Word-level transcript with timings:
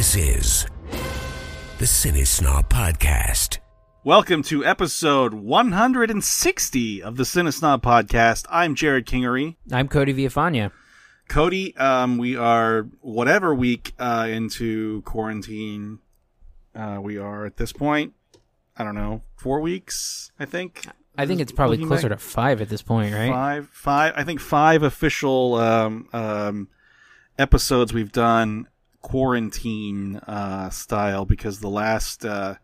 This 0.00 0.16
is 0.16 0.66
the 1.76 1.84
Cinesnob 1.84 2.70
Podcast. 2.70 3.58
Welcome 4.02 4.42
to 4.44 4.64
episode 4.64 5.34
160 5.34 7.02
of 7.02 7.18
the 7.18 7.24
Cinesnob 7.24 7.82
Podcast. 7.82 8.46
I'm 8.48 8.74
Jerrod 8.74 9.04
Kingery. 9.04 9.56
I'm 9.70 9.88
Cody 9.88 10.14
Villafana. 10.14 10.72
Cody, 11.28 11.76
um, 11.76 12.16
we 12.16 12.34
are 12.34 12.88
whatever 13.02 13.54
week 13.54 13.92
uh, 13.98 14.26
into 14.30 15.02
quarantine. 15.02 15.98
Uh, 16.74 16.98
we 17.02 17.18
are 17.18 17.44
at 17.44 17.58
this 17.58 17.74
point. 17.74 18.14
I 18.78 18.84
don't 18.84 18.94
know, 18.94 19.20
four 19.36 19.60
weeks. 19.60 20.32
I 20.40 20.46
think. 20.46 20.86
I 21.18 21.26
think 21.26 21.42
it's 21.42 21.52
probably 21.52 21.76
closer 21.76 22.08
back- 22.08 22.16
to 22.16 22.24
five 22.24 22.62
at 22.62 22.70
this 22.70 22.80
point, 22.80 23.12
right? 23.12 23.30
Five, 23.30 23.68
five. 23.68 24.14
I 24.16 24.24
think 24.24 24.40
five 24.40 24.82
official 24.82 25.56
um, 25.56 26.08
um, 26.14 26.68
episodes 27.38 27.92
we've 27.92 28.12
done 28.12 28.66
quarantine 29.02 30.16
uh, 30.26 30.70
style 30.70 31.24
because 31.24 31.60
the 31.60 31.68
last. 31.68 32.24
Uh, 32.24 32.56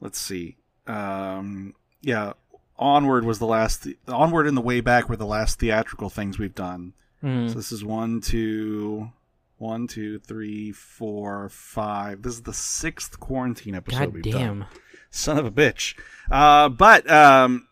let's 0.00 0.18
see. 0.18 0.56
Um, 0.86 1.74
yeah, 2.02 2.34
onward 2.78 3.24
was 3.24 3.38
the 3.38 3.46
last. 3.46 3.86
onward 4.08 4.46
and 4.46 4.56
the 4.56 4.62
way 4.62 4.80
back 4.80 5.08
were 5.08 5.16
the 5.16 5.26
last 5.26 5.58
theatrical 5.58 6.10
things 6.10 6.38
we've 6.38 6.54
done. 6.54 6.92
Mm. 7.22 7.48
So 7.48 7.54
this 7.54 7.72
is 7.72 7.84
one, 7.84 8.20
two, 8.20 9.10
one, 9.58 9.86
two, 9.86 10.18
three, 10.18 10.72
four, 10.72 11.48
five. 11.48 12.22
This 12.22 12.34
is 12.34 12.42
the 12.42 12.52
sixth 12.52 13.18
quarantine 13.18 13.74
episode 13.74 13.98
God 13.98 14.14
we've 14.14 14.22
damn. 14.22 14.60
done. 14.60 14.68
Son 15.10 15.38
of 15.38 15.46
a 15.46 15.50
bitch. 15.50 15.96
Uh, 16.30 16.68
but 16.68 17.10
um, 17.10 17.68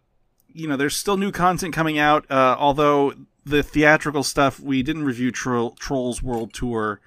you 0.52 0.66
know, 0.68 0.76
there's 0.76 0.96
still 0.96 1.16
new 1.16 1.32
content 1.32 1.74
coming 1.74 1.98
out. 1.98 2.30
Uh, 2.30 2.56
although 2.58 3.12
the 3.44 3.62
theatrical 3.62 4.22
stuff 4.22 4.58
we 4.58 4.82
didn't 4.82 5.04
review 5.04 5.30
Tro- 5.30 5.74
Trolls 5.78 6.22
World 6.22 6.54
Tour, 6.54 7.00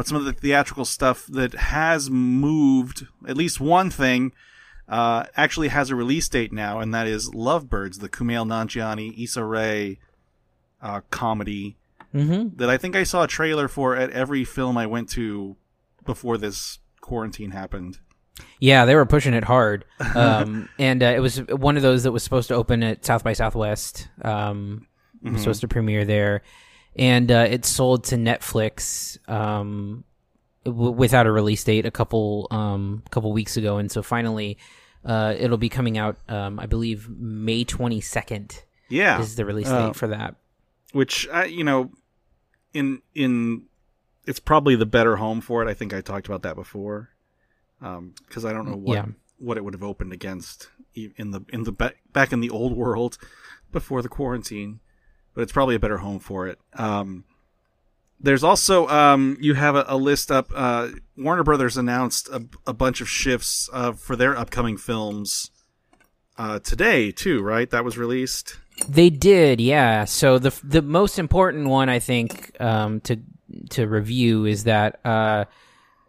but 0.00 0.06
some 0.06 0.16
of 0.16 0.24
the 0.24 0.32
theatrical 0.32 0.86
stuff 0.86 1.26
that 1.26 1.52
has 1.52 2.08
moved, 2.08 3.06
at 3.28 3.36
least 3.36 3.60
one 3.60 3.90
thing, 3.90 4.32
uh, 4.88 5.24
actually 5.36 5.68
has 5.68 5.90
a 5.90 5.94
release 5.94 6.26
date 6.26 6.54
now, 6.54 6.80
and 6.80 6.94
that 6.94 7.06
is 7.06 7.34
Lovebirds, 7.34 7.98
the 7.98 8.08
Kumail 8.08 8.46
Nanjiani 8.46 9.22
Issa 9.22 9.44
Rae 9.44 9.98
uh, 10.80 11.02
comedy 11.10 11.76
Mm-hmm. 12.14 12.56
that 12.56 12.70
I 12.70 12.76
think 12.78 12.96
I 12.96 13.02
saw 13.04 13.22
a 13.24 13.28
trailer 13.28 13.68
for 13.68 13.94
at 13.94 14.10
every 14.10 14.42
film 14.44 14.76
I 14.78 14.86
went 14.86 15.10
to 15.10 15.54
before 16.06 16.38
this 16.38 16.78
quarantine 17.02 17.50
happened. 17.52 17.98
Yeah, 18.58 18.84
they 18.86 18.94
were 18.96 19.06
pushing 19.06 19.34
it 19.34 19.44
hard, 19.44 19.84
um, 20.16 20.68
and 20.78 21.02
uh, 21.02 21.06
it 21.14 21.20
was 21.20 21.38
one 21.42 21.76
of 21.76 21.82
those 21.82 22.02
that 22.04 22.12
was 22.12 22.24
supposed 22.24 22.48
to 22.48 22.54
open 22.54 22.82
at 22.82 23.04
South 23.04 23.22
by 23.22 23.34
Southwest. 23.34 24.08
Um, 24.22 24.86
Mm-hmm. 25.22 25.34
was 25.34 25.42
supposed 25.42 25.60
to 25.60 25.68
premiere 25.68 26.06
there, 26.06 26.40
and 26.96 27.30
uh, 27.30 27.46
it 27.48 27.64
sold 27.64 28.04
to 28.04 28.16
Netflix 28.16 29.18
um, 29.28 30.04
w- 30.64 30.90
without 30.92 31.26
a 31.26 31.32
release 31.32 31.62
date 31.64 31.86
a 31.86 31.90
couple 31.90 32.46
um, 32.50 33.02
couple 33.10 33.32
weeks 33.32 33.56
ago, 33.56 33.78
and 33.78 33.90
so 33.90 34.02
finally, 34.02 34.58
uh, 35.04 35.34
it'll 35.38 35.56
be 35.58 35.68
coming 35.68 35.98
out. 35.98 36.16
Um, 36.28 36.58
I 36.60 36.66
believe 36.66 37.08
May 37.08 37.64
twenty 37.64 38.00
second 38.00 38.62
Yeah, 38.88 39.20
is 39.20 39.36
the 39.36 39.44
release 39.44 39.68
Uh, 39.68 39.86
date 39.88 39.96
for 39.96 40.08
that. 40.08 40.36
which 40.92 41.28
uh, 41.32 41.44
you 41.44 41.64
know, 41.64 41.90
in 42.74 43.02
in 43.14 43.64
it's 44.26 44.40
probably 44.40 44.76
the 44.76 44.86
better 44.86 45.16
home 45.16 45.40
for 45.40 45.62
it. 45.62 45.68
I 45.68 45.74
think 45.74 45.94
I 45.94 46.00
talked 46.00 46.26
about 46.26 46.42
that 46.42 46.54
before, 46.56 47.10
because 47.80 48.44
I 48.44 48.52
don't 48.52 48.68
know 48.68 48.76
what 48.76 48.94
Yeah. 48.94 49.06
what 49.38 49.56
it 49.56 49.64
would 49.64 49.74
have 49.74 49.82
opened 49.82 50.12
against 50.12 50.68
in 50.94 51.30
the 51.30 51.40
in 51.52 51.62
the 51.64 51.72
ba- 51.72 51.94
back 52.12 52.32
in 52.32 52.40
the 52.40 52.50
old 52.50 52.76
world 52.76 53.16
before 53.72 54.02
the 54.02 54.08
quarantine, 54.08 54.80
but 55.34 55.42
it's 55.42 55.52
probably 55.52 55.74
a 55.74 55.80
better 55.80 55.98
home 55.98 56.18
for 56.18 56.46
it. 56.48 56.58
Um, 56.74 57.24
there's 58.20 58.44
also 58.44 58.86
um, 58.88 59.36
you 59.40 59.54
have 59.54 59.76
a, 59.76 59.84
a 59.88 59.96
list 59.96 60.30
up. 60.30 60.50
Uh, 60.54 60.88
Warner 61.16 61.42
Brothers 61.42 61.76
announced 61.76 62.28
a, 62.28 62.44
a 62.66 62.72
bunch 62.74 63.00
of 63.00 63.08
shifts 63.08 63.68
uh, 63.72 63.92
for 63.92 64.16
their 64.16 64.36
upcoming 64.36 64.76
films 64.76 65.50
uh, 66.36 66.58
today 66.58 67.12
too. 67.12 67.42
Right, 67.42 67.70
that 67.70 67.84
was 67.84 67.96
released. 67.96 68.58
They 68.88 69.10
did, 69.10 69.60
yeah. 69.60 70.04
So 70.04 70.38
the 70.38 70.58
the 70.64 70.82
most 70.82 71.18
important 71.18 71.68
one 71.68 71.88
I 71.88 71.98
think 71.98 72.58
um, 72.60 73.00
to 73.02 73.18
to 73.70 73.86
review 73.86 74.46
is 74.46 74.64
that 74.64 75.00
uh, 75.04 75.44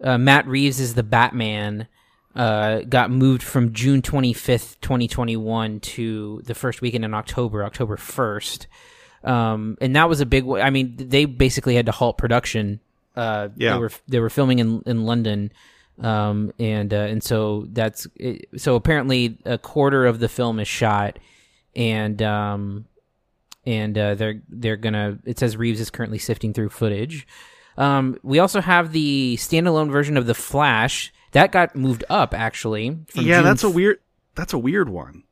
uh, 0.03 0.17
Matt 0.17 0.47
Reeves 0.47 0.79
is 0.79 0.95
the 0.95 1.03
Batman. 1.03 1.87
Uh, 2.33 2.79
got 2.87 3.11
moved 3.11 3.43
from 3.43 3.73
June 3.73 4.01
twenty 4.01 4.31
fifth, 4.31 4.79
twenty 4.79 5.07
twenty 5.07 5.35
one, 5.35 5.81
to 5.81 6.41
the 6.45 6.55
first 6.55 6.81
weekend 6.81 7.03
in 7.03 7.13
October, 7.13 7.65
October 7.65 7.97
first, 7.97 8.67
um, 9.23 9.77
and 9.81 9.95
that 9.95 10.09
was 10.09 10.21
a 10.21 10.25
big. 10.25 10.47
I 10.49 10.69
mean, 10.69 10.95
they 10.97 11.25
basically 11.25 11.75
had 11.75 11.85
to 11.87 11.91
halt 11.91 12.17
production. 12.17 12.79
Uh, 13.15 13.49
Yeah. 13.55 13.73
they 13.73 13.79
were 13.79 13.91
they 14.07 14.19
were 14.19 14.29
filming 14.29 14.59
in 14.59 14.81
in 14.85 15.03
London, 15.05 15.51
um, 15.99 16.53
and 16.59 16.93
uh, 16.93 16.97
and 16.97 17.23
so 17.23 17.67
that's 17.71 18.07
so 18.57 18.75
apparently 18.75 19.37
a 19.45 19.57
quarter 19.57 20.05
of 20.05 20.19
the 20.19 20.29
film 20.29 20.59
is 20.59 20.67
shot, 20.67 21.19
and 21.75 22.21
um, 22.21 22.85
and 23.65 23.97
uh, 23.97 24.15
they're 24.15 24.41
they're 24.49 24.77
gonna. 24.77 25.19
It 25.25 25.37
says 25.39 25.57
Reeves 25.57 25.79
is 25.79 25.89
currently 25.89 26.17
sifting 26.19 26.53
through 26.53 26.69
footage. 26.69 27.27
Um, 27.77 28.17
we 28.23 28.39
also 28.39 28.59
have 28.61 28.91
the 28.91 29.35
standalone 29.37 29.91
version 29.91 30.17
of 30.17 30.25
the 30.25 30.33
Flash 30.33 31.13
that 31.31 31.51
got 31.51 31.75
moved 31.75 32.03
up 32.09 32.33
actually. 32.33 32.89
from 33.07 33.25
yeah, 33.25 33.37
June 33.37 33.43
that's 33.45 33.63
a 33.63 33.69
weird. 33.69 33.99
That's 34.35 34.53
a 34.53 34.57
weird 34.57 34.87
one. 34.89 35.23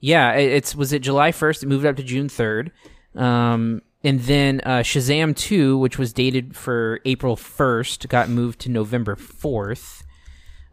yeah. 0.00 0.32
it- 0.34 0.52
It's 0.52 0.74
was 0.74 0.92
it 0.92 1.00
July 1.00 1.32
first? 1.32 1.62
It 1.62 1.66
moved 1.66 1.84
up 1.86 1.96
to 1.96 2.02
June 2.02 2.28
third. 2.28 2.72
Um, 3.14 3.82
and 4.04 4.20
then 4.20 4.60
uh, 4.64 4.80
Shazam 4.80 5.36
two, 5.36 5.78
which 5.78 5.98
was 5.98 6.12
dated 6.12 6.56
for 6.56 7.00
April 7.04 7.36
first, 7.36 8.08
got 8.08 8.28
moved 8.28 8.60
to 8.60 8.70
November 8.70 9.16
fourth. 9.16 10.04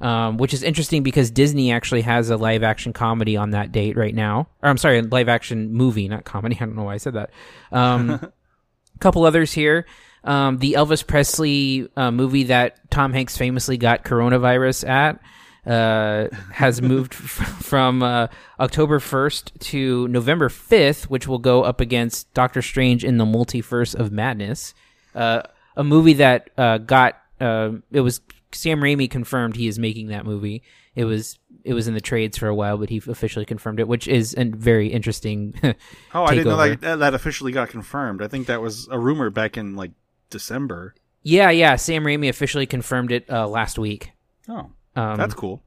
Um, 0.01 0.37
which 0.37 0.53
is 0.53 0.63
interesting 0.63 1.03
because 1.03 1.29
Disney 1.29 1.73
actually 1.73 2.03
has 2.03 2.29
a 2.29 2.37
live 2.37 2.63
action 2.63 2.93
comedy 2.93 3.35
on 3.35 3.49
that 3.49 3.73
date 3.73 3.97
right 3.97 4.15
now. 4.15 4.47
Or 4.63 4.69
I'm 4.69 4.77
sorry, 4.77 4.99
a 4.99 5.01
live 5.01 5.27
action 5.27 5.73
movie, 5.73 6.07
not 6.07 6.23
comedy. 6.23 6.55
I 6.61 6.65
don't 6.65 6.77
know 6.77 6.83
why 6.83 6.93
I 6.93 6.97
said 6.97 7.15
that. 7.15 7.31
Um, 7.73 8.31
couple 8.99 9.25
others 9.25 9.51
here. 9.51 9.85
Um, 10.23 10.57
the 10.57 10.73
Elvis 10.73 11.05
Presley 11.05 11.89
uh, 11.95 12.11
movie 12.11 12.43
that 12.43 12.89
Tom 12.91 13.13
Hanks 13.13 13.37
famously 13.37 13.77
got 13.77 14.03
coronavirus 14.03 14.87
at 14.87 15.19
uh, 15.65 16.27
has 16.53 16.81
moved 16.81 17.13
f- 17.13 17.21
from 17.63 18.01
uh, 18.01 18.27
October 18.59 18.99
1st 18.99 19.59
to 19.59 20.07
November 20.07 20.49
5th, 20.49 21.03
which 21.05 21.27
will 21.27 21.39
go 21.39 21.63
up 21.63 21.81
against 21.81 22.33
Doctor 22.33 22.61
Strange 22.61 23.03
in 23.03 23.17
the 23.17 23.25
Multiverse 23.25 23.93
of 23.95 24.11
Madness, 24.11 24.73
uh, 25.15 25.41
a 25.75 25.83
movie 25.83 26.13
that 26.13 26.49
uh, 26.57 26.77
got 26.77 27.21
uh, 27.39 27.71
it 27.91 28.01
was 28.01 28.21
Sam 28.51 28.79
Raimi 28.81 29.09
confirmed 29.09 29.55
he 29.55 29.67
is 29.67 29.79
making 29.79 30.07
that 30.07 30.25
movie. 30.25 30.63
It 30.95 31.05
was 31.05 31.37
it 31.63 31.73
was 31.73 31.87
in 31.87 31.93
the 31.93 32.01
trades 32.01 32.37
for 32.37 32.47
a 32.47 32.55
while, 32.55 32.77
but 32.77 32.89
he 32.89 32.97
officially 33.07 33.45
confirmed 33.45 33.79
it, 33.79 33.87
which 33.87 34.07
is 34.07 34.33
a 34.37 34.45
very 34.45 34.87
interesting. 34.87 35.53
Oh, 36.13 36.23
I 36.23 36.35
didn't 36.35 36.47
know 36.47 36.75
that 36.75 36.99
that 36.99 37.13
officially 37.13 37.51
got 37.51 37.69
confirmed. 37.69 38.21
I 38.21 38.27
think 38.27 38.47
that 38.47 38.61
was 38.61 38.87
a 38.89 38.97
rumor 38.97 39.29
back 39.29 39.57
in 39.57 39.75
like 39.75 39.91
December. 40.29 40.95
Yeah, 41.21 41.49
yeah. 41.51 41.75
Sam 41.75 42.03
Raimi 42.03 42.29
officially 42.29 42.65
confirmed 42.65 43.11
it 43.11 43.29
uh, 43.29 43.47
last 43.47 43.77
week. 43.77 44.11
Oh, 44.47 44.71
Um, 44.99 45.17
that's 45.17 45.33
cool. 45.33 45.63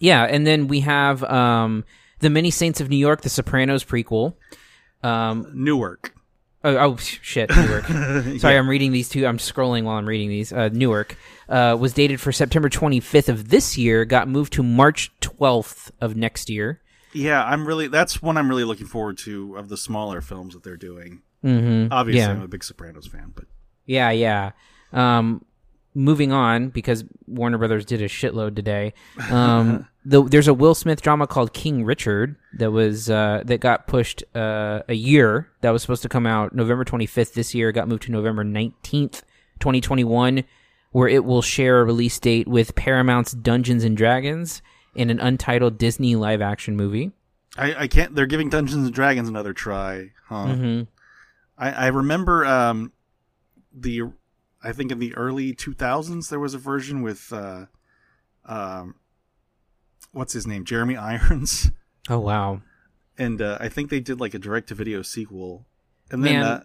Yeah, 0.00 0.24
and 0.24 0.46
then 0.46 0.68
we 0.68 0.80
have 0.80 1.22
um, 1.24 1.84
the 2.20 2.30
Many 2.30 2.50
Saints 2.50 2.80
of 2.80 2.88
New 2.88 2.96
York, 2.96 3.20
the 3.22 3.28
Sopranos 3.28 3.84
prequel. 3.84 4.34
Um, 5.02 5.50
Newark. 5.54 6.14
oh, 6.64 6.76
oh 6.76 6.96
shit, 6.96 7.50
Newark. 7.54 7.86
Sorry, 8.38 8.56
I'm 8.56 8.68
reading 8.68 8.92
these 8.92 9.08
two. 9.08 9.26
I'm 9.26 9.38
scrolling 9.38 9.84
while 9.84 9.96
I'm 9.96 10.06
reading 10.06 10.28
these. 10.28 10.52
Uh, 10.52 10.68
Newark 10.72 11.16
uh, 11.48 11.76
was 11.78 11.92
dated 11.92 12.20
for 12.20 12.32
September 12.32 12.68
25th 12.68 13.28
of 13.28 13.48
this 13.48 13.76
year. 13.78 14.04
Got 14.04 14.28
moved 14.28 14.52
to 14.54 14.62
March 14.62 15.12
12th 15.20 15.90
of 16.00 16.16
next 16.16 16.48
year. 16.50 16.80
Yeah, 17.12 17.44
I'm 17.44 17.66
really. 17.66 17.88
That's 17.88 18.22
one 18.22 18.36
I'm 18.36 18.48
really 18.48 18.64
looking 18.64 18.86
forward 18.86 19.18
to 19.18 19.56
of 19.56 19.68
the 19.68 19.76
smaller 19.76 20.20
films 20.20 20.54
that 20.54 20.62
they're 20.62 20.76
doing. 20.76 21.22
Mm-hmm. 21.44 21.92
Obviously, 21.92 22.20
Yeah. 22.20 22.30
I'm 22.30 22.42
a 22.42 22.48
big 22.48 22.64
Sopranos 22.64 23.06
fan, 23.06 23.32
but 23.34 23.44
Yeah, 23.86 24.10
yeah. 24.10 24.52
Um, 24.92 25.44
moving 25.94 26.32
on 26.32 26.68
because 26.68 27.04
Warner 27.26 27.58
Brothers 27.58 27.84
did 27.84 28.02
a 28.02 28.08
shitload 28.08 28.56
today. 28.56 28.94
Um, 29.30 29.88
the, 30.04 30.22
there's 30.24 30.48
a 30.48 30.54
Will 30.54 30.74
Smith 30.74 31.00
drama 31.00 31.26
called 31.26 31.52
King 31.52 31.84
Richard 31.84 32.36
that 32.58 32.72
was 32.72 33.08
uh, 33.08 33.42
that 33.44 33.60
got 33.60 33.86
pushed 33.86 34.24
uh, 34.34 34.82
a 34.88 34.94
year. 34.94 35.48
That 35.60 35.70
was 35.70 35.82
supposed 35.82 36.02
to 36.02 36.08
come 36.08 36.26
out 36.26 36.54
November 36.54 36.84
25th 36.84 37.34
this 37.34 37.54
year. 37.54 37.70
Got 37.70 37.88
moved 37.88 38.02
to 38.04 38.12
November 38.12 38.44
19th, 38.44 39.22
2021, 39.60 40.42
where 40.90 41.08
it 41.08 41.24
will 41.24 41.40
share 41.40 41.80
a 41.80 41.84
release 41.84 42.18
date 42.18 42.48
with 42.48 42.74
Paramount's 42.74 43.32
Dungeons 43.32 43.84
and 43.84 43.96
Dragons 43.96 44.60
and 44.96 45.10
an 45.10 45.20
untitled 45.20 45.78
Disney 45.78 46.16
live 46.16 46.42
action 46.42 46.76
movie. 46.76 47.12
I, 47.56 47.74
I 47.82 47.86
can't. 47.86 48.14
They're 48.14 48.26
giving 48.26 48.48
Dungeons 48.48 48.84
and 48.84 48.94
Dragons 48.94 49.28
another 49.28 49.52
try, 49.52 50.10
huh? 50.26 50.46
Mm-hmm. 50.46 50.82
I, 51.58 51.70
I 51.70 51.86
remember 51.88 52.44
um, 52.44 52.92
the. 53.72 54.02
I 54.64 54.72
think 54.72 54.92
in 54.92 54.98
the 54.98 55.14
early 55.16 55.54
2000s 55.54 56.28
there 56.30 56.38
was 56.40 56.54
a 56.54 56.58
version 56.58 57.02
with, 57.02 57.32
uh, 57.32 57.66
um, 58.44 58.94
what's 60.12 60.32
his 60.32 60.46
name, 60.46 60.64
Jeremy 60.64 60.96
Irons, 61.10 61.70
Oh 62.08 62.18
wow. 62.20 62.60
and 63.18 63.40
uh, 63.42 63.58
I 63.60 63.68
think 63.68 63.90
they 63.90 64.00
did 64.00 64.20
like 64.20 64.34
a 64.34 64.38
direct 64.38 64.68
to 64.68 64.74
video 64.74 65.02
sequel, 65.02 65.66
and 66.10 66.24
then 66.24 66.34
Man. 66.34 66.44
uh, 66.44 66.62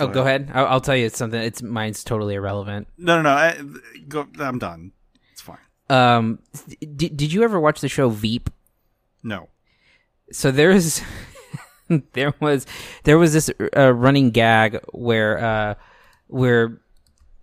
Oh, 0.00 0.08
go 0.08 0.22
ahead. 0.22 0.50
I'll, 0.52 0.66
I'll 0.66 0.80
tell 0.80 0.96
you 0.96 1.08
something. 1.08 1.40
It's 1.40 1.62
mine's 1.62 2.02
totally 2.02 2.34
irrelevant. 2.34 2.88
No, 2.98 3.14
no, 3.16 3.22
no. 3.22 3.30
I, 3.30 3.60
go. 4.08 4.26
I'm 4.40 4.58
done. 4.58 4.90
It's 5.30 5.40
fine. 5.40 5.58
Um, 5.88 6.40
d- 6.80 7.08
did 7.10 7.32
you 7.32 7.44
ever 7.44 7.60
watch 7.60 7.80
the 7.80 7.88
show 7.88 8.08
Veep? 8.08 8.50
No. 9.22 9.50
So 10.32 10.50
there's 10.50 11.00
there 12.12 12.34
was 12.40 12.66
there 13.04 13.18
was 13.18 13.32
this 13.34 13.48
uh, 13.76 13.92
running 13.92 14.30
gag 14.32 14.80
where 14.92 15.38
uh, 15.38 15.74
where 16.26 16.80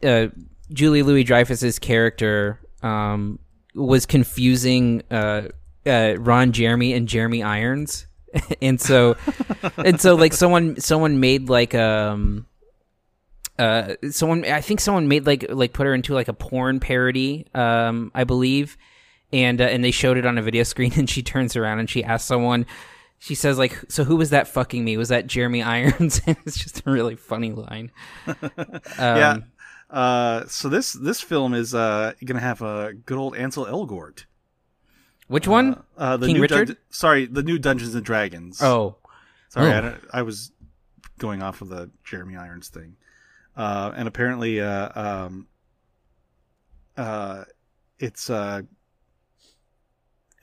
uh, 0.03 0.27
Julia 0.71 1.03
Louis-Dreyfus's 1.03 1.79
character 1.79 2.59
um, 2.81 3.39
was 3.75 4.05
confusing 4.05 5.03
uh, 5.11 5.43
uh, 5.85 6.15
Ron 6.17 6.51
Jeremy 6.51 6.93
and 6.93 7.07
Jeremy 7.07 7.43
Irons, 7.43 8.07
and 8.61 8.79
so 8.79 9.15
and 9.77 9.99
so 9.99 10.15
like 10.15 10.33
someone 10.33 10.79
someone 10.79 11.19
made 11.19 11.49
like 11.49 11.75
um 11.75 12.47
uh 13.59 13.95
someone 14.09 14.45
I 14.45 14.61
think 14.61 14.79
someone 14.79 15.07
made 15.07 15.25
like 15.25 15.45
like 15.49 15.73
put 15.73 15.85
her 15.85 15.93
into 15.93 16.13
like 16.13 16.27
a 16.27 16.33
porn 16.33 16.79
parody 16.79 17.47
um 17.53 18.11
I 18.15 18.23
believe. 18.23 18.77
And 19.33 19.61
uh, 19.61 19.65
and 19.65 19.81
they 19.81 19.91
showed 19.91 20.17
it 20.17 20.25
on 20.25 20.37
a 20.37 20.41
video 20.41 20.63
screen 20.71 20.91
and 20.95 21.09
she 21.09 21.23
turns 21.23 21.55
around 21.55 21.79
and 21.79 21.89
she 21.89 22.03
asks 22.03 22.27
someone 22.27 22.65
she 23.19 23.35
says 23.35 23.57
like 23.57 23.79
so 23.87 24.03
who 24.03 24.15
was 24.15 24.31
that 24.31 24.47
fucking 24.47 24.83
me? 24.83 24.97
Was 24.97 25.09
that 25.09 25.27
Jeremy 25.27 25.61
Irons? 25.61 26.21
And 26.25 26.35
it's 26.45 26.57
just 26.57 26.85
a 26.85 26.91
really 26.91 27.15
funny 27.15 27.51
line. 27.51 27.91
Yeah. 28.97 29.37
Uh, 29.91 30.45
so 30.47 30.69
this 30.69 30.93
this 30.93 31.19
film 31.21 31.53
is 31.53 31.75
uh 31.75 32.13
gonna 32.25 32.39
have 32.39 32.61
a 32.61 32.93
good 32.93 33.17
old 33.17 33.35
Ansel 33.35 33.65
Elgort. 33.65 34.23
which 35.27 35.47
one 35.47 35.83
Uh, 35.97 36.15
the 36.17 36.27
King 36.27 36.35
new 36.37 36.41
Richard? 36.43 36.67
Dun- 36.69 36.77
sorry, 36.89 37.25
the 37.25 37.43
new 37.43 37.59
Dungeons 37.59 37.93
and 37.93 38.05
Dragons. 38.05 38.61
oh 38.61 38.95
sorry, 39.49 39.71
Oh. 39.73 39.97
I, 40.13 40.19
I 40.19 40.21
was 40.21 40.51
going 41.19 41.43
off 41.43 41.61
of 41.61 41.67
the 41.69 41.91
Jeremy 42.05 42.35
Irons 42.37 42.69
thing. 42.69 42.95
Uh, 43.55 43.91
and 43.95 44.07
apparently, 44.07 44.61
uh, 44.61 44.89
um, 44.95 45.47
uh, 46.95 47.43
it's 47.99 48.29
uh, 48.29 48.61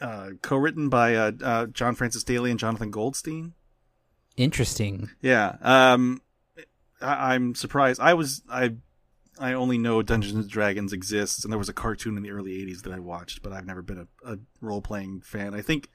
uh, 0.00 0.30
co-written 0.42 0.88
by 0.88 1.14
uh, 1.14 1.32
uh, 1.42 1.66
John 1.66 1.94
Francis 1.94 2.22
Daley 2.22 2.50
and 2.50 2.60
Jonathan 2.60 2.90
Goldstein. 2.90 3.54
interesting 4.36 5.10
Yeah. 5.22 5.56
Um, 5.62 6.20
I- 7.00 7.34
I'm 7.34 7.54
surprised. 7.54 8.00
I 8.00 8.14
was 8.14 8.42
I 8.48 8.74
I 9.38 9.52
only 9.52 9.78
know 9.78 10.02
Dungeons 10.02 10.34
and 10.34 10.48
Dragons 10.48 10.92
exists, 10.92 11.44
and 11.44 11.52
there 11.52 11.58
was 11.58 11.68
a 11.68 11.74
cartoon 11.74 12.16
in 12.16 12.22
the 12.22 12.30
early 12.30 12.52
'80s 12.52 12.82
that 12.82 12.92
I 12.92 12.98
watched, 12.98 13.42
but 13.42 13.52
I've 13.52 13.66
never 13.66 13.82
been 13.82 14.06
a, 14.24 14.32
a 14.32 14.38
role 14.60 14.82
playing 14.82 15.20
fan. 15.20 15.54
I 15.54 15.60
think 15.60 15.88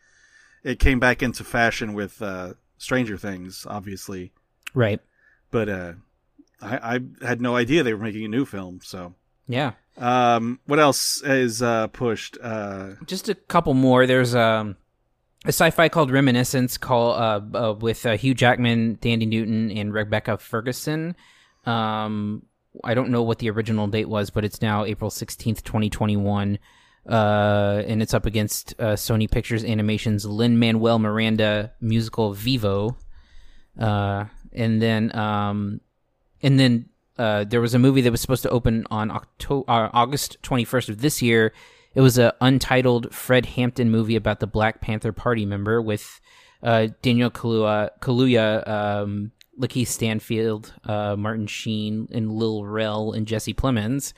it 0.64 0.80
came 0.80 1.00
back 1.00 1.22
into 1.22 1.44
fashion 1.44 1.94
with 1.94 2.22
uh, 2.22 2.54
Stranger 2.78 3.18
Things, 3.18 3.66
obviously, 3.70 4.32
right 4.74 5.00
but 5.52 5.70
uh, 5.70 5.94
I, 6.62 6.96
I 6.96 7.26
had 7.26 7.42
no 7.42 7.56
idea 7.56 7.84
they 7.84 7.94
were 7.94 8.04
making 8.04 8.26
a 8.26 8.30
new 8.30 8.44
film. 8.44 8.80
So, 8.82 9.14
yeah 9.48 9.74
um, 9.98 10.60
what 10.66 10.80
else 10.80 11.22
is 11.24 11.62
uh, 11.62 11.88
pushed? 11.88 12.38
Uh, 12.42 12.92
just 13.06 13.30
a 13.30 13.36
couple 13.36 13.74
more. 13.74 14.08
There's 14.08 14.34
um, 14.34 14.76
a 15.46 15.50
sci-fi 15.50 15.90
called 15.90 16.12
Reminiscence, 16.12 16.78
call 16.78 17.12
uh, 17.12 17.42
uh 17.54 17.74
with 17.80 18.06
uh, 18.06 18.18
Hugh 18.18 18.34
Jackman, 18.34 18.98
Thandie 18.98 19.28
Newton, 19.28 19.72
and 19.72 19.94
Rebecca 19.94 20.38
Ferguson. 20.38 21.16
Um, 21.66 22.44
I 22.84 22.94
don't 22.94 23.10
know 23.10 23.24
what 23.24 23.40
the 23.40 23.50
original 23.50 23.88
date 23.88 24.10
was, 24.10 24.30
but 24.30 24.46
it's 24.46 24.62
now 24.62 24.86
April 24.86 25.10
sixteenth, 25.10 25.64
twenty 25.64 25.90
twenty 25.90 26.18
one. 26.18 26.60
Uh, 27.08 27.84
and 27.86 28.02
it's 28.02 28.14
up 28.14 28.26
against 28.26 28.74
uh, 28.80 28.94
Sony 28.94 29.30
Pictures 29.30 29.66
Animation's 29.66 30.26
Lin 30.26 30.58
Manuel 30.58 31.00
Miranda 31.00 31.74
musical 31.82 32.34
Vivo. 32.34 32.98
Uh, 33.78 34.26
and 34.54 34.82
then 34.82 35.14
um, 35.16 35.82
and 36.42 36.60
then 36.60 36.90
uh, 37.18 37.44
there 37.44 37.62
was 37.62 37.74
a 37.74 37.80
movie 37.80 38.02
that 38.02 38.12
was 38.12 38.22
supposed 38.22 38.44
to 38.44 38.50
open 38.50 38.86
on 38.90 39.12
October, 39.12 39.70
uh, 39.70 39.90
August 39.94 40.42
21st 40.44 40.90
of 40.90 41.02
this 41.02 41.22
year. 41.22 41.54
It 41.96 42.02
was 42.02 42.18
an 42.18 42.32
untitled 42.42 43.14
Fred 43.14 43.46
Hampton 43.46 43.92
movie 43.92 44.16
about 44.16 44.40
the 44.40 44.48
Black 44.48 44.82
Panther 44.82 45.12
Party 45.12 45.46
member 45.46 45.82
with 45.82 46.20
uh, 46.64 46.88
Daniel 47.02 47.30
Kaluuya, 47.30 47.90
Kaluuya 48.00 48.68
um, 48.68 49.32
Lakeith 49.60 49.88
Stanfield, 49.88 50.74
uh, 50.86 51.16
Martin 51.16 51.48
Sheen, 51.48 52.08
and 52.12 52.32
Lil 52.32 52.66
Rel 52.66 53.12
and 53.12 53.28
Jesse 53.28 53.54
Plemons. 53.54 54.14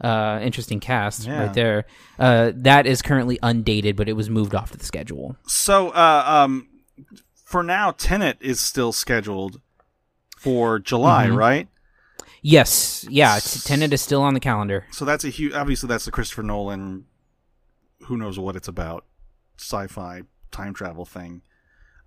Uh, 0.00 0.38
interesting 0.42 0.78
cast 0.80 1.26
Yeah. 1.26 1.42
right 1.44 1.52
there. 1.54 1.84
Uh, 2.18 2.52
that 2.54 2.86
is 2.86 3.02
currently 3.02 3.38
undated, 3.42 3.96
but 3.96 4.08
it 4.08 4.12
was 4.14 4.30
moved 4.30 4.54
off 4.54 4.70
to 4.70 4.78
the 4.78 4.84
schedule. 4.84 5.36
so, 5.46 5.90
uh, 5.90 6.24
um, 6.26 6.68
for 7.44 7.62
now, 7.62 7.90
Tenet 7.90 8.36
is 8.40 8.60
still 8.60 8.92
scheduled 8.92 9.60
for 10.36 10.78
July, 10.78 11.26
Mm-hmm. 11.26 11.36
right? 11.36 11.68
Yes, 12.40 13.04
yeah, 13.10 13.40
Tenet 13.40 13.92
is 13.92 14.00
still 14.00 14.22
on 14.22 14.34
the 14.34 14.40
calendar. 14.40 14.86
So 14.92 15.04
that's 15.04 15.24
a 15.24 15.28
huge. 15.28 15.52
Obviously, 15.52 15.88
that's 15.88 16.04
the 16.04 16.12
Christopher 16.12 16.44
Nolan. 16.44 17.06
Who 18.04 18.16
knows 18.16 18.38
what 18.38 18.54
it's 18.54 18.68
about? 18.68 19.04
Sci-fi 19.58 20.22
time 20.52 20.72
travel 20.72 21.04
thing. 21.04 21.42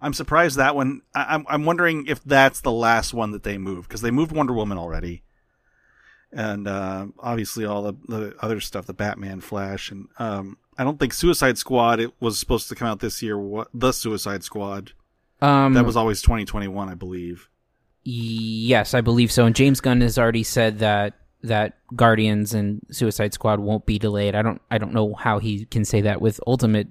I'm 0.02 0.14
surprised 0.14 0.58
that 0.58 0.76
one. 0.76 1.02
I, 1.14 1.26
I'm 1.30 1.46
I'm 1.48 1.66
wondering 1.66 2.08
if 2.08 2.24
that's 2.24 2.62
the 2.62 2.72
last 2.72 3.14
one 3.14 3.32
that 3.32 3.44
they 3.44 3.58
move 3.58 3.88
because 3.88 4.02
they 4.02 4.12
moved 4.12 4.32
Wonder 4.32 4.54
Woman 4.54 4.78
already, 4.78 5.24
and 6.32 6.68
uh, 6.68 7.08
obviously 7.20 7.66
all 7.66 7.84
the, 7.84 7.94
the 8.08 8.36
other 8.40 8.60
stuff, 8.60 8.88
the 8.88 8.94
Batman, 8.94 9.42
Flash, 9.42 9.92
and 9.92 10.08
um, 10.18 10.58
I 10.78 10.84
don't 10.84 11.00
think 11.00 11.14
Suicide 11.14 11.58
Squad. 11.58 12.00
It 12.00 12.12
was 12.20 12.40
supposed 12.40 12.70
to 12.70 12.76
come 12.76 12.88
out 12.88 13.00
this 13.00 13.22
year. 13.22 13.38
What 13.38 13.68
the 13.74 13.92
Suicide 13.92 14.44
Squad? 14.44 14.94
Um, 15.42 15.74
That 15.74 15.86
was 15.86 15.96
always 15.96 16.22
2021, 16.22 16.90
I 16.90 16.94
believe. 16.96 17.50
Yes, 18.04 18.94
I 18.94 19.02
believe 19.02 19.32
so. 19.32 19.46
And 19.46 19.56
James 19.56 19.82
Gunn 19.82 20.02
has 20.02 20.18
already 20.18 20.44
said 20.44 20.80
that 20.80 21.14
that 21.44 21.78
Guardians 21.96 22.54
and 22.54 22.82
Suicide 22.92 23.34
Squad 23.34 23.60
won't 23.60 23.86
be 23.86 24.00
delayed. 24.00 24.36
I 24.36 24.42
don't 24.42 24.62
I 24.72 24.78
don't 24.78 24.94
know 24.94 25.14
how 25.14 25.40
he 25.40 25.66
can 25.66 25.86
say 25.86 26.02
that 26.02 26.22
with 26.22 26.40
ultimate 26.48 26.88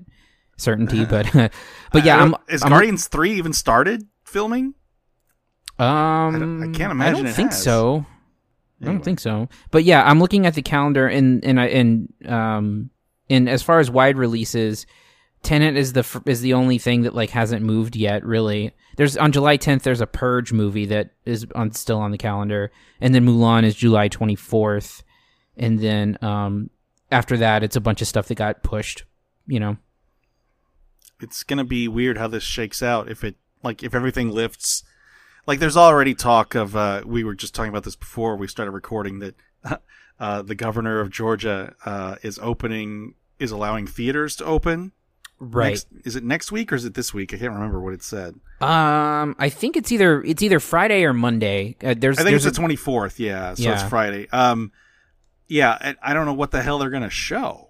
certainty, 0.60 1.04
but 1.10 1.30
but 1.92 2.04
yeah, 2.04 2.18
I 2.18 2.22
I'm, 2.22 2.34
is 2.48 2.62
I'm 2.62 2.70
Guardians 2.70 3.08
three 3.08 3.32
even 3.32 3.52
started 3.52 4.06
filming? 4.24 4.74
um 5.78 6.38
don't- 6.38 6.62
I 6.62 6.76
can't 6.78 6.92
imagine. 6.92 7.20
I 7.26 7.28
don't 7.28 7.32
think 7.34 7.50
has. 7.50 7.62
so. 7.62 8.06
I 8.82 8.86
don't 8.86 9.04
think 9.04 9.20
so. 9.20 9.48
But 9.70 9.84
yeah, 9.84 10.02
I'm 10.02 10.20
looking 10.20 10.46
at 10.46 10.54
the 10.54 10.62
calendar 10.62 11.06
and 11.06 11.44
and 11.44 11.60
I 11.60 11.66
and 11.66 12.12
um 12.26 12.90
and 13.28 13.48
as 13.48 13.62
far 13.62 13.78
as 13.78 13.90
wide 13.90 14.16
releases, 14.16 14.86
Tenet 15.42 15.76
is 15.76 15.92
the 15.92 16.22
is 16.26 16.40
the 16.40 16.54
only 16.54 16.78
thing 16.78 17.02
that 17.02 17.14
like 17.14 17.30
hasn't 17.30 17.62
moved 17.62 17.94
yet. 17.94 18.24
Really, 18.24 18.72
there's 18.96 19.16
on 19.18 19.32
July 19.32 19.58
10th. 19.58 19.82
There's 19.82 20.00
a 20.00 20.06
Purge 20.06 20.52
movie 20.52 20.86
that 20.86 21.10
is 21.26 21.46
on 21.54 21.72
still 21.72 21.98
on 21.98 22.10
the 22.10 22.18
calendar, 22.18 22.72
and 23.00 23.14
then 23.14 23.26
Mulan 23.26 23.64
is 23.64 23.74
July 23.74 24.08
24th, 24.08 25.02
and 25.56 25.78
then 25.78 26.18
um 26.22 26.70
after 27.12 27.36
that, 27.38 27.62
it's 27.62 27.76
a 27.76 27.80
bunch 27.80 28.00
of 28.00 28.08
stuff 28.08 28.28
that 28.28 28.36
got 28.36 28.62
pushed. 28.62 29.04
You 29.46 29.60
know, 29.60 29.76
it's 31.20 31.42
gonna 31.42 31.64
be 31.64 31.88
weird 31.88 32.18
how 32.18 32.26
this 32.28 32.42
shakes 32.42 32.82
out 32.82 33.08
if 33.10 33.22
it 33.24 33.36
like 33.62 33.82
if 33.82 33.94
everything 33.94 34.30
lifts 34.30 34.82
like 35.46 35.58
there's 35.58 35.76
already 35.76 36.14
talk 36.14 36.54
of 36.54 36.74
uh 36.76 37.02
we 37.06 37.24
were 37.24 37.34
just 37.34 37.54
talking 37.54 37.70
about 37.70 37.84
this 37.84 37.96
before 37.96 38.36
we 38.36 38.46
started 38.46 38.70
recording 38.72 39.18
that 39.20 39.34
uh 40.20 40.42
the 40.42 40.54
governor 40.54 41.00
of 41.00 41.10
Georgia 41.10 41.74
uh 41.84 42.16
is 42.22 42.38
opening 42.42 43.14
is 43.38 43.50
allowing 43.50 43.86
theaters 43.86 44.36
to 44.36 44.44
open 44.44 44.92
right? 45.42 45.70
Next, 45.70 45.86
is 46.04 46.16
it 46.16 46.22
next 46.24 46.52
week 46.52 46.70
or 46.70 46.74
is 46.74 46.84
it 46.84 46.92
this 46.92 47.14
week? 47.14 47.32
I 47.32 47.38
can't 47.38 47.54
remember 47.54 47.80
what 47.80 47.94
it 47.94 48.02
said. 48.02 48.34
Um, 48.60 49.34
I 49.38 49.48
think 49.48 49.74
it's 49.74 49.90
either 49.90 50.22
it's 50.22 50.42
either 50.42 50.60
Friday 50.60 51.02
or 51.04 51.14
Monday. 51.14 51.76
Uh, 51.82 51.94
there's 51.96 52.18
I 52.18 52.24
think 52.24 52.32
there's 52.32 52.44
it's 52.44 52.58
a- 52.58 52.60
the 52.60 52.66
24th, 52.76 53.18
yeah, 53.18 53.54
so 53.54 53.62
Yeah. 53.62 53.72
it's 53.80 53.88
Friday. 53.88 54.28
Um 54.32 54.70
yeah, 55.48 55.76
and 55.80 55.96
I 56.02 56.12
don't 56.14 56.26
know 56.26 56.34
what 56.34 56.50
the 56.50 56.60
hell 56.62 56.78
they're 56.78 56.90
going 56.90 57.02
to 57.02 57.10
show. 57.10 57.69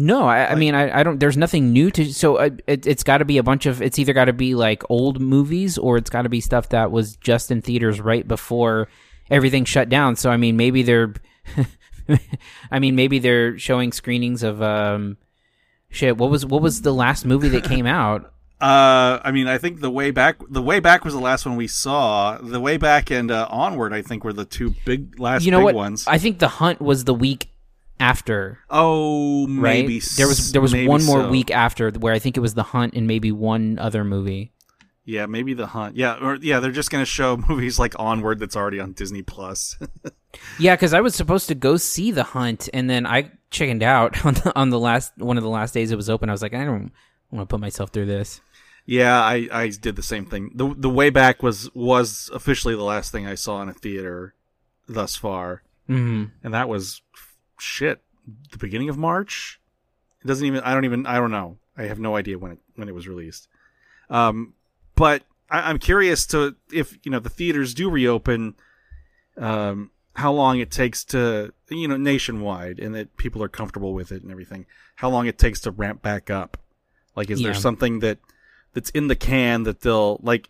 No, 0.00 0.26
I, 0.26 0.52
I 0.52 0.54
mean, 0.54 0.76
I, 0.76 1.00
I 1.00 1.02
don't. 1.02 1.18
There's 1.18 1.36
nothing 1.36 1.72
new 1.72 1.90
to. 1.90 2.12
So 2.14 2.36
uh, 2.36 2.50
it, 2.68 2.86
it's 2.86 3.02
got 3.02 3.18
to 3.18 3.24
be 3.24 3.38
a 3.38 3.42
bunch 3.42 3.66
of. 3.66 3.82
It's 3.82 3.98
either 3.98 4.12
got 4.12 4.26
to 4.26 4.32
be 4.32 4.54
like 4.54 4.88
old 4.88 5.20
movies, 5.20 5.76
or 5.76 5.96
it's 5.96 6.08
got 6.08 6.22
to 6.22 6.28
be 6.28 6.40
stuff 6.40 6.68
that 6.68 6.92
was 6.92 7.16
just 7.16 7.50
in 7.50 7.62
theaters 7.62 8.00
right 8.00 8.26
before 8.26 8.86
everything 9.28 9.64
shut 9.64 9.88
down. 9.88 10.14
So 10.14 10.30
I 10.30 10.36
mean, 10.36 10.56
maybe 10.56 10.82
they're. 10.84 11.14
I 12.70 12.78
mean, 12.78 12.94
maybe 12.94 13.18
they're 13.18 13.58
showing 13.58 13.92
screenings 13.92 14.42
of 14.44 14.62
um, 14.62 15.16
shit. 15.90 16.16
What 16.16 16.30
was 16.30 16.46
what 16.46 16.62
was 16.62 16.82
the 16.82 16.94
last 16.94 17.26
movie 17.26 17.48
that 17.50 17.64
came 17.64 17.86
out? 17.86 18.32
Uh, 18.60 19.20
I 19.22 19.30
mean, 19.30 19.46
I 19.46 19.56
think 19.58 19.78
the 19.78 19.88
way 19.88 20.10
back, 20.10 20.40
the 20.50 20.60
way 20.60 20.80
back 20.80 21.04
was 21.04 21.14
the 21.14 21.20
last 21.20 21.46
one 21.46 21.54
we 21.54 21.68
saw. 21.68 22.38
The 22.38 22.58
way 22.58 22.76
back 22.76 23.08
and 23.08 23.30
uh, 23.30 23.46
onward, 23.48 23.92
I 23.94 24.02
think, 24.02 24.24
were 24.24 24.32
the 24.32 24.44
two 24.44 24.74
big 24.84 25.20
last 25.20 25.44
You 25.44 25.52
know 25.52 25.58
big 25.58 25.66
what? 25.66 25.74
ones. 25.76 26.08
I 26.08 26.18
think 26.18 26.40
The 26.40 26.48
Hunt 26.48 26.80
was 26.80 27.04
the 27.04 27.14
week 27.14 27.50
after. 28.00 28.58
oh, 28.70 29.46
Right? 29.48 29.82
maybe 29.86 30.00
there 30.16 30.28
was 30.28 30.52
there 30.52 30.60
was 30.62 30.72
one 30.74 31.04
more 31.04 31.22
so. 31.22 31.28
week 31.30 31.50
after 31.50 31.90
where 31.90 32.12
I 32.14 32.18
think 32.18 32.36
it 32.36 32.40
was 32.40 32.54
The 32.54 32.62
Hunt 32.62 32.94
and 32.94 33.06
maybe 33.06 33.32
one 33.32 33.78
other 33.78 34.04
movie. 34.04 34.52
Yeah, 35.04 35.24
maybe 35.24 35.54
the 35.54 35.66
hunt. 35.68 35.96
Yeah, 35.96 36.18
or 36.20 36.34
yeah, 36.36 36.60
they're 36.60 36.70
just 36.70 36.90
gonna 36.90 37.06
show 37.06 37.36
movies 37.48 37.78
like 37.78 37.94
Onward 37.98 38.38
that's 38.38 38.56
already 38.56 38.78
on 38.80 38.92
Disney 38.92 39.22
Plus. 39.22 39.76
Yeah, 40.58 40.76
because 40.76 40.92
I 40.92 41.00
was 41.00 41.14
supposed 41.14 41.48
to 41.48 41.54
go 41.54 41.78
see 41.78 42.10
The 42.10 42.22
Hunt, 42.22 42.68
and 42.74 42.88
then 42.90 43.06
I 43.06 43.30
chickened 43.50 43.82
out 43.82 44.26
on 44.26 44.34
the, 44.34 44.52
on 44.54 44.68
the 44.68 44.78
last 44.78 45.16
one 45.16 45.38
of 45.38 45.42
the 45.42 45.48
last 45.48 45.72
days 45.72 45.90
it 45.90 45.96
was 45.96 46.10
open. 46.10 46.28
I 46.28 46.32
was 46.32 46.42
like, 46.42 46.52
I 46.52 46.64
don't 46.66 46.92
want 47.30 47.48
to 47.48 47.52
put 47.54 47.60
myself 47.60 47.90
through 47.90 48.04
this. 48.06 48.42
Yeah, 48.84 49.18
I, 49.18 49.48
I 49.50 49.68
did 49.70 49.96
the 49.96 50.02
same 50.02 50.26
thing. 50.26 50.50
The 50.54 50.74
the 50.76 50.90
way 50.90 51.08
back 51.08 51.42
was 51.42 51.74
was 51.74 52.30
officially 52.34 52.74
the 52.74 52.82
last 52.84 53.10
thing 53.10 53.26
I 53.26 53.34
saw 53.36 53.62
in 53.62 53.70
a 53.70 53.72
theater 53.72 54.34
thus 54.86 55.16
far, 55.16 55.62
hmm 55.86 56.26
and 56.44 56.52
that 56.52 56.68
was 56.68 57.00
shit. 57.60 58.02
The 58.50 58.58
beginning 58.58 58.88
of 58.88 58.98
March. 58.98 59.60
It 60.22 60.26
doesn't 60.26 60.46
even. 60.46 60.60
I 60.60 60.74
don't 60.74 60.84
even. 60.84 61.06
I 61.06 61.16
don't 61.16 61.30
know. 61.30 61.58
I 61.76 61.84
have 61.84 61.98
no 61.98 62.16
idea 62.16 62.38
when 62.38 62.52
it 62.52 62.58
when 62.74 62.88
it 62.88 62.94
was 62.94 63.06
released. 63.08 63.48
Um, 64.10 64.54
but 64.94 65.22
I, 65.50 65.70
I'm 65.70 65.78
curious 65.78 66.26
to 66.28 66.56
if 66.72 66.98
you 67.04 67.10
know 67.10 67.20
the 67.20 67.28
theaters 67.28 67.74
do 67.74 67.88
reopen. 67.88 68.54
Um, 69.36 69.92
how 70.14 70.32
long 70.32 70.58
it 70.58 70.72
takes 70.72 71.04
to 71.04 71.52
you 71.70 71.86
know 71.86 71.96
nationwide, 71.96 72.80
and 72.80 72.94
that 72.94 73.16
people 73.16 73.42
are 73.42 73.48
comfortable 73.48 73.94
with 73.94 74.10
it 74.10 74.22
and 74.22 74.30
everything. 74.32 74.66
How 74.96 75.08
long 75.08 75.26
it 75.26 75.38
takes 75.38 75.60
to 75.60 75.70
ramp 75.70 76.02
back 76.02 76.28
up? 76.28 76.56
Like, 77.14 77.30
is 77.30 77.40
there 77.40 77.54
something 77.54 78.00
that 78.00 78.18
that's 78.74 78.90
in 78.90 79.08
the 79.08 79.16
can 79.16 79.62
that 79.62 79.80
they'll 79.80 80.18
like? 80.22 80.48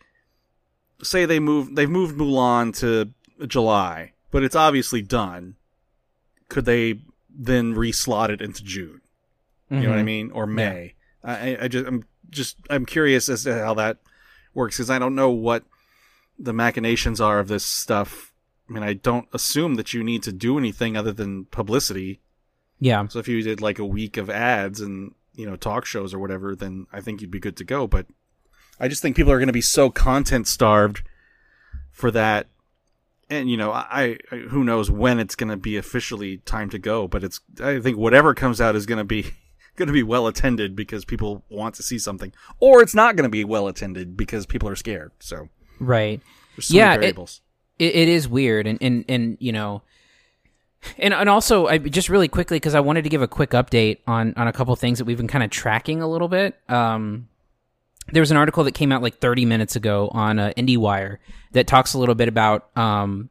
Say 1.03 1.27
they 1.27 1.39
move. 1.39 1.77
They've 1.77 1.89
moved 1.89 2.17
Mulan 2.17 2.77
to 2.79 3.13
July, 3.47 4.13
but 4.31 4.43
it's 4.43 4.57
obviously 4.57 5.03
done. 5.03 5.55
Could 6.49 6.65
they 6.65 7.01
then 7.29 7.75
reslot 7.75 8.31
it 8.31 8.41
into 8.41 8.65
June? 8.65 9.01
You 9.71 9.81
know 9.81 9.89
what 9.91 9.97
I 9.97 9.99
mm-hmm. 9.99 10.07
mean? 10.07 10.31
Or 10.31 10.47
May. 10.47 10.95
I, 11.23 11.33
I- 11.33 11.65
I 11.65 11.69
just, 11.69 11.87
I'm 11.87 12.05
just, 12.31 12.57
I'm 12.71 12.87
curious 12.87 13.29
as 13.29 13.45
to 13.45 13.55
how 13.55 13.75
that 13.75 13.99
works 14.55 14.77
because 14.77 14.91
I 14.91 14.99
don't 14.99 15.15
know 15.15 15.31
what 15.31 15.65
the 16.39 16.53
machinations 16.53 17.21
are 17.21 17.39
of 17.39 17.49
this 17.49 17.65
stuff. 17.65 18.33
I 18.69 18.73
mean, 18.73 18.83
I 18.83 18.93
don't 18.93 19.29
assume 19.33 19.75
that 19.75 19.93
you 19.93 20.05
need 20.05 20.23
to 20.25 20.33
do 20.33 20.59
anything 20.59 20.97
other 20.97 21.13
than 21.13 21.47
publicity. 21.47 22.21
Yeah. 22.81 23.07
So 23.09 23.19
if 23.19 23.29
you 23.29 23.43
did 23.43 23.61
like 23.61 23.79
a 23.79 23.85
week 23.85 24.17
of 24.17 24.31
ads 24.31 24.81
and 24.81 25.15
you 25.35 25.47
know 25.47 25.57
talk 25.57 25.85
shows 25.85 26.15
or 26.15 26.19
whatever, 26.19 26.55
then 26.55 26.87
I 26.93 27.01
think 27.01 27.21
you'd 27.21 27.31
be 27.31 27.41
good 27.41 27.57
to 27.57 27.65
go. 27.65 27.87
But 27.87 28.07
I 28.79 28.89
just 28.89 29.03
think 29.03 29.17
people 29.17 29.33
are 29.33 29.39
going 29.39 29.49
to 29.49 29.53
be 29.53 29.61
so 29.61 29.91
content 29.91 30.47
starved 30.47 31.03
for 31.91 32.11
that. 32.11 32.47
And 33.31 33.51
you 33.51 33.57
know, 33.57 33.73
I, 33.73 34.17
I 34.33 34.37
who 34.37 34.65
knows 34.65 34.91
when 34.91 35.19
it's 35.19 35.35
going 35.35 35.51
to 35.51 35.57
be 35.57 35.77
officially 35.77 36.39
time 36.39 36.71
to 36.71 36.79
go, 36.79 37.07
but 37.09 37.23
it's 37.25 37.41
I 37.63 37.79
think 37.81 37.99
whatever 37.99 38.35
comes 38.35 38.61
out 38.61 38.75
is 38.75 38.87
going 38.87 38.99
to 38.99 39.05
be 39.05 39.33
going 39.77 39.89
to 39.89 39.93
be 39.93 40.03
well 40.03 40.27
attended 40.27 40.75
because 40.75 41.05
people 41.05 41.45
want 41.51 41.75
to 41.77 41.83
see 41.83 41.99
something, 41.99 42.33
or 42.59 42.81
it's 42.83 42.95
not 42.95 43.17
going 43.17 43.25
to 43.25 43.29
be 43.31 43.45
well 43.45 43.69
attended 43.69 44.17
because 44.17 44.47
people 44.47 44.69
are 44.69 44.77
scared. 44.77 45.13
So 45.21 45.49
Right. 45.79 46.21
so 46.59 46.75
Yeah, 46.75 46.95
it- 46.95 47.01
variables. 47.01 47.43
it, 47.79 47.95
it 47.95 48.09
is 48.09 48.27
weird 48.29 48.67
and, 48.67 48.79
and 48.81 49.05
and 49.09 49.37
you 49.41 49.53
know 49.53 49.83
and 50.97 51.13
and 51.13 51.29
also 51.29 51.67
I 51.67 51.79
just 51.79 52.09
really 52.09 52.29
quickly 52.29 52.57
because 52.57 52.75
I 52.75 52.81
wanted 52.81 53.03
to 53.03 53.11
give 53.11 53.21
a 53.23 53.29
quick 53.29 53.51
update 53.51 53.99
on 54.07 54.33
on 54.37 54.49
a 54.49 54.53
couple 54.53 54.75
things 54.77 54.99
that 54.99 55.05
we've 55.05 55.17
been 55.17 55.29
kind 55.29 55.45
of 55.45 55.51
tracking 55.51 56.01
a 56.01 56.09
little 56.09 56.29
bit. 56.29 56.57
Um, 56.69 57.29
there 58.13 58.21
was 58.23 58.31
an 58.31 58.37
article 58.37 58.65
that 58.65 58.73
came 58.73 58.93
out 58.93 59.03
like 59.03 59.19
30 59.19 59.45
minutes 59.45 59.77
ago 59.77 60.09
on 60.13 60.39
uh, 60.39 60.53
IndieWire 60.57 61.19
that 61.53 61.67
talks 61.67 61.95
a 61.95 61.99
little 61.99 62.15
bit 62.15 62.29
about 62.29 62.77
um, 62.77 63.31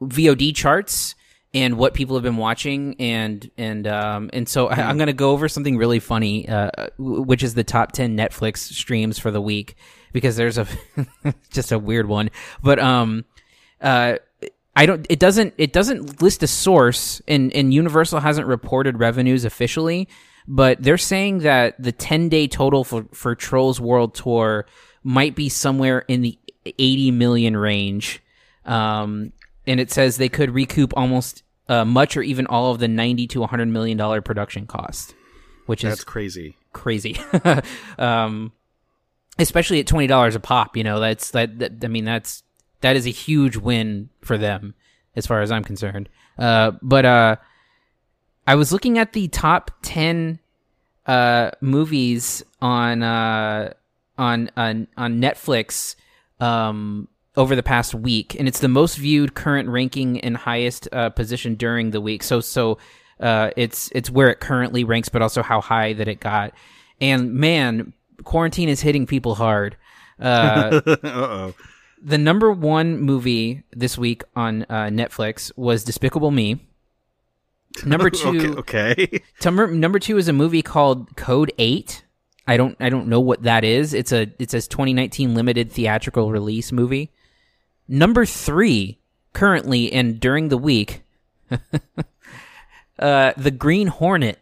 VOD 0.00 0.54
charts 0.54 1.14
and 1.54 1.78
what 1.78 1.94
people 1.94 2.16
have 2.16 2.22
been 2.22 2.36
watching 2.36 2.96
and 2.98 3.50
and 3.56 3.86
um, 3.86 4.30
and 4.32 4.48
so 4.48 4.68
I, 4.68 4.82
I'm 4.82 4.98
going 4.98 5.06
to 5.06 5.12
go 5.12 5.30
over 5.30 5.48
something 5.48 5.76
really 5.76 6.00
funny, 6.00 6.48
uh, 6.48 6.88
which 6.98 7.42
is 7.42 7.54
the 7.54 7.64
top 7.64 7.92
10 7.92 8.16
Netflix 8.16 8.58
streams 8.58 9.18
for 9.18 9.30
the 9.30 9.40
week 9.40 9.76
because 10.12 10.36
there's 10.36 10.58
a 10.58 10.66
just 11.50 11.72
a 11.72 11.78
weird 11.78 12.08
one, 12.08 12.30
but 12.62 12.78
um 12.78 13.24
uh 13.80 14.16
I 14.74 14.84
don't 14.86 15.06
it 15.08 15.18
doesn't 15.18 15.54
it 15.56 15.72
doesn't 15.72 16.20
list 16.20 16.42
a 16.42 16.46
source 16.46 17.22
and 17.26 17.52
and 17.54 17.72
Universal 17.72 18.20
hasn't 18.20 18.46
reported 18.46 18.98
revenues 18.98 19.44
officially, 19.44 20.08
but 20.48 20.82
they're 20.82 20.98
saying 20.98 21.40
that 21.40 21.80
the 21.82 21.92
10-day 21.92 22.48
total 22.48 22.84
for 22.84 23.06
for 23.12 23.34
Trolls 23.34 23.80
World 23.80 24.14
Tour 24.14 24.66
might 25.02 25.34
be 25.34 25.48
somewhere 25.48 26.00
in 26.08 26.22
the 26.22 26.38
80 26.64 27.10
million 27.12 27.56
range. 27.56 28.22
Um 28.64 29.32
and 29.66 29.80
it 29.80 29.90
says 29.90 30.16
they 30.16 30.28
could 30.28 30.50
recoup 30.50 30.92
almost 30.96 31.42
uh, 31.68 31.84
much 31.84 32.16
or 32.16 32.22
even 32.22 32.46
all 32.46 32.70
of 32.70 32.78
the 32.78 32.88
90 32.88 33.26
to 33.28 33.40
100 33.40 33.66
million 33.68 33.98
dollar 33.98 34.20
production 34.20 34.66
cost, 34.66 35.14
which 35.66 35.82
is 35.82 35.90
That's 35.90 36.04
crazy. 36.04 36.56
crazy. 36.72 37.18
um, 37.98 38.52
especially 39.38 39.80
at 39.80 39.86
twenty 39.86 40.06
dollars 40.06 40.34
a 40.34 40.40
pop. 40.40 40.76
You 40.76 40.84
know, 40.84 41.00
that's 41.00 41.32
that, 41.32 41.58
that. 41.58 41.72
I 41.84 41.88
mean, 41.88 42.04
that's 42.04 42.42
that 42.80 42.96
is 42.96 43.06
a 43.06 43.10
huge 43.10 43.56
win 43.56 44.10
for 44.22 44.38
them, 44.38 44.74
as 45.14 45.26
far 45.26 45.42
as 45.42 45.50
I'm 45.50 45.64
concerned. 45.64 46.08
Uh, 46.38 46.72
but 46.82 47.04
uh, 47.04 47.36
I 48.46 48.54
was 48.54 48.72
looking 48.72 48.98
at 48.98 49.12
the 49.12 49.28
top 49.28 49.70
ten 49.82 50.38
uh, 51.06 51.50
movies 51.60 52.44
on 52.60 53.02
uh, 53.02 53.72
on 54.18 54.50
on 54.56 54.88
on 54.96 55.20
Netflix 55.20 55.96
um, 56.40 57.08
over 57.36 57.56
the 57.56 57.62
past 57.62 57.94
week, 57.94 58.36
and 58.38 58.48
it's 58.48 58.60
the 58.60 58.68
most 58.68 58.96
viewed 58.96 59.34
current 59.34 59.68
ranking 59.68 60.20
and 60.20 60.36
highest 60.36 60.88
uh, 60.92 61.10
position 61.10 61.54
during 61.54 61.90
the 61.90 62.00
week. 62.00 62.22
So 62.22 62.40
so 62.40 62.78
uh, 63.20 63.50
it's 63.56 63.90
it's 63.94 64.10
where 64.10 64.28
it 64.28 64.40
currently 64.40 64.84
ranks, 64.84 65.08
but 65.08 65.22
also 65.22 65.42
how 65.42 65.60
high 65.60 65.92
that 65.94 66.08
it 66.08 66.20
got. 66.20 66.52
And 67.00 67.34
man, 67.34 67.92
quarantine 68.24 68.68
is 68.68 68.80
hitting 68.80 69.06
people 69.06 69.34
hard. 69.34 69.76
Uh, 70.20 70.80
oh. 71.04 71.54
the 72.02 72.18
number 72.18 72.50
one 72.50 73.00
movie 73.00 73.62
this 73.72 73.98
week 73.98 74.22
on 74.34 74.62
uh, 74.64 74.86
Netflix 74.86 75.52
was 75.56 75.84
Despicable 75.84 76.30
Me. 76.30 76.60
Number 77.84 78.10
two, 78.10 78.56
Okay. 78.58 78.92
okay. 78.98 79.22
Number 79.44 79.66
number 79.68 79.98
two 79.98 80.16
is 80.18 80.28
a 80.28 80.32
movie 80.32 80.62
called 80.62 81.16
Code 81.16 81.52
Eight. 81.58 82.04
I 82.46 82.56
don't 82.56 82.76
I 82.80 82.88
don't 82.88 83.08
know 83.08 83.20
what 83.20 83.42
that 83.42 83.64
is. 83.64 83.92
It's 83.92 84.12
a 84.12 84.30
it 84.38 84.50
says 84.50 84.68
2019 84.68 85.34
limited 85.34 85.72
theatrical 85.72 86.30
release 86.30 86.72
movie. 86.72 87.10
Number 87.88 88.24
three, 88.24 88.98
currently 89.32 89.92
and 89.92 90.18
during 90.18 90.48
the 90.48 90.58
week, 90.58 91.02
uh, 92.98 93.32
the 93.36 93.50
Green 93.50 93.88
Hornet. 93.88 94.38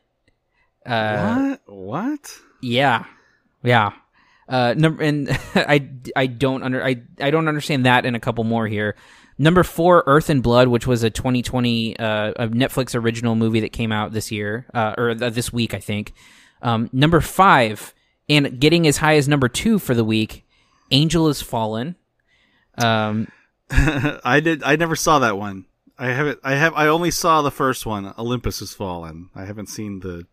Uh, 0.84 1.56
what? 1.66 1.74
What? 1.74 2.38
yeah, 2.60 3.04
yeah. 3.62 3.92
Uh, 4.46 4.74
number 4.76 5.02
and 5.02 5.28
I 5.54 5.88
I 6.14 6.26
don't 6.26 6.62
under 6.62 6.84
I 6.84 7.02
I 7.20 7.30
don't 7.30 7.48
understand 7.48 7.86
that 7.86 8.04
and 8.04 8.14
a 8.14 8.20
couple 8.20 8.44
more 8.44 8.66
here. 8.66 8.96
Number 9.36 9.62
four, 9.64 10.04
Earth 10.06 10.30
and 10.30 10.42
Blood, 10.42 10.68
which 10.68 10.86
was 10.86 11.02
a 11.02 11.10
2020 11.10 11.98
uh, 11.98 12.32
a 12.36 12.48
Netflix 12.48 12.94
original 12.94 13.34
movie 13.34 13.60
that 13.60 13.72
came 13.72 13.90
out 13.90 14.12
this 14.12 14.30
year 14.30 14.66
uh, 14.72 14.94
or 14.96 15.14
th- 15.14 15.32
this 15.32 15.52
week, 15.52 15.74
I 15.74 15.80
think. 15.80 16.12
Um, 16.62 16.88
number 16.92 17.20
five, 17.20 17.92
and 18.28 18.58
getting 18.60 18.86
as 18.86 18.98
high 18.98 19.16
as 19.16 19.28
number 19.28 19.48
two 19.48 19.78
for 19.78 19.94
the 19.94 20.04
week, 20.04 20.46
Angel 20.90 21.26
Has 21.26 21.42
Fallen. 21.42 21.96
Um, 22.78 23.28
I 23.70 24.40
did. 24.40 24.62
I 24.62 24.76
never 24.76 24.96
saw 24.96 25.18
that 25.18 25.36
one. 25.36 25.66
I 25.98 26.08
haven't. 26.08 26.40
I 26.42 26.54
have. 26.54 26.74
I 26.74 26.86
only 26.86 27.10
saw 27.10 27.42
the 27.42 27.50
first 27.50 27.86
one. 27.86 28.12
Olympus 28.18 28.60
has 28.60 28.72
fallen. 28.72 29.30
I 29.34 29.44
haven't 29.44 29.68
seen 29.68 30.00
the 30.00 30.26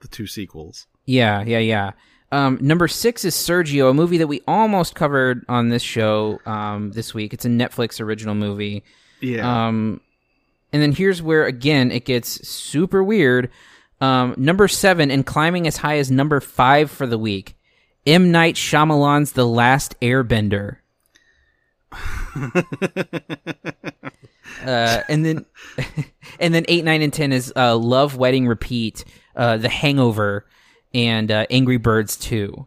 the 0.00 0.08
two 0.08 0.26
sequels. 0.26 0.86
Yeah, 1.04 1.42
yeah, 1.42 1.58
yeah. 1.58 1.92
Um, 2.32 2.58
number 2.60 2.88
six 2.88 3.24
is 3.24 3.34
Sergio, 3.34 3.90
a 3.90 3.94
movie 3.94 4.18
that 4.18 4.26
we 4.26 4.40
almost 4.48 4.94
covered 4.94 5.44
on 5.48 5.68
this 5.68 5.82
show 5.82 6.40
um, 6.44 6.90
this 6.92 7.14
week. 7.14 7.32
It's 7.32 7.44
a 7.44 7.48
Netflix 7.48 8.00
original 8.00 8.34
movie. 8.34 8.82
Yeah. 9.20 9.68
Um, 9.68 10.00
and 10.72 10.82
then 10.82 10.92
here's 10.92 11.22
where 11.22 11.44
again 11.46 11.90
it 11.92 12.04
gets 12.04 12.46
super 12.46 13.02
weird. 13.02 13.50
Um, 14.00 14.34
number 14.36 14.68
seven 14.68 15.10
and 15.10 15.24
climbing 15.24 15.66
as 15.66 15.78
high 15.78 15.98
as 15.98 16.10
number 16.10 16.40
five 16.40 16.90
for 16.90 17.06
the 17.06 17.18
week. 17.18 17.56
M 18.06 18.30
Night 18.30 18.54
Shyamalan's 18.54 19.32
The 19.32 19.46
Last 19.46 19.98
Airbender. 20.00 20.76
uh, 24.64 25.00
and 25.08 25.24
then, 25.24 25.46
and 26.40 26.54
then 26.54 26.64
eight, 26.68 26.84
nine, 26.84 27.02
and 27.02 27.12
ten 27.12 27.32
is 27.32 27.52
uh, 27.56 27.76
Love, 27.76 28.16
Wedding, 28.16 28.46
Repeat, 28.46 29.04
uh, 29.34 29.56
The 29.56 29.68
Hangover, 29.68 30.46
and 30.94 31.30
uh, 31.30 31.46
Angry 31.50 31.76
Birds 31.76 32.16
Two. 32.16 32.66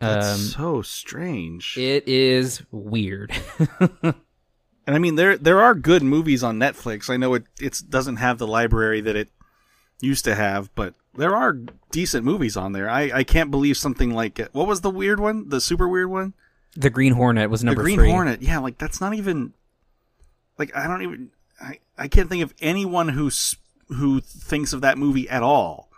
That's 0.00 0.26
Um, 0.34 0.38
so 0.40 0.82
strange. 0.82 1.76
it 1.78 2.06
is 2.06 2.62
weird. 2.70 3.32
and 3.90 4.14
I 4.86 4.98
mean, 4.98 5.14
there 5.14 5.36
there 5.38 5.60
are 5.62 5.74
good 5.74 6.02
movies 6.02 6.42
on 6.42 6.58
Netflix. 6.58 7.08
I 7.08 7.16
know 7.16 7.34
it 7.34 7.44
it 7.60 7.80
doesn't 7.88 8.16
have 8.16 8.38
the 8.38 8.46
library 8.46 9.00
that 9.00 9.16
it 9.16 9.28
used 10.00 10.24
to 10.24 10.34
have, 10.34 10.74
but 10.74 10.94
there 11.16 11.34
are 11.34 11.56
decent 11.90 12.24
movies 12.24 12.56
on 12.56 12.72
there. 12.72 12.90
I, 12.90 13.02
I 13.14 13.24
can't 13.24 13.50
believe 13.50 13.76
something 13.76 14.12
like 14.12 14.38
what 14.52 14.66
was 14.66 14.80
the 14.82 14.90
weird 14.90 15.20
one, 15.20 15.48
the 15.48 15.60
super 15.60 15.88
weird 15.88 16.10
one, 16.10 16.34
the 16.76 16.90
Green 16.90 17.12
Hornet 17.14 17.48
was 17.50 17.62
number 17.64 17.80
the 17.82 17.84
Green 17.84 17.98
three. 17.98 18.10
Hornet. 18.10 18.42
Yeah, 18.42 18.58
like 18.58 18.76
that's 18.78 19.00
not 19.00 19.14
even 19.14 19.54
like 20.58 20.74
I 20.76 20.86
don't 20.86 21.02
even 21.02 21.30
I, 21.62 21.78
I 21.96 22.08
can't 22.08 22.28
think 22.28 22.42
of 22.42 22.52
anyone 22.60 23.08
who's 23.10 23.56
who 23.88 24.20
thinks 24.20 24.72
of 24.72 24.80
that 24.80 24.98
movie 24.98 25.28
at 25.28 25.42
all. 25.42 25.88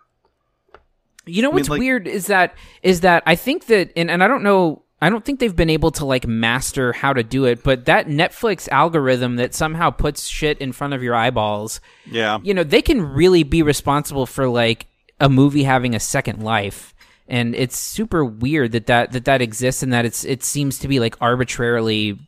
You 1.27 1.43
know 1.43 1.49
mean, 1.49 1.57
what's 1.57 1.69
like- 1.69 1.79
weird 1.81 2.07
is 2.07 2.27
that 2.29 2.55
is 2.83 3.01
that 3.01 3.23
I 3.27 3.35
think 3.37 3.67
that 3.67 3.93
and, 3.97 4.11
and 4.11 4.23
I 4.23 4.29
don't 4.29 4.43
know 4.43 4.83
I 5.03 5.11
don't 5.11 5.23
think 5.25 5.41
they've 5.41 5.55
been 5.55 5.69
able 5.71 5.91
to 5.93 6.07
like 6.07 6.27
master 6.27 6.93
how 6.95 7.13
to 7.13 7.23
do 7.23 7.45
it, 7.45 7.63
but 7.63 7.85
that 7.85 8.07
Netflix 8.07 8.67
algorithm 8.71 9.37
that 9.37 9.55
somehow 9.55 9.91
puts 9.91 10.27
shit 10.27 10.59
in 10.59 10.73
front 10.73 10.95
of 10.95 11.03
your 11.03 11.15
eyeballs, 11.15 11.81
Yeah. 12.07 12.39
you 12.43 12.55
know, 12.55 12.65
they 12.65 12.81
can 12.81 13.03
really 13.03 13.43
be 13.43 13.63
responsible 13.63 14.25
for 14.25 14.49
like 14.49 14.87
a 15.21 15.29
movie 15.29 15.65
having 15.65 15.95
a 15.95 16.01
second 16.01 16.43
life. 16.43 16.95
and 17.29 17.55
it's 17.57 17.77
super 17.77 18.25
weird 18.25 18.71
that 18.73 18.87
that 18.87 19.11
that 19.13 19.25
that 19.25 19.43
exists 19.43 19.83
and 19.83 19.93
that 19.93 20.05
it's 20.07 20.25
it 20.25 20.45
seems 20.45 20.79
to 20.79 20.87
be 20.89 21.01
like 21.01 21.17
arbitrarily 21.21 22.19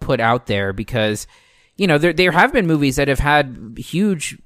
put 0.00 0.18
out 0.20 0.46
there 0.46 0.72
because 0.72 1.26
you 1.76 1.86
know 1.86 1.98
there 1.98 2.12
there 2.12 2.32
have 2.32 2.52
been 2.52 2.66
movies 2.66 2.96
that 2.96 3.06
have 3.08 3.20
had 3.20 3.76
huge 3.78 4.36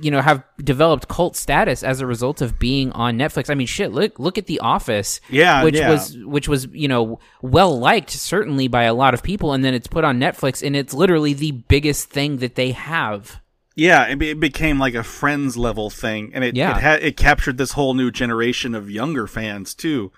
you 0.00 0.10
know 0.10 0.20
have 0.20 0.42
developed 0.62 1.08
cult 1.08 1.36
status 1.36 1.82
as 1.82 2.00
a 2.00 2.06
result 2.06 2.40
of 2.40 2.58
being 2.58 2.90
on 2.92 3.18
Netflix. 3.18 3.50
I 3.50 3.54
mean, 3.54 3.66
shit. 3.66 3.92
Look 3.92 4.18
look 4.18 4.38
at 4.38 4.46
The 4.46 4.60
Office, 4.60 5.20
Yeah, 5.28 5.64
which 5.64 5.76
yeah. 5.76 5.90
was 5.90 6.16
which 6.18 6.48
was 6.48 6.66
you 6.72 6.88
know 6.88 7.18
well 7.42 7.78
liked 7.78 8.10
certainly 8.10 8.68
by 8.68 8.84
a 8.84 8.94
lot 8.94 9.14
of 9.14 9.22
people, 9.22 9.52
and 9.52 9.64
then 9.64 9.74
it's 9.74 9.86
put 9.88 10.04
on 10.04 10.18
Netflix, 10.18 10.64
and 10.66 10.74
it's 10.74 10.94
literally 10.94 11.34
the 11.34 11.52
biggest 11.52 12.08
thing 12.10 12.38
that 12.38 12.54
they 12.54 12.72
have. 12.72 13.40
Yeah, 13.74 14.04
it, 14.04 14.18
be- 14.18 14.30
it 14.30 14.38
became 14.40 14.78
like 14.78 14.94
a 14.94 15.02
friends 15.02 15.56
level 15.56 15.88
thing, 15.88 16.30
and 16.34 16.44
it 16.44 16.54
Yeah. 16.56 16.76
it, 16.76 16.80
had 16.82 17.02
it 17.02 17.16
captured 17.16 17.56
this 17.58 17.72
whole 17.72 17.94
new 17.94 18.10
generation 18.10 18.74
of 18.74 18.90
younger 18.90 19.26
fans 19.26 19.74
too, 19.74 20.12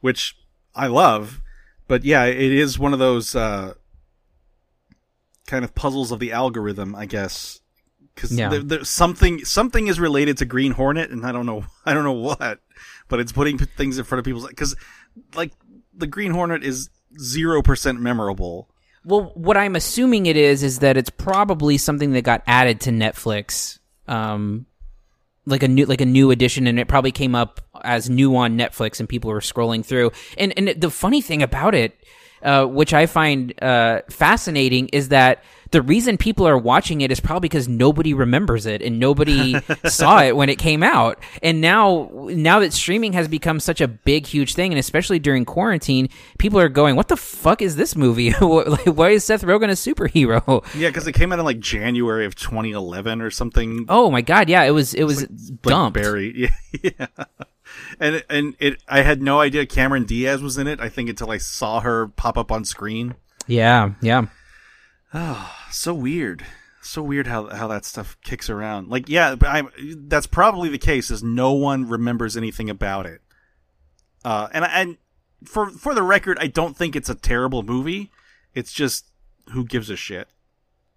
which 0.00 0.36
I 0.76 0.86
love. 0.86 1.40
But 1.88 2.04
yeah, 2.04 2.24
it 2.24 2.38
is 2.52 2.78
one 2.78 2.92
of 2.92 2.98
those 3.00 3.34
uh, 3.34 3.74
kind 5.46 5.64
of 5.64 5.74
puzzles 5.74 6.12
of 6.12 6.18
the 6.20 6.32
algorithm, 6.32 6.94
I 6.94 7.06
guess, 7.06 7.60
because 8.14 8.32
Yeah. 8.36 8.48
there, 8.48 8.60
there's 8.60 8.90
something 8.90 9.44
something 9.44 9.86
is 9.88 9.98
related 10.00 10.38
to 10.38 10.44
Green 10.44 10.72
Hornet, 10.72 11.10
and 11.10 11.24
I 11.26 11.32
don't 11.32 11.46
know 11.46 11.64
I 11.86 11.94
don't 11.94 12.04
know 12.04 12.12
what, 12.12 12.60
but 13.08 13.20
it's 13.20 13.32
putting 13.32 13.58
things 13.58 13.98
in 13.98 14.04
front 14.04 14.20
of 14.20 14.24
people's 14.24 14.46
because 14.46 14.74
like 15.34 15.52
the 15.96 16.06
Green 16.06 16.32
Hornet 16.32 16.62
is 16.64 16.90
zero 17.18 17.62
percent 17.62 18.00
memorable. 18.00 18.68
Well, 19.06 19.32
what 19.34 19.56
I'm 19.58 19.76
assuming 19.76 20.26
it 20.26 20.36
is 20.36 20.62
is 20.62 20.78
that 20.78 20.96
it's 20.96 21.10
probably 21.10 21.76
something 21.76 22.12
that 22.12 22.22
got 22.22 22.42
added 22.46 22.80
to 22.82 22.90
Netflix, 22.90 23.78
um, 24.08 24.64
like 25.44 25.62
a 25.62 25.68
new 25.68 25.84
like 25.84 26.00
a 26.00 26.06
new 26.06 26.30
edition, 26.30 26.66
and 26.66 26.80
it 26.80 26.88
probably 26.88 27.12
came 27.12 27.34
up 27.34 27.60
as 27.82 28.08
new 28.08 28.34
on 28.36 28.56
Netflix, 28.56 29.00
and 29.00 29.08
people 29.08 29.30
were 29.30 29.40
scrolling 29.40 29.84
through. 29.84 30.10
And 30.38 30.54
and 30.56 30.68
the 30.80 30.88
funny 30.90 31.20
thing 31.20 31.42
about 31.42 31.74
it, 31.74 31.94
uh, 32.42 32.64
which 32.64 32.94
I 32.94 33.04
find 33.04 33.52
uh, 33.62 34.00
fascinating, 34.08 34.88
is 34.88 35.10
that 35.10 35.44
the 35.74 35.82
reason 35.82 36.16
people 36.16 36.46
are 36.46 36.56
watching 36.56 37.00
it 37.00 37.10
is 37.10 37.18
probably 37.18 37.48
because 37.48 37.66
nobody 37.66 38.14
remembers 38.14 38.64
it 38.64 38.80
and 38.80 39.00
nobody 39.00 39.56
saw 39.86 40.22
it 40.22 40.36
when 40.36 40.48
it 40.48 40.56
came 40.56 40.84
out. 40.84 41.18
And 41.42 41.60
now, 41.60 42.10
now 42.12 42.60
that 42.60 42.72
streaming 42.72 43.12
has 43.14 43.26
become 43.26 43.58
such 43.58 43.80
a 43.80 43.88
big, 43.88 44.24
huge 44.24 44.54
thing, 44.54 44.70
and 44.70 44.78
especially 44.78 45.18
during 45.18 45.44
quarantine, 45.44 46.10
people 46.38 46.60
are 46.60 46.68
going, 46.68 46.94
"What 46.94 47.08
the 47.08 47.16
fuck 47.16 47.60
is 47.60 47.74
this 47.74 47.96
movie? 47.96 48.30
like, 48.40 48.86
why 48.86 49.10
is 49.10 49.24
Seth 49.24 49.42
Rogen 49.42 49.64
a 49.64 49.72
superhero?" 49.72 50.64
Yeah, 50.76 50.90
because 50.90 51.08
it 51.08 51.12
came 51.12 51.32
out 51.32 51.40
in 51.40 51.44
like 51.44 51.58
January 51.58 52.24
of 52.24 52.36
2011 52.36 53.20
or 53.20 53.32
something. 53.32 53.86
Oh 53.88 54.12
my 54.12 54.20
god, 54.20 54.48
yeah, 54.48 54.62
it 54.62 54.70
was 54.70 54.94
it 54.94 55.02
was 55.02 55.22
like 55.22 55.62
dumped. 55.62 56.00
buried. 56.00 56.36
Yeah, 56.82 56.90
yeah. 57.08 57.24
And 57.98 58.22
and 58.30 58.54
it, 58.60 58.80
I 58.86 59.02
had 59.02 59.20
no 59.20 59.40
idea 59.40 59.66
Cameron 59.66 60.04
Diaz 60.04 60.40
was 60.40 60.56
in 60.56 60.68
it. 60.68 60.78
I 60.78 60.88
think 60.88 61.08
until 61.08 61.32
I 61.32 61.38
saw 61.38 61.80
her 61.80 62.06
pop 62.06 62.38
up 62.38 62.52
on 62.52 62.64
screen. 62.64 63.16
Yeah, 63.48 63.94
yeah. 64.00 64.26
Oh, 65.14 65.54
so 65.70 65.94
weird. 65.94 66.44
So 66.82 67.02
weird 67.02 67.26
how 67.26 67.48
how 67.48 67.68
that 67.68 67.86
stuff 67.86 68.18
kicks 68.22 68.50
around. 68.50 68.88
Like, 68.88 69.08
yeah, 69.08 69.36
but 69.36 69.48
I 69.48 69.62
that's 69.96 70.26
probably 70.26 70.68
the 70.68 70.78
case. 70.78 71.10
Is 71.10 71.22
no 71.22 71.52
one 71.52 71.88
remembers 71.88 72.36
anything 72.36 72.68
about 72.68 73.06
it. 73.06 73.22
Uh, 74.22 74.48
and 74.52 74.64
and 74.66 74.98
for 75.46 75.70
for 75.70 75.94
the 75.94 76.02
record, 76.02 76.36
I 76.40 76.48
don't 76.48 76.76
think 76.76 76.94
it's 76.94 77.08
a 77.08 77.14
terrible 77.14 77.62
movie. 77.62 78.10
It's 78.54 78.72
just 78.72 79.06
who 79.52 79.64
gives 79.64 79.88
a 79.88 79.96
shit. 79.96 80.28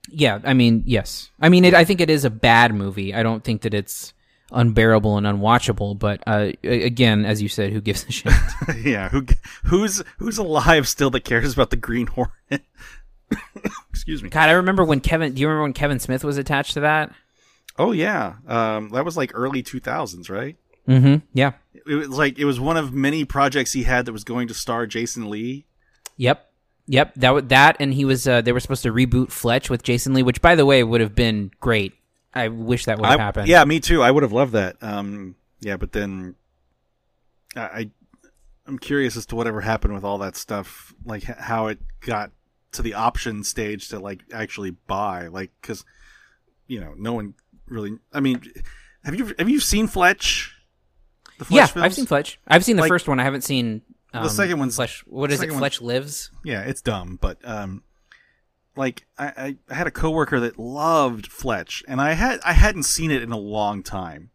Yeah, 0.09 0.39
I 0.43 0.53
mean, 0.53 0.83
yes. 0.85 1.31
I 1.39 1.49
mean, 1.49 1.65
it, 1.65 1.73
I 1.73 1.83
think 1.83 1.99
it 1.99 2.09
is 2.09 2.23
a 2.23 2.29
bad 2.29 2.73
movie. 2.73 3.13
I 3.13 3.23
don't 3.23 3.43
think 3.43 3.63
that 3.63 3.73
it's 3.73 4.13
unbearable 4.51 5.17
and 5.17 5.27
unwatchable. 5.27 5.99
But 5.99 6.23
uh, 6.25 6.51
again, 6.63 7.25
as 7.25 7.41
you 7.41 7.49
said, 7.49 7.71
who 7.71 7.81
gives 7.81 8.05
a 8.05 8.11
shit? 8.11 8.33
yeah, 8.83 9.09
who 9.09 9.25
who's 9.63 10.01
who's 10.17 10.37
alive 10.37 10.87
still 10.87 11.09
that 11.11 11.23
cares 11.25 11.53
about 11.53 11.69
the 11.69 11.77
Green 11.77 12.07
Hornet? 12.07 12.63
Excuse 13.89 14.23
me. 14.23 14.29
God, 14.29 14.49
I 14.49 14.53
remember 14.53 14.83
when 14.83 14.99
Kevin. 14.99 15.33
Do 15.33 15.41
you 15.41 15.47
remember 15.47 15.63
when 15.63 15.73
Kevin 15.73 15.99
Smith 15.99 16.23
was 16.23 16.37
attached 16.37 16.73
to 16.73 16.81
that? 16.81 17.13
Oh 17.77 17.91
yeah, 17.91 18.35
um, 18.47 18.89
that 18.89 19.05
was 19.05 19.17
like 19.17 19.31
early 19.33 19.61
two 19.61 19.79
thousands, 19.79 20.29
right? 20.29 20.55
Mm-hmm. 20.87 21.25
Yeah. 21.33 21.53
It 21.73 21.95
was 21.95 22.09
like 22.09 22.39
it 22.39 22.45
was 22.45 22.59
one 22.59 22.77
of 22.77 22.93
many 22.93 23.25
projects 23.25 23.73
he 23.73 23.83
had 23.83 24.05
that 24.05 24.13
was 24.13 24.23
going 24.23 24.47
to 24.47 24.53
star 24.53 24.87
Jason 24.87 25.29
Lee. 25.29 25.65
Yep. 26.17 26.43
Yep. 26.87 27.13
That 27.15 27.33
wa- 27.33 27.41
that, 27.41 27.77
and 27.79 27.93
he 27.93 28.05
was. 28.05 28.27
Uh, 28.27 28.41
they 28.41 28.51
were 28.51 28.59
supposed 28.59 28.83
to 28.83 28.93
reboot 28.93 29.31
Fletch 29.31 29.69
with 29.69 29.83
Jason 29.83 30.13
Lee, 30.13 30.23
which, 30.23 30.41
by 30.41 30.55
the 30.55 30.65
way, 30.65 30.83
would 30.83 31.01
have 31.01 31.15
been 31.15 31.51
great. 31.59 31.93
I 32.33 32.47
wish 32.49 32.85
that 32.85 32.97
would 32.99 33.07
have 33.07 33.19
happened. 33.19 33.47
Yeah, 33.47 33.63
me 33.65 33.79
too. 33.79 34.01
I 34.01 34.11
would 34.11 34.23
have 34.23 34.31
loved 34.31 34.53
that. 34.53 34.77
Um, 34.81 35.35
yeah, 35.59 35.77
but 35.77 35.91
then 35.91 36.35
I, 37.55 37.61
I 37.61 37.89
I'm 38.65 38.79
curious 38.79 39.17
as 39.17 39.25
to 39.27 39.35
whatever 39.35 39.61
happened 39.61 39.93
with 39.93 40.03
all 40.03 40.17
that 40.19 40.35
stuff, 40.35 40.93
like 41.05 41.23
how 41.23 41.67
it 41.67 41.79
got 42.01 42.31
to 42.77 42.81
the 42.81 42.93
option 42.93 43.43
stage 43.43 43.89
to 43.89 43.99
like 43.99 44.21
actually 44.31 44.71
buy, 44.71 45.27
like 45.27 45.51
because 45.61 45.83
you 46.67 46.79
know 46.79 46.93
no 46.97 47.13
one 47.13 47.33
really. 47.67 47.97
I 48.13 48.19
mean, 48.21 48.41
have 49.03 49.15
you 49.15 49.33
have 49.37 49.49
you 49.49 49.59
seen 49.59 49.87
Fletch? 49.87 50.53
The 51.37 51.45
Fletch 51.45 51.57
yeah. 51.57 51.65
films? 51.67 51.85
I've 51.85 51.93
seen 51.93 52.05
Fletch. 52.05 52.39
I've 52.47 52.63
seen 52.63 52.77
the 52.77 52.83
Like- 52.83 52.89
first 52.89 53.07
one. 53.07 53.19
I 53.19 53.23
haven't 53.23 53.43
seen 53.43 53.81
um, 54.13 54.27
second 54.29 54.59
one's- 54.59 54.75
Fletch. 54.75 55.03
What 55.05 55.31
is 55.31 55.41
it? 55.41 55.51
Fletch 55.51 55.81
lives. 55.81 56.31
Yeah, 56.43 56.61
it's 56.61 56.81
dumb, 56.81 57.17
but 57.21 57.37
um, 57.43 57.83
like 58.75 59.05
I, 59.17 59.25
I, 59.27 59.57
I 59.69 59.73
had 59.73 59.87
a 59.87 59.91
coworker 59.91 60.39
that 60.39 60.57
loved 60.59 61.27
Fletch, 61.27 61.83
and 61.87 61.99
I 61.99 62.13
had 62.13 62.39
I 62.45 62.53
hadn't 62.53 62.83
seen 62.83 63.11
it 63.11 63.23
in 63.23 63.31
a 63.31 63.37
long 63.37 63.83
time 63.83 64.31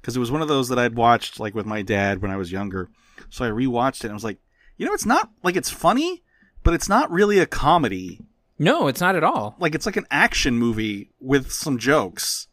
because 0.00 0.16
it 0.16 0.20
was 0.20 0.30
one 0.30 0.42
of 0.42 0.48
those 0.48 0.68
that 0.68 0.78
I'd 0.78 0.96
watched 0.96 1.38
like 1.40 1.54
with 1.54 1.66
my 1.66 1.82
dad 1.82 2.22
when 2.22 2.30
I 2.30 2.36
was 2.36 2.50
younger. 2.52 2.88
So 3.28 3.44
I 3.44 3.48
rewatched 3.50 3.98
it, 3.98 4.04
and 4.04 4.12
I 4.12 4.14
was 4.14 4.24
like, 4.24 4.38
you 4.76 4.86
know, 4.86 4.92
it's 4.92 5.06
not 5.06 5.30
like 5.42 5.56
it's 5.56 5.70
funny, 5.70 6.22
but 6.62 6.74
it's 6.74 6.88
not 6.88 7.10
really 7.10 7.38
a 7.38 7.46
comedy. 7.46 8.20
No, 8.58 8.88
it's 8.88 9.00
not 9.00 9.16
at 9.16 9.24
all. 9.24 9.56
Like 9.58 9.74
it's 9.74 9.86
like 9.86 9.96
an 9.96 10.06
action 10.10 10.58
movie 10.58 11.10
with 11.20 11.52
some 11.52 11.78
jokes. 11.78 12.48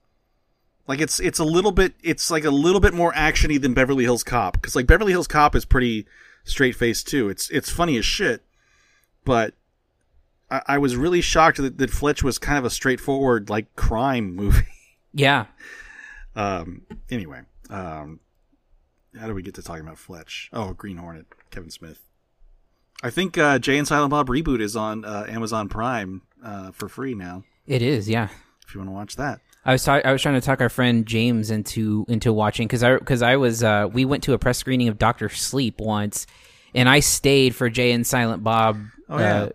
Like 0.88 1.02
it's 1.02 1.20
it's 1.20 1.39
a 1.39 1.43
little 1.43 1.72
bit 1.74 1.93
it's 2.02 2.32
like 2.32 2.46
a 2.46 2.52
little 2.52 2.80
bit 2.80 2.93
more 2.93 3.12
actiony 3.13 3.62
than 3.62 3.74
Beverly 3.74 4.06
Hills 4.06 4.24
Cop 4.24 4.54
because 4.54 4.76
like 4.76 4.88
Beverly 4.88 5.12
Hills 5.12 5.28
Cop 5.28 5.56
is 5.56 5.65
pretty 5.65 6.06
straight 6.46 6.76
faced 6.76 7.08
too. 7.08 7.28
It's 7.30 7.50
it's 7.50 7.70
funny 7.70 7.98
as 7.98 8.06
shit, 8.06 8.41
but 9.26 9.54
I, 10.50 10.62
I 10.67 10.78
was 10.78 10.96
really 10.96 11.20
shocked 11.22 11.58
that, 11.58 11.78
that 11.78 11.89
Fletch 11.89 12.24
was 12.24 12.38
kind 12.38 12.58
of 12.58 12.63
a 12.63 12.70
straightforward 12.70 13.50
like 13.50 13.76
crime 13.76 14.36
movie. 14.36 14.62
Yeah. 15.13 15.46
Um. 16.36 16.84
Anyway, 17.10 17.41
um, 17.72 18.20
how 19.20 19.26
do 19.26 19.34
we 19.34 19.41
get 19.41 19.56
to 19.56 19.63
talking 19.63 19.82
about 19.82 19.98
Fletch? 19.98 20.50
Oh, 20.54 20.74
Green 20.74 20.98
Hornet, 20.98 21.26
Kevin 21.50 21.72
Smith. 21.72 22.07
I 23.04 23.10
think 23.10 23.38
uh, 23.38 23.60
Jay 23.60 23.78
and 23.78 23.88
Silent 23.88 24.12
Bob 24.12 24.28
reboot 24.28 24.62
is 24.62 24.76
on 24.76 25.06
uh, 25.06 25.26
Amazon 25.28 25.70
Prime 25.70 26.24
uh, 26.44 26.72
for 26.72 26.90
free 26.90 27.14
now. 27.14 27.44
It 27.66 27.82
is. 27.82 28.10
Yeah. 28.10 28.30
If 28.68 28.74
you 28.74 28.80
want 28.80 28.90
to 28.90 28.94
watch 28.94 29.16
that. 29.18 29.40
I 29.66 29.74
was 29.74 29.84
ta- 29.84 30.02
I 30.04 30.14
was 30.14 30.22
trying 30.22 30.36
to 30.36 30.42
talk 30.42 30.62
our 30.62 30.70
friend 30.70 31.06
James 31.06 31.52
into 31.52 32.06
into 32.08 32.32
watching 32.32 32.68
because 32.68 32.84
I 32.84 32.98
because 32.98 33.22
I 33.22 33.36
was 33.36 33.64
uh, 33.64 33.88
we 33.92 34.06
went 34.06 34.24
to 34.24 34.34
a 34.34 34.40
press 34.40 34.58
screening 34.58 34.88
of 34.88 34.98
Doctor 34.98 35.28
Sleep 35.28 35.80
once, 35.80 36.26
and 36.74 36.88
I 36.88 37.02
stayed 37.02 37.54
for 37.54 37.70
Jay 37.70 37.92
and 37.92 38.08
Silent 38.08 38.44
Bob. 38.44 38.78
Oh, 39.10 39.20
yeah. 39.20 39.42
uh, 39.42 39.50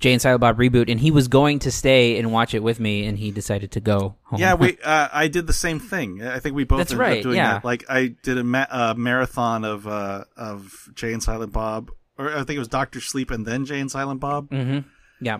Jay 0.00 0.12
and 0.12 0.22
Silent 0.22 0.40
Bob 0.40 0.56
reboot, 0.56 0.90
and 0.90 0.98
he 0.98 1.10
was 1.10 1.28
going 1.28 1.58
to 1.60 1.70
stay 1.70 2.18
and 2.18 2.32
watch 2.32 2.54
it 2.54 2.62
with 2.62 2.80
me, 2.80 3.04
and 3.04 3.18
he 3.18 3.30
decided 3.30 3.72
to 3.72 3.80
go 3.80 4.16
home. 4.22 4.40
Yeah, 4.40 4.54
we. 4.54 4.78
Uh, 4.84 5.08
I 5.12 5.28
did 5.28 5.46
the 5.46 5.52
same 5.52 5.80
thing. 5.80 6.22
I 6.22 6.38
think 6.38 6.54
we 6.56 6.64
both 6.64 6.78
That's 6.78 6.92
ended 6.92 7.18
up 7.18 7.22
doing 7.22 7.36
yeah. 7.36 7.54
that. 7.54 7.64
Like 7.64 7.84
I 7.90 8.14
did 8.22 8.38
a 8.38 8.44
ma- 8.44 8.66
uh, 8.70 8.94
marathon 8.96 9.64
of 9.64 9.86
uh, 9.86 10.24
of 10.34 10.88
Jay 10.94 11.12
and 11.12 11.22
Silent 11.22 11.52
Bob, 11.52 11.90
or 12.18 12.30
I 12.30 12.38
think 12.44 12.50
it 12.50 12.58
was 12.58 12.68
Doctor 12.68 13.00
Sleep 13.00 13.30
and 13.30 13.46
then 13.46 13.64
Jay 13.64 13.80
and 13.80 13.90
Silent 13.90 14.20
Bob. 14.20 14.50
Mm-hmm. 14.50 14.88
yeah. 15.24 15.38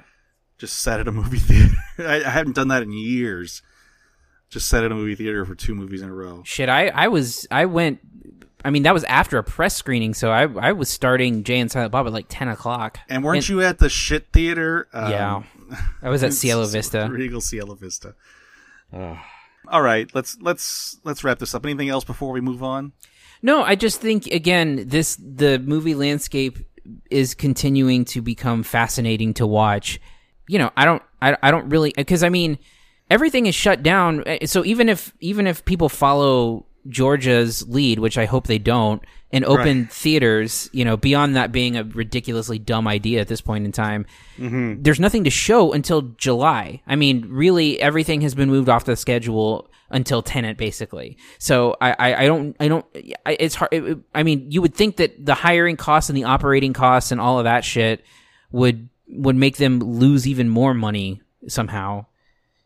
Just 0.59 0.81
sat 0.81 0.99
at 1.01 1.07
a 1.09 1.13
movie 1.13 1.39
theater. 1.41 1.75
I, 1.99 2.17
I 2.25 2.31
haven't 2.31 2.57
done 2.57 2.69
that 2.69 2.83
in 2.83 2.93
years. 2.93 3.63
Just 4.51 4.69
sat 4.69 4.83
at 4.83 4.91
a 4.91 4.95
movie 4.95 5.15
theater 5.15 5.45
for 5.45 5.55
two 5.55 5.75
movies 5.75 6.01
in 6.03 6.09
a 6.09 6.15
row. 6.15 6.43
Shit, 6.45 6.69
I 6.69 6.89
I 6.89 7.09
was 7.09 7.47
I 7.51 7.67
went. 7.67 8.01
I 8.65 8.71
mean, 8.71 8.83
that 8.85 8.95
was 8.95 9.05
after 9.05 9.39
a 9.39 9.45
press 9.45 9.77
screening, 9.77 10.15
so 10.15 10.31
I 10.31 10.43
I 10.45 10.73
was 10.73 10.89
starting 10.89 11.45
Jay 11.45 11.61
and 11.61 11.71
Silent 11.71 11.93
Bob 11.93 12.07
at 12.07 12.13
like 12.13 12.27
ten 12.29 12.49
o'clock. 12.49 12.99
And 13.09 13.23
weren't 13.23 13.49
you 13.49 13.61
at 13.63 13.79
the 13.79 13.89
shit 13.89 14.29
theater? 14.33 14.89
Um, 14.93 15.11
Yeah, 15.13 15.43
I 16.03 16.09
was 16.09 16.23
at 16.25 16.33
Cielo 16.41 16.65
Vista. 16.67 17.09
Regal 17.13 17.41
Cielo 17.43 17.75
Vista. 17.75 18.15
All 18.93 19.83
right, 19.83 20.11
let's 20.15 20.39
let's 20.41 20.99
let's 21.05 21.23
wrap 21.25 21.39
this 21.39 21.55
up. 21.55 21.65
Anything 21.67 21.91
else 21.91 22.05
before 22.05 22.33
we 22.33 22.41
move 22.41 22.63
on? 22.63 22.93
No, 23.43 23.63
I 23.63 23.75
just 23.75 24.01
think 24.01 24.27
again, 24.27 24.89
this 24.89 25.17
the 25.17 25.59
movie 25.59 25.95
landscape 25.95 26.59
is 27.11 27.35
continuing 27.35 28.05
to 28.07 28.23
become 28.23 28.63
fascinating 28.63 29.35
to 29.35 29.47
watch. 29.47 30.01
You 30.49 30.59
know, 30.59 30.71
I 30.77 30.85
don't, 30.85 31.03
I, 31.21 31.37
I 31.43 31.51
don't 31.51 31.69
really 31.69 31.93
because 31.97 32.23
I 32.25 32.29
mean, 32.29 32.59
everything 33.11 33.47
is 33.47 33.55
shut 33.55 33.83
down. 33.83 34.25
So 34.47 34.65
even 34.65 34.89
if 34.89 35.13
even 35.21 35.47
if 35.47 35.65
people 35.65 35.89
follow 35.89 36.67
Georgia's 36.89 37.67
lead, 37.69 37.99
which 37.99 38.19
I 38.19 38.25
hope 38.25 38.47
they 38.47 38.59
don't, 38.59 39.03
and 39.31 39.45
open 39.45 39.83
Right. 39.83 39.93
theaters, 39.93 40.71
you 40.73 40.85
know, 40.85 40.97
beyond 40.97 41.37
that 41.37 41.53
being 41.53 41.77
a 41.77 41.85
ridiculously 41.85 42.59
dumb 42.59 42.89
idea 42.89 43.21
at 43.21 43.29
this 43.29 43.41
point 43.43 43.65
in 43.67 43.73
time, 43.73 44.07
Mm-hmm. 44.39 44.83
there's 44.83 45.01
nothing 45.01 45.25
to 45.25 45.31
show 45.31 45.73
until 45.73 46.03
July. 46.17 46.81
I 46.87 46.97
mean, 46.97 47.27
really, 47.29 47.81
everything 47.81 48.21
has 48.23 48.35
been 48.35 48.49
moved 48.49 48.69
off 48.69 48.85
the 48.85 48.97
schedule 48.97 49.69
until 49.91 50.23
Tenet, 50.23 50.57
basically. 50.57 51.17
So 51.39 51.77
I, 51.81 51.91
I, 51.99 52.15
I 52.23 52.27
don't, 52.27 52.57
I 52.61 52.69
don't, 52.69 52.85
I, 53.27 53.37
it's 53.39 53.55
hard. 53.55 53.73
it- 53.73 53.99
I 54.15 54.23
mean, 54.23 54.51
you 54.51 54.63
would 54.63 54.75
think 54.75 54.97
that 54.97 55.25
the 55.25 55.35
hiring 55.35 55.77
costs 55.77 56.09
and 56.11 56.17
the 56.17 56.25
operating 56.25 56.73
costs 56.73 57.11
and 57.13 57.21
all 57.21 57.39
of 57.39 57.45
that 57.45 57.65
shit 57.65 58.05
would 58.51 58.89
would 59.11 59.37
make 59.37 59.57
them 59.57 59.79
lose 59.81 60.27
even 60.29 60.49
more 60.51 60.75
money 60.75 61.23
somehow 61.49 62.05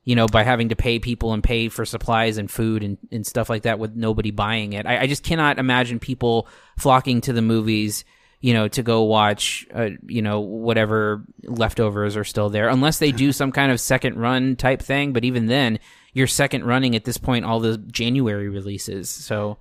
you 0.05 0.17
know, 0.17 0.27
by 0.27 0.43
having 0.43 0.71
to 0.71 0.77
pay 0.77 0.99
people 0.99 1.33
and 1.33 1.45
pay 1.45 1.69
for 1.69 1.85
supplies 1.85 2.39
and 2.39 2.51
food 2.51 2.83
and, 2.83 2.99
and 3.13 3.27
stuff 3.27 3.49
like 3.49 3.63
that 3.63 3.79
with 3.79 3.95
nobody 3.95 4.31
buying 4.31 4.73
it. 4.73 4.85
I, 4.87 5.03
I 5.03 5.07
just 5.07 5.23
cannot 5.23 5.59
imagine 5.59 6.01
people 6.01 6.49
flocking 6.77 7.21
to 7.23 7.33
the 7.33 7.43
movies, 7.43 8.05
you 8.41 8.53
know, 8.53 8.67
to 8.69 8.83
go 8.83 9.03
watch, 9.03 9.67
uh, 9.73 9.91
you 10.07 10.21
know, 10.21 10.41
whatever 10.41 11.25
leftovers 11.45 12.17
are 12.17 12.25
still 12.25 12.51
there, 12.51 12.69
unless 12.69 12.99
they 12.99 13.13
do 13.13 13.31
some 13.31 13.53
kind 13.53 13.71
of 13.71 13.81
second 13.81 14.19
run 14.19 14.57
type 14.57 14.83
thing. 14.83 15.13
But 15.13 15.25
even 15.25 15.47
then, 15.47 15.79
you're 16.13 16.27
second 16.27 16.65
running 16.65 16.97
at 16.97 17.05
this 17.05 17.17
point 17.17 17.45
all 17.45 17.61
the 17.61 17.79
January 17.79 18.49
releases. 18.49 19.09
So, 19.09 19.59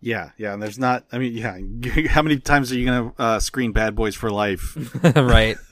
Yeah, 0.00 0.30
yeah, 0.36 0.52
and 0.54 0.60
there's 0.60 0.80
not. 0.80 1.04
I 1.12 1.18
mean, 1.18 1.34
yeah. 1.34 1.56
How 2.08 2.22
many 2.22 2.40
times 2.40 2.72
are 2.72 2.76
you 2.76 2.86
gonna 2.86 3.12
uh, 3.16 3.38
screen 3.38 3.70
Bad 3.70 3.94
Boys 3.94 4.16
for 4.16 4.28
Life? 4.28 4.76
right. 5.16 5.56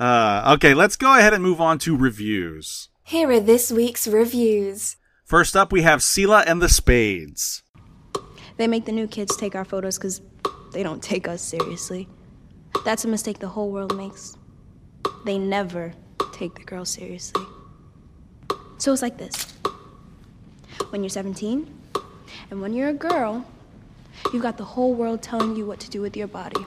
uh, 0.00 0.54
okay, 0.54 0.72
let's 0.72 0.96
go 0.96 1.16
ahead 1.16 1.34
and 1.34 1.42
move 1.42 1.60
on 1.60 1.78
to 1.80 1.94
reviews. 1.96 2.88
Here 3.04 3.30
are 3.30 3.38
this 3.38 3.70
week's 3.70 4.08
reviews. 4.08 4.96
First 5.26 5.54
up, 5.54 5.72
we 5.72 5.82
have 5.82 6.02
Selah 6.02 6.44
and 6.46 6.62
the 6.62 6.68
Spades. 6.70 7.62
They 8.56 8.66
make 8.66 8.86
the 8.86 8.92
new 8.92 9.06
kids 9.06 9.36
take 9.36 9.54
our 9.54 9.64
photos 9.64 9.98
because 9.98 10.22
they 10.72 10.82
don't 10.82 11.02
take 11.02 11.28
us 11.28 11.42
seriously. 11.42 12.08
That's 12.84 13.04
a 13.04 13.08
mistake 13.08 13.40
the 13.40 13.48
whole 13.48 13.70
world 13.70 13.94
makes. 13.94 14.36
They 15.26 15.38
never 15.38 15.92
take 16.32 16.54
the 16.54 16.64
girls 16.64 16.88
seriously. 16.88 17.44
So 18.78 18.92
it's 18.94 19.02
like 19.02 19.18
this 19.18 19.54
when 20.88 21.02
you're 21.02 21.10
17, 21.10 21.68
and 22.50 22.60
when 22.62 22.72
you're 22.72 22.88
a 22.88 22.94
girl, 22.94 23.44
you've 24.32 24.42
got 24.42 24.56
the 24.56 24.64
whole 24.64 24.94
world 24.94 25.22
telling 25.22 25.56
you 25.56 25.66
what 25.66 25.78
to 25.80 25.90
do 25.90 26.00
with 26.00 26.16
your 26.16 26.26
body. 26.26 26.64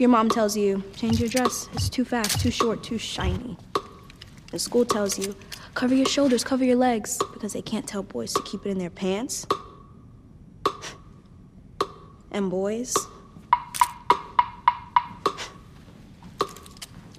Your 0.00 0.08
mom 0.08 0.30
tells 0.30 0.56
you, 0.56 0.82
change 0.96 1.20
your 1.20 1.28
dress, 1.28 1.68
it's 1.74 1.90
too 1.90 2.06
fast, 2.06 2.40
too 2.40 2.50
short, 2.50 2.82
too 2.82 2.96
shiny. 2.96 3.58
The 4.50 4.58
school 4.58 4.86
tells 4.86 5.18
you, 5.18 5.36
cover 5.74 5.94
your 5.94 6.06
shoulders, 6.06 6.42
cover 6.42 6.64
your 6.64 6.76
legs, 6.76 7.18
because 7.34 7.52
they 7.52 7.60
can't 7.60 7.86
tell 7.86 8.02
boys 8.02 8.32
to 8.32 8.42
keep 8.44 8.64
it 8.64 8.70
in 8.70 8.78
their 8.78 8.88
pants. 8.88 9.46
And 12.32 12.48
boys, 12.48 12.96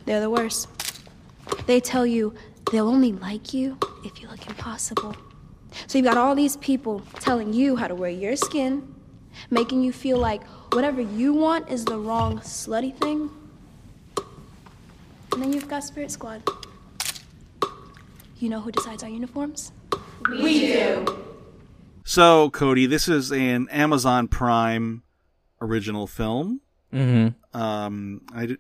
they're 0.06 0.22
the 0.22 0.30
worst. 0.32 0.68
They 1.68 1.82
tell 1.82 2.08
you 2.08 2.34
they'll 2.72 2.88
only 2.88 3.12
like 3.12 3.54
you 3.54 3.78
if 4.04 4.20
you 4.24 4.28
look 4.28 4.48
impossible. 4.48 5.16
So 5.86 6.00
you've 6.00 6.06
got 6.06 6.18
all 6.18 6.34
these 6.34 6.58
people 6.58 7.04
telling 7.20 7.54
you 7.54 7.76
how 7.76 7.88
to 7.88 7.94
wear 7.94 8.10
your 8.10 8.36
skin, 8.36 8.92
making 9.50 9.84
you 9.84 9.92
feel 9.92 10.18
like 10.18 10.44
whatever 10.74 11.02
you 11.02 11.34
want 11.34 11.70
is 11.70 11.86
the 11.86 11.98
wrong 11.98 12.40
slutty 12.40 12.96
thing. 12.98 13.30
And 15.34 15.42
then 15.42 15.54
you've 15.54 15.68
got 15.68 15.84
Spirit 15.84 16.12
Squad. 16.12 16.44
You 18.38 18.50
know 18.50 18.60
who 18.60 18.72
decides 18.72 19.04
our 19.04 19.10
uniforms? 19.10 19.72
We 20.30 20.60
do. 20.60 21.24
So, 22.04 22.50
Cody, 22.50 22.86
this 22.88 23.08
is 23.08 23.32
an 23.32 23.70
Amazon 23.70 24.28
Prime 24.28 25.04
original 25.62 26.08
film. 26.08 26.62
Mm-hmm. 26.92 27.60
Um, 27.60 28.22
I, 28.34 28.46
d- 28.48 28.58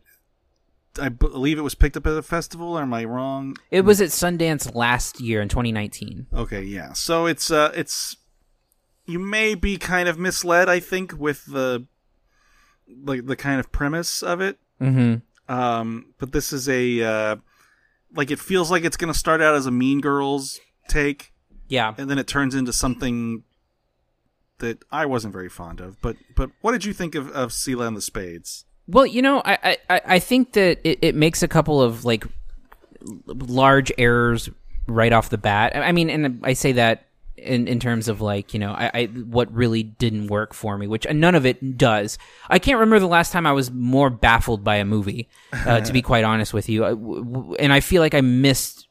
I 0.99 1.09
believe 1.09 1.57
it 1.57 1.61
was 1.61 1.75
picked 1.75 1.97
up 1.97 2.05
at 2.07 2.13
a 2.13 2.21
festival. 2.21 2.77
Or 2.77 2.81
am 2.81 2.93
I 2.93 3.05
wrong? 3.05 3.57
It 3.71 3.81
was 3.81 3.99
at 3.99 4.09
Sundance 4.09 4.73
last 4.75 5.19
year 5.19 5.41
in 5.41 5.49
2019. 5.49 6.27
Okay, 6.33 6.61
yeah. 6.61 6.93
So 6.93 7.25
it's 7.25 7.51
uh, 7.51 7.71
it's 7.75 8.15
you 9.11 9.19
may 9.19 9.55
be 9.55 9.77
kind 9.77 10.07
of 10.09 10.17
misled, 10.17 10.69
I 10.69 10.79
think, 10.79 11.13
with 11.17 11.45
the 11.45 11.85
like 13.03 13.25
the 13.25 13.35
kind 13.35 13.59
of 13.59 13.71
premise 13.71 14.21
of 14.23 14.41
it. 14.41 14.57
Mm-hmm. 14.81 15.53
Um, 15.53 16.13
but 16.17 16.31
this 16.31 16.53
is 16.53 16.67
a 16.69 17.01
uh, 17.03 17.35
like 18.15 18.31
it 18.31 18.39
feels 18.39 18.71
like 18.71 18.83
it's 18.83 18.97
going 18.97 19.11
to 19.11 19.17
start 19.17 19.41
out 19.41 19.55
as 19.55 19.65
a 19.65 19.71
Mean 19.71 20.01
Girls 20.01 20.59
take, 20.87 21.33
Yeah. 21.67 21.93
and 21.97 22.09
then 22.09 22.17
it 22.17 22.27
turns 22.27 22.55
into 22.55 22.73
something 22.73 23.43
that 24.59 24.83
I 24.91 25.05
wasn't 25.05 25.33
very 25.33 25.49
fond 25.49 25.79
of. 25.79 26.01
But 26.01 26.15
but 26.35 26.51
what 26.61 26.71
did 26.73 26.85
you 26.85 26.93
think 26.93 27.15
of 27.15 27.29
of 27.31 27.51
Selah 27.53 27.87
and 27.87 27.97
the 27.97 28.01
Spades? 28.01 28.65
Well, 28.87 29.05
you 29.05 29.21
know, 29.21 29.41
I 29.45 29.77
I, 29.89 30.01
I 30.05 30.19
think 30.19 30.53
that 30.53 30.79
it, 30.83 30.99
it 31.01 31.15
makes 31.15 31.43
a 31.43 31.47
couple 31.47 31.81
of 31.81 32.03
like 32.05 32.25
large 33.25 33.91
errors 33.97 34.49
right 34.87 35.13
off 35.13 35.29
the 35.29 35.37
bat. 35.37 35.75
I 35.75 35.91
mean, 35.91 36.09
and 36.09 36.39
I 36.43 36.53
say 36.53 36.73
that 36.73 37.05
in 37.41 37.67
in 37.67 37.79
terms 37.79 38.07
of 38.07 38.21
like 38.21 38.53
you 38.53 38.59
know, 38.59 38.71
I, 38.71 38.91
I 38.93 39.05
what 39.05 39.51
really 39.53 39.83
didn't 39.83 40.27
work 40.27 40.53
for 40.53 40.77
me, 40.77 40.87
which 40.87 41.05
none 41.11 41.35
of 41.35 41.45
it 41.45 41.77
does. 41.77 42.17
I 42.49 42.59
can't 42.59 42.79
remember 42.79 42.99
the 42.99 43.07
last 43.07 43.31
time 43.31 43.45
I 43.45 43.51
was 43.51 43.71
more 43.71 44.09
baffled 44.09 44.63
by 44.63 44.77
a 44.77 44.85
movie. 44.85 45.29
Uh, 45.53 45.81
to 45.81 45.91
be 45.93 46.01
quite 46.11 46.23
honest 46.23 46.53
with 46.53 46.69
you, 46.69 46.85
I- 46.85 46.89
w- 46.89 47.23
w- 47.23 47.55
and 47.55 47.73
I 47.73 47.79
feel 47.79 48.01
like 48.01 48.13
I 48.13 48.21
missed 48.21 48.87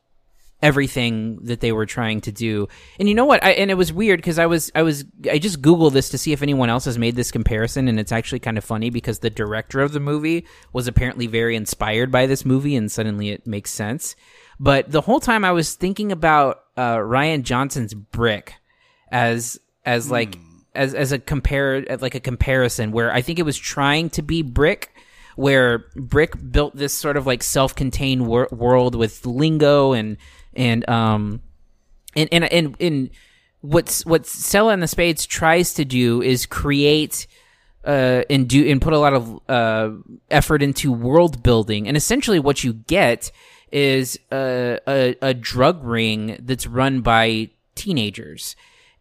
everything 0.63 1.39
that 1.45 1.61
they 1.61 1.73
were 1.73 1.87
trying 1.87 2.21
to 2.21 2.31
do. 2.31 2.69
And 2.99 3.09
you 3.09 3.15
know 3.15 3.25
what? 3.25 3.43
I, 3.43 3.53
and 3.53 3.71
it 3.71 3.75
was 3.75 3.93
weird 3.93 4.19
because 4.19 4.39
I 4.39 4.47
was 4.47 4.71
I 4.75 4.83
was 4.83 5.05
I 5.31 5.39
just 5.39 5.63
googled 5.63 5.93
this 5.93 6.11
to 6.11 6.19
see 6.19 6.33
if 6.33 6.43
anyone 6.43 6.69
else 6.69 6.85
has 6.85 6.99
made 6.99 7.17
this 7.17 7.31
comparison, 7.31 7.89
and 7.89 7.99
it's 7.99 8.13
actually 8.13 8.41
kind 8.41 8.59
of 8.59 8.65
funny 8.65 8.91
because 8.91 9.21
the 9.21 9.31
director 9.31 9.81
of 9.81 9.93
the 9.93 10.01
movie 10.01 10.45
was 10.73 10.87
apparently 10.87 11.27
very 11.27 11.57
inspired 11.57 12.11
by 12.11 12.27
this 12.27 12.45
movie, 12.45 12.77
and 12.77 12.91
suddenly 12.93 13.31
it 13.31 13.47
makes 13.47 13.71
sense. 13.71 14.15
But 14.61 14.91
the 14.91 15.01
whole 15.01 15.21
time 15.21 15.45
I 15.45 15.53
was 15.53 15.75
thinking 15.75 16.13
about 16.13 16.63
uh, 16.77 16.97
Rian 16.97 17.43
Johnson's 17.43 17.95
Brick 17.95 18.55
as 19.11 19.59
as 19.85 20.11
like 20.11 20.37
as 20.75 20.95
as 20.95 21.13
a 21.13 21.19
compare 21.19 21.83
like 22.01 22.15
a 22.15 22.21
comparison 22.21 22.93
where 22.93 23.11
I 23.11 23.23
think 23.23 23.39
it 23.39 23.45
was 23.45 23.57
trying 23.57 24.11
to 24.11 24.23
be 24.23 24.43
Brick 24.43 24.95
where 25.35 25.87
Brick 25.97 26.35
built 26.53 26.77
this 26.77 26.93
sort 26.93 27.17
of 27.17 27.27
like 27.27 27.43
self-contained 27.43 28.27
wor- 28.27 28.49
world 28.53 28.95
with 28.95 29.25
lingo 29.25 29.93
and 29.93 30.19
and 30.55 30.89
um 30.89 31.41
and 32.15 32.29
and 32.31 32.45
and, 32.45 32.77
and 32.79 33.11
what's 33.63 34.05
what 34.05 34.27
Selah 34.27 34.75
and 34.75 34.83
the 34.83 34.89
Spades 34.89 35.25
tries 35.25 35.73
to 35.75 35.85
do 35.87 36.23
is 36.23 36.45
create 36.45 37.27
uh, 37.85 38.23
and 38.29 38.49
do 38.49 38.69
and 38.71 38.81
put 38.81 38.93
a 38.93 38.99
lot 38.99 39.15
of 39.15 39.41
uh, 39.49 39.91
effort 40.31 40.63
into 40.63 40.93
world 40.93 41.43
building, 41.43 41.89
and 41.89 41.97
essentially 41.97 42.39
what 42.39 42.63
you 42.63 42.75
get 42.75 43.33
is 43.73 44.19
a, 44.33 44.79
a, 44.87 45.17
a 45.23 45.35
drug 45.35 45.83
ring 45.85 46.37
that's 46.41 46.67
run 46.67 47.01
by 47.01 47.51
teenagers, 47.75 48.57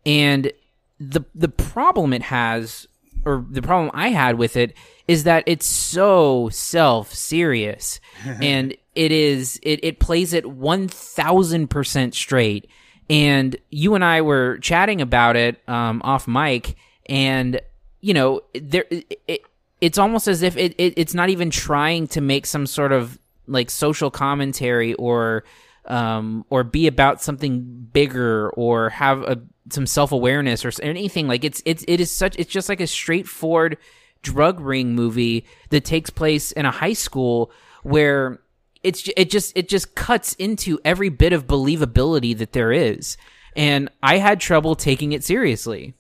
and 0.06 0.52
the 1.00 1.22
the 1.34 1.50
problem 1.50 2.14
it 2.14 2.24
has, 2.24 2.88
or 3.26 3.46
the 3.50 3.62
problem 3.62 3.92
I 3.94 4.10
had 4.10 4.38
with 4.38 4.58
it, 4.58 4.76
is 5.08 5.24
that 5.24 5.44
it's 5.48 5.66
so 5.66 6.50
self 6.50 7.14
serious, 7.14 8.00
and 8.26 8.76
it 8.96 9.12
is 9.12 9.60
it 9.64 9.80
it 9.84 10.00
plays 10.00 10.34
it 10.34 10.46
one 10.46 10.88
thousand 10.88 11.70
percent 11.70 12.14
straight. 12.14 12.70
And 13.12 13.58
you 13.72 13.96
and 13.96 14.06
I 14.06 14.22
were 14.22 14.60
chatting 14.60 15.02
about 15.02 15.36
it 15.36 15.68
um, 15.68 16.00
off 16.04 16.28
mic, 16.28 16.76
and 17.08 17.60
you 18.02 18.14
know 18.14 18.42
there 18.54 18.86
it, 18.92 19.20
it, 19.28 19.42
it's 19.82 19.98
almost 19.98 20.28
as 20.28 20.42
if 20.42 20.58
it, 20.58 20.76
it 20.78 20.94
it's 20.98 21.14
not 21.14 21.30
even 21.30 21.50
trying 21.50 22.08
to 22.10 22.22
make 22.22 22.46
some 22.46 22.68
sort 22.68 22.92
of 22.92 23.18
like 23.50 23.70
social 23.70 24.12
commentary 24.12 24.94
or 24.96 25.44
um 25.86 26.46
or 26.50 26.64
be 26.64 26.88
about 26.88 27.22
something 27.22 27.88
bigger 27.94 28.50
or 28.52 28.90
have 28.90 29.22
a 29.24 29.42
some 29.72 29.86
self-awareness 29.86 30.66
or 30.66 30.72
anything. 30.82 31.28
Like 31.28 31.44
it's 31.44 31.62
it's 31.66 31.84
it 31.88 32.00
is 32.00 32.12
such 32.12 32.36
it's 32.38 32.52
just 32.52 32.70
like 32.70 32.82
a 32.82 32.88
straightforward 32.88 33.78
drug 34.22 34.60
ring 34.60 34.96
movie 34.96 35.46
that 35.70 35.86
takes 35.86 36.10
place 36.10 36.52
in 36.52 36.66
a 36.66 36.72
high 36.72 36.94
school 36.94 37.52
where 37.84 38.40
it's 38.84 39.10
it 39.16 39.30
just 39.30 39.56
it 39.58 39.70
just 39.70 39.96
cuts 39.96 40.34
into 40.36 40.80
every 40.84 41.10
bit 41.10 41.34
of 41.34 41.48
believability 41.48 42.38
that 42.38 42.54
there 42.54 42.72
is. 42.72 43.18
And 43.56 43.90
i 44.04 44.18
had 44.18 44.40
trouble 44.40 44.76
taking 44.76 45.12
it 45.12 45.24
seriously. 45.24 45.94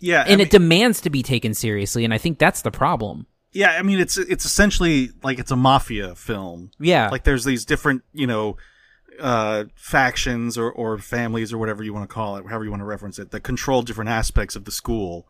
Yeah, 0.00 0.20
I 0.20 0.22
and 0.24 0.38
mean- 0.38 0.40
it 0.46 0.50
demands 0.50 1.00
to 1.02 1.10
be 1.10 1.22
taken 1.22 1.54
seriously 1.54 2.04
and 2.04 2.12
i 2.12 2.18
think 2.18 2.38
that's 2.38 2.62
the 2.62 2.70
problem 2.70 3.26
Yeah, 3.54 3.70
I 3.70 3.82
mean 3.82 3.98
it's 4.00 4.16
it's 4.18 4.44
essentially 4.44 5.10
like 5.22 5.38
it's 5.38 5.50
a 5.50 5.56
mafia 5.56 6.14
film. 6.14 6.70
Yeah. 6.78 7.08
Like 7.10 7.24
there's 7.24 7.44
these 7.44 7.64
different, 7.64 8.02
you 8.12 8.26
know, 8.26 8.56
uh 9.20 9.64
factions 9.76 10.58
or 10.58 10.70
or 10.72 10.98
families 10.98 11.52
or 11.52 11.58
whatever 11.58 11.82
you 11.84 11.94
want 11.94 12.08
to 12.08 12.12
call 12.12 12.36
it, 12.36 12.44
however 12.46 12.64
you 12.64 12.70
want 12.70 12.80
to 12.80 12.84
reference 12.86 13.18
it, 13.18 13.30
that 13.30 13.40
control 13.40 13.82
different 13.82 14.10
aspects 14.10 14.56
of 14.56 14.64
the 14.64 14.72
school. 14.72 15.26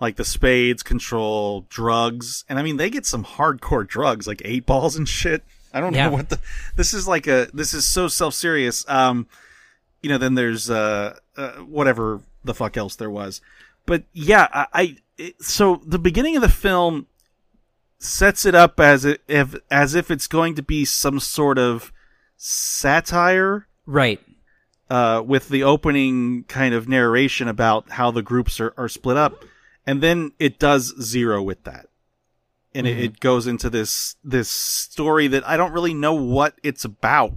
Like 0.00 0.16
the 0.16 0.24
Spades 0.24 0.82
control 0.82 1.66
drugs, 1.68 2.44
and 2.48 2.58
I 2.58 2.62
mean 2.62 2.76
they 2.78 2.90
get 2.90 3.06
some 3.06 3.24
hardcore 3.24 3.86
drugs 3.86 4.26
like 4.26 4.42
eight 4.44 4.66
balls 4.66 4.96
and 4.96 5.08
shit. 5.08 5.44
I 5.72 5.80
don't 5.80 5.94
Yeah. 5.94 6.06
know 6.08 6.12
what 6.16 6.30
the 6.30 6.40
this 6.76 6.92
is 6.94 7.06
like 7.06 7.26
a 7.26 7.48
this 7.54 7.72
is 7.74 7.86
so 7.86 8.08
self 8.08 8.34
serious. 8.34 8.84
Um 8.88 9.26
you 10.02 10.08
know, 10.08 10.16
then 10.18 10.34
there's 10.34 10.70
uh, 10.70 11.18
uh 11.36 11.50
whatever 11.58 12.20
the 12.42 12.54
fuck 12.54 12.76
else 12.78 12.96
there 12.96 13.10
was. 13.10 13.42
But 13.84 14.04
yeah, 14.14 14.48
I, 14.52 14.66
I 14.72 14.96
it, 15.18 15.42
so 15.42 15.82
the 15.84 15.98
beginning 15.98 16.34
of 16.36 16.40
the 16.42 16.48
film 16.48 17.06
sets 18.02 18.46
it 18.46 18.54
up 18.54 18.80
as 18.80 19.04
if 19.04 19.54
as 19.70 19.94
if 19.94 20.10
it's 20.10 20.26
going 20.26 20.54
to 20.54 20.62
be 20.62 20.84
some 20.86 21.20
sort 21.20 21.58
of 21.58 21.92
satire 22.36 23.66
Right. 23.86 24.18
uh, 24.88 25.22
with 25.24 25.48
the 25.50 25.62
opening 25.62 26.44
kind 26.48 26.74
of 26.74 26.88
narration 26.88 27.46
about 27.46 27.90
how 27.90 28.10
the 28.10 28.22
groups 28.22 28.58
are, 28.60 28.72
are 28.78 28.88
split 28.88 29.16
up, 29.18 29.44
and 29.86 30.02
then 30.02 30.32
it 30.38 30.58
does 30.58 30.94
zero 31.00 31.42
with 31.42 31.62
that, 31.64 31.86
and 32.74 32.86
it, 32.86 32.98
it 32.98 33.20
goes 33.20 33.46
into 33.46 33.68
this 33.68 34.16
this 34.24 34.48
story 34.50 35.26
that 35.28 35.46
I 35.46 35.56
don't 35.58 35.72
really 35.72 35.94
know 35.94 36.14
what 36.14 36.54
it's 36.62 36.84
about. 36.84 37.34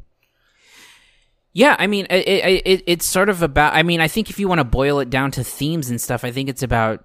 Yeah, 1.52 1.76
I 1.78 1.86
mean, 1.88 2.08
it, 2.10 2.28
it, 2.28 2.62
it 2.66 2.84
it's 2.88 3.06
sort 3.06 3.30
of 3.30 3.42
about. 3.42 3.76
I 3.76 3.84
mean, 3.84 4.00
I 4.00 4.08
think 4.08 4.30
if 4.30 4.40
you 4.40 4.48
want 4.48 4.60
to 4.60 4.66
boil 4.66 5.00
it 5.00 5.10
down 5.10 5.30
to 5.32 5.44
themes 5.44 5.90
and 5.90 6.00
stuff, 6.00 6.24
I 6.24 6.32
think 6.32 6.50
it's 6.50 6.64
about 6.64 7.04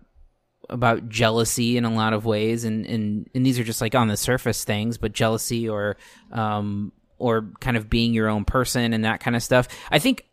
about 0.68 1.08
jealousy 1.08 1.76
in 1.76 1.84
a 1.84 1.92
lot 1.92 2.12
of 2.12 2.24
ways, 2.24 2.64
and 2.64 2.86
and 2.86 3.28
and 3.34 3.44
these 3.44 3.58
are 3.58 3.64
just 3.64 3.80
like 3.80 3.94
on 3.94 4.08
the 4.08 4.16
surface 4.16 4.64
things, 4.64 4.98
but 4.98 5.12
jealousy 5.12 5.68
or 5.68 5.96
um 6.32 6.92
or 7.18 7.50
kind 7.60 7.76
of 7.76 7.90
being 7.90 8.14
your 8.14 8.28
own 8.28 8.44
person 8.44 8.92
and 8.92 9.04
that 9.04 9.20
kind 9.20 9.34
of 9.34 9.42
stuff. 9.42 9.68
I 9.90 9.98
think 9.98 10.24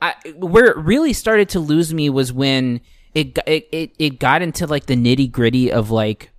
I, 0.00 0.14
where 0.36 0.66
it 0.66 0.76
really 0.76 1.12
started 1.12 1.48
to 1.50 1.60
lose 1.60 1.92
me 1.92 2.10
was 2.10 2.32
when 2.32 2.80
it 3.14 3.34
got- 3.34 3.48
it 3.48 3.68
it, 3.72 3.90
it 3.98 4.18
got 4.18 4.42
into 4.42 4.66
like 4.66 4.86
the 4.86 4.94
nitty 4.96 5.30
gritty 5.30 5.72
of 5.72 5.90
like 5.90 6.30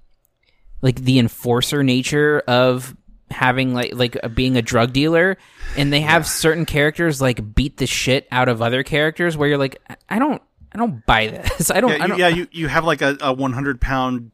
like 0.82 0.97
the 0.97 1.19
enforcer 1.19 1.84
nature 1.84 2.43
of 2.47 2.95
having 3.32 3.73
like 3.73 3.93
like 3.93 4.17
uh, 4.23 4.27
being 4.30 4.56
a 4.56 4.62
drug 4.62 4.93
dealer 4.93 5.38
and 5.75 5.91
they 5.91 5.99
have 6.01 6.25
certain 6.25 6.65
characters 6.65 7.19
like 7.19 7.53
beat 7.56 7.77
the 7.77 7.88
shit 7.88 8.25
out 8.32 8.47
of 8.47 8.62
other 8.62 8.84
characters 8.84 9.36
where 9.36 9.49
you're 9.49 9.58
like 9.58 9.82
I 10.08 10.17
don't 10.19 10.41
I 10.78 10.80
don't 10.80 11.06
buy 11.06 11.28
this. 11.28 11.72
I 11.72 11.82
don't 11.82 11.90
Yeah, 11.92 11.98
I 11.98 12.02
you, 12.04 12.08
don't 12.08 12.20
yeah, 12.20 12.28
you 12.28 12.48
you 12.52 12.68
have 12.68 12.86
like 12.86 13.02
a, 13.02 13.18
a 13.20 13.34
100 13.34 13.82
pound 13.82 14.32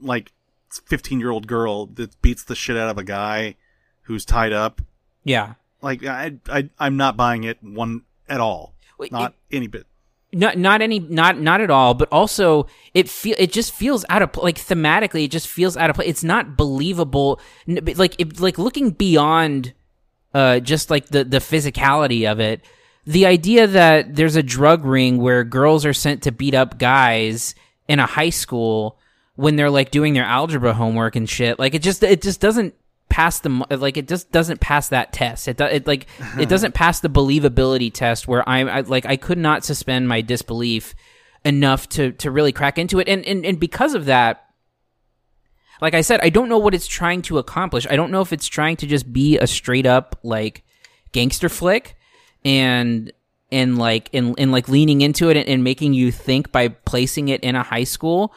like 0.00 0.32
15 0.86 1.20
year 1.20 1.30
old 1.30 1.46
girl 1.46 1.86
that 1.86 2.20
beats 2.22 2.42
the 2.44 2.54
shit 2.54 2.76
out 2.76 2.88
of 2.88 2.96
a 2.98 3.04
guy 3.04 3.56
who's 4.02 4.24
tied 4.24 4.52
up. 4.52 4.80
yeah. 5.24 5.54
Like 5.82 6.04
I 6.04 6.32
I 6.48 6.70
I'm 6.80 6.96
not 6.96 7.16
buying 7.16 7.44
it 7.44 7.58
one 7.62 8.02
at 8.28 8.40
all. 8.40 8.74
Wait, 8.98 9.12
not 9.12 9.34
any 9.52 9.68
bit. 9.68 9.86
not 10.32 10.58
not 10.58 10.82
any 10.82 10.98
not 10.98 11.38
not 11.40 11.60
at 11.60 11.70
all 11.70 11.94
but 11.94 12.08
also 12.10 12.66
it 12.94 13.08
feel 13.08 13.36
it 13.38 13.52
just 13.52 13.72
feels 13.72 14.04
out 14.08 14.20
of 14.22 14.36
like 14.38 14.56
thematically 14.56 15.24
it 15.24 15.30
just 15.30 15.46
feels 15.46 15.76
out 15.76 15.88
of 15.88 15.94
place 15.96 16.08
it's 16.08 16.24
not 16.24 16.56
believable 16.56 17.40
like 17.66 18.16
it, 18.18 18.40
like 18.40 18.58
looking 18.58 18.90
beyond 18.90 19.72
uh 20.34 20.58
just 20.58 20.90
like 20.90 21.06
the 21.08 21.22
the 21.24 21.38
physicality 21.38 22.30
of 22.30 22.40
it 22.40 22.60
the 23.08 23.24
idea 23.24 23.66
that 23.66 24.14
there's 24.16 24.36
a 24.36 24.42
drug 24.42 24.84
ring 24.84 25.16
where 25.16 25.42
girls 25.42 25.86
are 25.86 25.94
sent 25.94 26.24
to 26.24 26.30
beat 26.30 26.52
up 26.52 26.78
guys 26.78 27.54
in 27.88 27.98
a 27.98 28.04
high 28.04 28.28
school 28.28 28.98
when 29.34 29.56
they're 29.56 29.70
like 29.70 29.90
doing 29.90 30.12
their 30.12 30.24
algebra 30.24 30.74
homework 30.74 31.16
and 31.16 31.26
shit 31.26 31.58
like 31.58 31.74
it 31.74 31.80
just 31.80 32.02
it 32.02 32.20
just 32.20 32.38
doesn't 32.38 32.74
pass 33.08 33.40
the 33.40 33.48
like 33.70 33.96
it 33.96 34.06
just 34.08 34.30
doesn't 34.30 34.60
pass 34.60 34.90
that 34.90 35.14
test. 35.14 35.48
It, 35.48 35.56
do, 35.56 35.64
it 35.64 35.86
like 35.86 36.06
it 36.38 36.50
doesn't 36.50 36.74
pass 36.74 37.00
the 37.00 37.08
believability 37.08 37.90
test 37.90 38.28
where 38.28 38.46
I'm 38.46 38.68
I, 38.68 38.82
like 38.82 39.06
I 39.06 39.16
could 39.16 39.38
not 39.38 39.64
suspend 39.64 40.06
my 40.06 40.20
disbelief 40.20 40.94
enough 41.46 41.88
to 41.90 42.12
to 42.12 42.30
really 42.30 42.52
crack 42.52 42.76
into 42.76 42.98
it. 42.98 43.08
And 43.08 43.24
and, 43.24 43.46
and 43.46 43.58
because 43.58 43.94
of 43.94 44.04
that 44.04 44.44
like 45.80 45.94
I 45.94 46.02
said 46.02 46.20
I 46.22 46.28
don't 46.28 46.50
know 46.50 46.58
what 46.58 46.74
it's 46.74 46.86
trying 46.86 47.22
to 47.22 47.38
accomplish. 47.38 47.86
I 47.88 47.96
don't 47.96 48.10
know 48.10 48.20
if 48.20 48.34
it's 48.34 48.48
trying 48.48 48.76
to 48.76 48.86
just 48.86 49.10
be 49.10 49.38
a 49.38 49.46
straight 49.46 49.86
up 49.86 50.18
like 50.22 50.62
gangster 51.12 51.48
flick 51.48 51.94
and 52.44 53.12
and 53.50 53.78
like 53.78 54.10
and, 54.12 54.34
and 54.38 54.52
like 54.52 54.68
leaning 54.68 55.00
into 55.00 55.30
it 55.30 55.36
and, 55.36 55.48
and 55.48 55.64
making 55.64 55.94
you 55.94 56.12
think 56.12 56.52
by 56.52 56.68
placing 56.68 57.28
it 57.28 57.40
in 57.42 57.54
a 57.54 57.62
high 57.62 57.84
school 57.84 58.34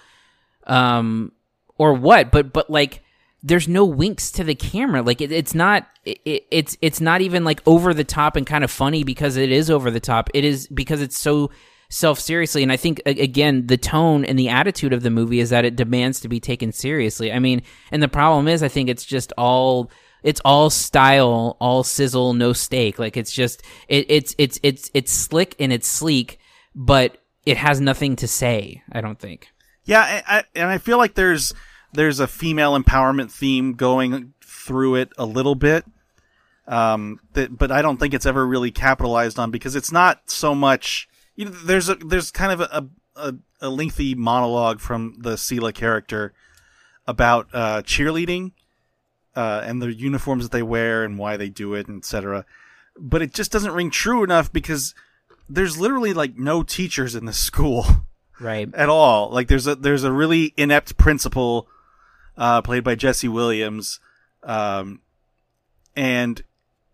um 0.67 1.31
or 1.77 1.93
what 1.93 2.31
but 2.31 2.53
but 2.53 2.69
like 2.69 3.01
there's 3.43 3.67
no 3.67 3.85
winks 3.85 4.31
to 4.31 4.43
the 4.43 4.55
camera. 4.55 5.01
Like 5.01 5.21
it, 5.21 5.31
it's 5.31 5.55
not 5.55 5.87
it, 6.05 6.45
it's 6.51 6.77
it's 6.81 7.01
not 7.01 7.21
even 7.21 7.43
like 7.43 7.61
over 7.65 7.93
the 7.93 8.03
top 8.03 8.35
and 8.35 8.45
kind 8.45 8.63
of 8.63 8.71
funny 8.71 9.03
because 9.03 9.35
it 9.35 9.51
is 9.51 9.69
over 9.69 9.89
the 9.89 9.99
top. 9.99 10.29
It 10.33 10.43
is 10.43 10.67
because 10.67 11.01
it's 11.01 11.17
so 11.17 11.51
self 11.89 12.21
seriously 12.21 12.63
and 12.63 12.71
i 12.71 12.77
think 12.77 13.01
again 13.05 13.67
the 13.67 13.75
tone 13.75 14.23
and 14.23 14.39
the 14.39 14.47
attitude 14.47 14.93
of 14.93 15.03
the 15.03 15.09
movie 15.09 15.41
is 15.41 15.49
that 15.49 15.65
it 15.65 15.75
demands 15.75 16.21
to 16.21 16.29
be 16.29 16.39
taken 16.39 16.71
seriously. 16.71 17.33
I 17.33 17.39
mean 17.39 17.63
and 17.91 18.01
the 18.01 18.07
problem 18.07 18.47
is 18.47 18.63
i 18.63 18.69
think 18.69 18.87
it's 18.87 19.03
just 19.03 19.33
all 19.37 19.91
it's 20.23 20.41
all 20.45 20.69
style 20.69 21.57
all 21.59 21.83
sizzle 21.83 22.33
no 22.33 22.53
steak 22.53 22.99
like 22.99 23.17
it's 23.17 23.31
just 23.31 23.63
it, 23.87 24.05
it's 24.09 24.35
it's 24.37 24.59
it's 24.63 24.89
it's 24.93 25.11
slick 25.11 25.55
and 25.59 25.71
it's 25.73 25.87
sleek 25.87 26.39
but 26.75 27.17
it 27.45 27.57
has 27.57 27.81
nothing 27.81 28.15
to 28.15 28.27
say 28.27 28.81
i 28.91 29.01
don't 29.01 29.19
think 29.19 29.47
Yeah, 29.83 30.01
I, 30.01 30.37
I, 30.37 30.43
and 30.55 30.69
I 30.69 30.77
feel 30.77 30.97
like 30.97 31.15
there's 31.15 31.53
there's 31.93 32.19
a 32.19 32.27
female 32.27 32.79
empowerment 32.79 33.31
theme 33.31 33.73
going 33.73 34.33
through 34.41 34.95
it 34.95 35.11
a 35.17 35.25
little 35.25 35.55
bit, 35.55 35.85
um, 36.67 37.19
that, 37.33 37.57
but 37.57 37.71
I 37.71 37.81
don't 37.81 37.97
think 37.97 38.13
it's 38.13 38.25
ever 38.25 38.45
really 38.45 38.71
capitalized 38.71 39.39
on 39.39 39.51
because 39.51 39.75
it's 39.75 39.91
not 39.91 40.29
so 40.29 40.53
much. 40.53 41.09
You 41.35 41.45
know, 41.45 41.51
there's 41.51 41.89
a 41.89 41.95
there's 41.95 42.31
kind 42.31 42.51
of 42.51 42.61
a 42.61 42.89
a, 43.15 43.33
a 43.59 43.69
lengthy 43.69 44.15
monologue 44.15 44.79
from 44.79 45.15
the 45.19 45.35
Selah 45.35 45.73
character 45.73 46.33
about 47.07 47.49
uh, 47.53 47.81
cheerleading 47.81 48.51
uh, 49.35 49.61
and 49.65 49.81
the 49.81 49.93
uniforms 49.93 50.43
that 50.43 50.51
they 50.51 50.63
wear 50.63 51.03
and 51.03 51.17
why 51.17 51.37
they 51.37 51.49
do 51.49 51.73
it, 51.73 51.89
etc. 51.89 52.45
But 52.97 53.21
it 53.21 53.33
just 53.33 53.51
doesn't 53.51 53.73
ring 53.73 53.89
true 53.89 54.23
enough 54.23 54.51
because 54.51 54.93
there's 55.49 55.79
literally 55.79 56.13
like 56.13 56.37
no 56.37 56.63
teachers 56.63 57.15
in 57.15 57.25
this 57.25 57.37
school 57.49 57.85
right 58.39 58.73
at 58.73 58.89
all. 58.89 59.29
Like 59.29 59.47
there's 59.47 59.67
a 59.67 59.75
there's 59.75 60.03
a 60.03 60.11
really 60.11 60.53
inept 60.57 60.97
principal, 60.97 61.67
uh, 62.37 62.61
played 62.61 62.83
by 62.83 62.95
Jesse 62.95 63.27
Williams, 63.27 63.99
um, 64.43 65.01
and 65.95 66.43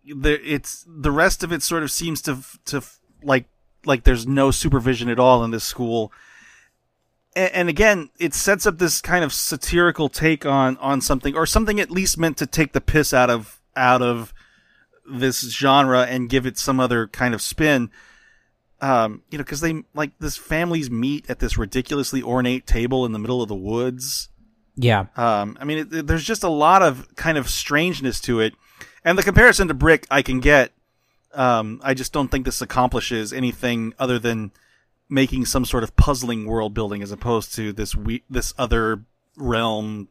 there 0.04 0.38
it's 0.40 0.84
the 0.86 1.10
rest 1.10 1.42
of 1.42 1.52
it 1.52 1.62
sort 1.62 1.82
of 1.82 1.90
seems 1.90 2.22
to 2.22 2.38
to 2.66 2.82
like 3.22 3.46
like 3.84 4.04
there's 4.04 4.26
no 4.26 4.50
supervision 4.50 5.08
at 5.08 5.18
all 5.18 5.44
in 5.44 5.50
this 5.50 5.64
school. 5.64 6.12
And, 7.38 7.54
and 7.54 7.68
again, 7.68 8.10
it 8.18 8.34
sets 8.34 8.66
up 8.66 8.78
this 8.78 9.00
kind 9.00 9.24
of 9.24 9.32
satirical 9.32 10.08
take 10.08 10.44
on 10.44 10.76
on 10.78 11.00
something, 11.00 11.36
or 11.36 11.46
something 11.46 11.80
at 11.80 11.90
least 11.90 12.18
meant 12.18 12.36
to 12.38 12.46
take 12.46 12.72
the 12.72 12.80
piss 12.80 13.14
out 13.14 13.30
of 13.30 13.60
out 13.76 14.02
of 14.02 14.34
this 15.10 15.40
genre 15.50 16.02
and 16.02 16.28
give 16.28 16.44
it 16.44 16.58
some 16.58 16.78
other 16.80 17.06
kind 17.06 17.34
of 17.34 17.40
spin 17.40 17.90
um, 18.80 19.22
you 19.30 19.38
know, 19.38 19.44
because 19.44 19.60
they 19.60 19.82
like 19.94 20.12
this 20.18 20.36
families 20.36 20.90
meet 20.90 21.28
at 21.28 21.40
this 21.40 21.58
ridiculously 21.58 22.22
ornate 22.22 22.66
table 22.66 23.04
in 23.04 23.12
the 23.12 23.18
middle 23.18 23.42
of 23.42 23.48
the 23.48 23.54
woods. 23.54 24.28
yeah 24.76 25.06
Um, 25.16 25.56
I 25.60 25.64
mean, 25.64 25.78
it, 25.78 26.06
there's 26.06 26.24
just 26.24 26.44
a 26.44 26.48
lot 26.48 26.82
of 26.82 27.14
kind 27.16 27.38
of 27.38 27.48
strangeness 27.48 28.20
to 28.22 28.40
it, 28.40 28.54
and 29.04 29.18
the 29.18 29.22
comparison 29.22 29.68
to 29.68 29.74
Brick 29.74 30.06
I 30.10 30.22
can 30.22 30.40
get. 30.40 30.72
Um, 31.34 31.80
I 31.84 31.94
just 31.94 32.12
don't 32.12 32.28
think 32.28 32.46
this 32.46 32.62
accomplishes 32.62 33.32
anything 33.32 33.94
other 33.98 34.18
than 34.18 34.52
making 35.08 35.46
some 35.46 35.64
sort 35.64 35.82
of 35.82 35.96
puzzling 35.96 36.46
world 36.46 36.74
building 36.74 37.02
as 37.02 37.10
opposed 37.10 37.54
to 37.54 37.72
this 37.72 37.94
we- 37.96 38.24
this 38.28 38.52
other 38.58 39.04
realm. 39.36 40.08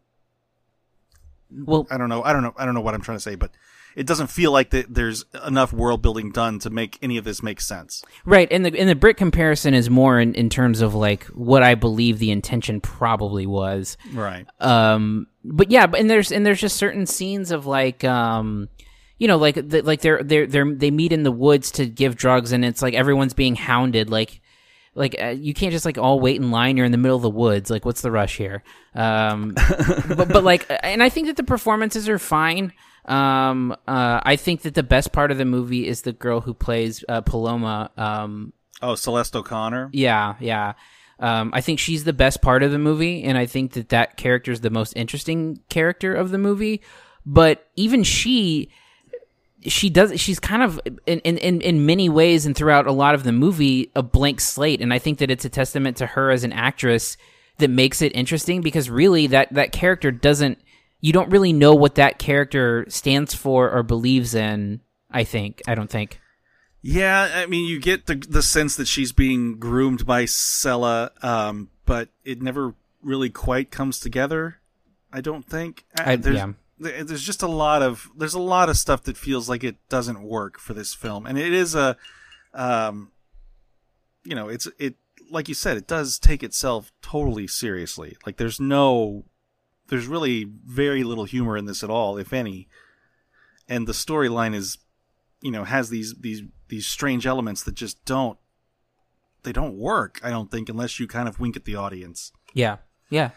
well 1.51 1.87
I 1.91 1.97
don't 1.97 2.09
know. 2.09 2.23
I 2.23 2.33
don't 2.33 2.43
know. 2.43 2.53
I 2.57 2.65
don't 2.65 2.73
know 2.73 2.81
what 2.81 2.93
I'm 2.93 3.01
trying 3.01 3.17
to 3.17 3.21
say, 3.21 3.35
but 3.35 3.51
it 3.95 4.05
doesn't 4.05 4.27
feel 4.27 4.51
like 4.51 4.69
that 4.69 4.93
there's 4.93 5.25
enough 5.45 5.73
world 5.73 6.03
building 6.03 6.31
done 6.31 6.59
to 6.59 6.69
make 6.69 6.99
any 7.01 7.17
of 7.17 7.23
this 7.23 7.41
make 7.41 7.59
sense. 7.59 8.03
Right, 8.25 8.47
and 8.51 8.63
the 8.63 8.79
and 8.79 8.87
the 8.87 8.95
brick 8.95 9.17
comparison 9.17 9.73
is 9.73 9.89
more 9.89 10.19
in, 10.19 10.35
in 10.35 10.49
terms 10.49 10.81
of 10.81 10.93
like 10.93 11.23
what 11.25 11.63
I 11.63 11.73
believe 11.73 12.19
the 12.19 12.29
intention 12.29 12.79
probably 12.79 13.47
was. 13.47 13.97
Right. 14.13 14.45
Um, 14.59 15.25
but 15.43 15.71
yeah, 15.71 15.87
but 15.87 15.99
and 15.99 16.09
there's 16.09 16.31
and 16.31 16.45
there's 16.45 16.61
just 16.61 16.77
certain 16.77 17.07
scenes 17.07 17.51
of 17.51 17.65
like 17.65 18.03
um, 18.03 18.69
you 19.17 19.27
know, 19.27 19.37
like 19.37 19.55
the, 19.55 19.81
like 19.81 20.01
they're 20.01 20.21
they're 20.21 20.45
they're 20.45 20.75
they 20.75 20.91
meet 20.91 21.11
in 21.11 21.23
the 21.23 21.31
woods 21.31 21.71
to 21.71 21.87
give 21.87 22.15
drugs, 22.15 22.51
and 22.51 22.63
it's 22.63 22.83
like 22.83 22.93
everyone's 22.93 23.33
being 23.33 23.55
hounded, 23.55 24.09
like. 24.09 24.41
Like 24.97 25.15
uh, 25.21 25.27
you 25.27 25.53
can't 25.53 25.71
just 25.71 25.85
like 25.85 25.97
all 25.97 26.19
wait 26.19 26.35
in 26.37 26.51
line. 26.51 26.75
You're 26.75 26.85
in 26.85 26.91
the 26.91 26.97
middle 26.97 27.15
of 27.15 27.21
the 27.21 27.29
woods. 27.29 27.69
Like, 27.69 27.85
what's 27.85 28.01
the 28.01 28.11
rush 28.11 28.35
here? 28.37 28.63
Um, 28.95 29.53
but, 30.07 30.27
but 30.29 30.43
like, 30.43 30.65
and 30.83 31.03
I 31.03 31.09
think 31.09 31.27
that 31.27 31.37
the 31.37 31.43
performances 31.43 32.09
are 32.09 32.19
fine. 32.19 32.73
Um, 33.05 33.71
uh, 33.87 34.19
I 34.23 34.35
think 34.35 34.63
that 34.63 34.73
the 34.73 34.83
best 34.83 35.11
part 35.13 35.31
of 35.31 35.37
the 35.37 35.45
movie 35.45 35.87
is 35.87 36.01
the 36.01 36.11
girl 36.13 36.41
who 36.41 36.53
plays 36.53 37.05
uh, 37.07 37.21
Paloma. 37.21 37.91
Um, 37.95 38.53
Oh, 38.81 38.95
Celeste 38.95 39.35
O'Connor. 39.35 39.89
yeah, 39.93 40.35
yeah. 40.39 40.73
Um, 41.19 41.49
I 41.53 41.61
think 41.61 41.79
she's 41.79 42.03
the 42.03 42.13
best 42.13 42.43
part 42.43 42.61
of 42.61 42.71
the 42.71 42.77
movie, 42.77 43.23
and 43.23 43.37
I 43.37 43.47
think 43.47 43.73
that 43.73 43.89
that 43.89 44.17
character 44.17 44.51
is 44.51 44.61
the 44.61 44.69
most 44.69 44.93
interesting 44.95 45.59
character 45.69 46.13
of 46.13 46.29
the 46.29 46.37
movie. 46.37 46.81
But 47.25 47.67
even 47.75 48.03
she, 48.03 48.69
she 49.67 49.89
does. 49.89 50.19
She's 50.19 50.39
kind 50.39 50.63
of 50.63 50.79
in, 51.05 51.19
in 51.19 51.61
in 51.61 51.85
many 51.85 52.09
ways, 52.09 52.45
and 52.45 52.55
throughout 52.55 52.87
a 52.87 52.91
lot 52.91 53.15
of 53.15 53.23
the 53.23 53.31
movie, 53.31 53.91
a 53.95 54.01
blank 54.03 54.39
slate. 54.41 54.81
And 54.81 54.93
I 54.93 54.99
think 54.99 55.19
that 55.19 55.29
it's 55.31 55.45
a 55.45 55.49
testament 55.49 55.97
to 55.97 56.05
her 56.07 56.31
as 56.31 56.43
an 56.43 56.53
actress 56.53 57.17
that 57.57 57.69
makes 57.69 58.01
it 58.01 58.15
interesting 58.15 58.61
because 58.61 58.89
really 58.89 59.27
that 59.27 59.53
that 59.53 59.71
character 59.71 60.11
doesn't. 60.11 60.59
You 60.99 61.13
don't 61.13 61.29
really 61.29 61.53
know 61.53 61.75
what 61.75 61.95
that 61.95 62.17
character 62.17 62.85
stands 62.89 63.33
for 63.35 63.69
or 63.69 63.83
believes 63.83 64.33
in. 64.33 64.81
I 65.11 65.23
think. 65.23 65.61
I 65.67 65.75
don't 65.75 65.89
think. 65.89 66.19
Yeah, 66.81 67.29
I 67.35 67.45
mean, 67.47 67.67
you 67.67 67.79
get 67.79 68.05
the 68.05 68.15
the 68.15 68.43
sense 68.43 68.75
that 68.75 68.87
she's 68.87 69.11
being 69.11 69.57
groomed 69.59 70.05
by 70.05 70.25
Selah, 70.25 71.11
um, 71.21 71.69
but 71.85 72.09
it 72.23 72.41
never 72.41 72.75
really 73.01 73.29
quite 73.29 73.71
comes 73.71 73.99
together. 73.99 74.59
I 75.11 75.21
don't 75.21 75.45
think. 75.45 75.85
I- 75.97 76.15
there's, 76.15 76.37
yeah. 76.37 76.53
There- 76.79 77.03
There's 77.03 77.23
just 77.23 77.41
a 77.41 77.47
lot 77.47 77.81
of 77.81 78.09
there's 78.15 78.33
a 78.35 78.39
lot 78.39 78.69
of 78.69 78.77
stuff 78.77 79.03
that 79.03 79.17
feels 79.17 79.49
like 79.49 79.63
it 79.63 79.77
doesn't 79.89 80.21
work 80.21 80.59
for 80.59 80.73
this 80.73 80.93
film, 80.93 81.25
and 81.25 81.37
it 81.37 81.53
is 81.53 81.73
a, 81.75 81.97
um, 82.53 83.11
you 84.23 84.35
know, 84.35 84.47
it's 84.49 84.67
it 84.77 84.95
like 85.29 85.47
you 85.47 85.53
said, 85.55 85.75
it 85.77 85.87
does 85.87 86.19
take 86.19 86.43
itself 86.43 86.91
totally 87.01 87.47
seriously. 87.47 88.15
Like 88.25 88.37
there's 88.37 88.59
no, 88.59 89.25
there's 89.89 90.07
really 90.07 90.45
very 90.65 91.03
little 91.03 91.25
humor 91.25 91.57
in 91.57 91.65
this 91.65 91.83
at 91.83 91.89
all, 91.89 92.17
if 92.17 92.31
any, 92.31 92.67
and 93.67 93.87
the 93.87 93.93
storyline 93.93 94.53
is 94.55 94.77
you 95.41 95.51
know 95.51 95.63
has 95.63 95.89
these 95.89 96.15
these 96.19 96.41
these 96.69 96.87
strange 96.87 97.25
elements 97.27 97.63
that 97.63 97.75
just 97.75 98.03
don't 98.05 98.37
they 99.43 99.51
don't 99.53 99.77
work 99.77 100.19
i 100.23 100.29
don't 100.31 100.49
think 100.49 100.67
unless 100.67 100.99
you 100.99 101.07
kind 101.07 101.27
of 101.29 101.39
wink 101.39 101.55
at 101.55 101.65
the 101.65 101.75
audience. 101.75 102.31
Yeah, 102.53 102.77
yeah. 103.09 103.29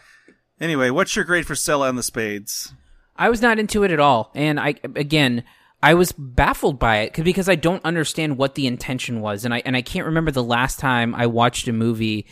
anyway 0.59 0.89
what's 0.89 1.15
your 1.15 1.23
grade 1.25 1.45
for 1.45 1.53
Selah 1.55 1.89
and 1.89 1.97
the 1.97 2.03
spades 2.03 2.73
I 3.21 3.29
was 3.29 3.41
not 3.41 3.59
into 3.59 3.83
it 3.83 3.91
at 3.91 3.99
all, 3.99 4.31
and 4.35 4.59
I 4.59 4.75
again 4.95 5.43
I 5.83 5.93
was 5.95 6.11
baffled 6.11 6.77
by 6.77 6.97
it 6.99 7.13
'cause- 7.13 7.25
because 7.25 7.49
I 7.49 7.55
don't 7.55 7.83
understand 7.83 8.37
what 8.37 8.55
the 8.55 8.67
intention 8.67 9.21
was, 9.21 9.45
and 9.45 9.53
I 9.53 9.59
and 9.65 9.75
I 9.75 9.81
can't 9.81 10.05
remember 10.05 10.31
the 10.31 10.43
last 10.43 10.79
time 10.79 11.13
I 11.15 11.25
watched 11.27 11.67
a 11.67 11.73
movie 11.73 12.25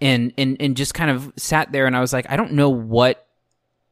and 0.00 0.32
and 0.36 0.56
and 0.60 0.76
just 0.76 0.94
kind 0.94 1.10
of 1.10 1.32
sat 1.36 1.72
there 1.72 1.86
and 1.86 1.96
I 1.96 2.00
was 2.00 2.12
like, 2.12 2.26
I 2.28 2.36
don't 2.36 2.52
know 2.52 2.70
what 2.70 3.26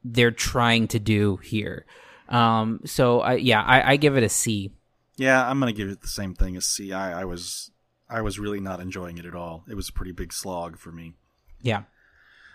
they're 0.04 0.30
trying 0.30 0.88
to 0.88 0.98
do 0.98 1.36
here. 1.38 1.84
Um, 2.28 2.80
so 2.84 3.20
I 3.20 3.34
yeah, 3.34 3.62
I, 3.62 3.92
I 3.92 3.96
give 3.96 4.16
it 4.16 4.22
a 4.22 4.28
C. 4.28 4.72
yeah 5.18 5.46
i'm 5.50 5.58
gonna 5.60 5.72
give 5.72 5.88
it 5.90 6.00
the 6.00 6.08
same 6.20 6.34
thing 6.34 6.56
as 6.56 6.64
c 6.64 6.92
i 6.94 7.20
i 7.20 7.24
was 7.24 7.70
i 8.08 8.20
was 8.22 8.38
really 8.38 8.60
not 8.60 8.80
enjoying 8.80 9.18
it 9.18 9.26
at 9.26 9.34
all 9.34 9.64
it 9.68 9.74
was 9.74 9.88
a 9.90 9.92
pretty 9.92 10.12
big 10.12 10.32
slog 10.32 10.78
for 10.78 10.90
me 10.92 11.12
Yeah. 11.60 11.82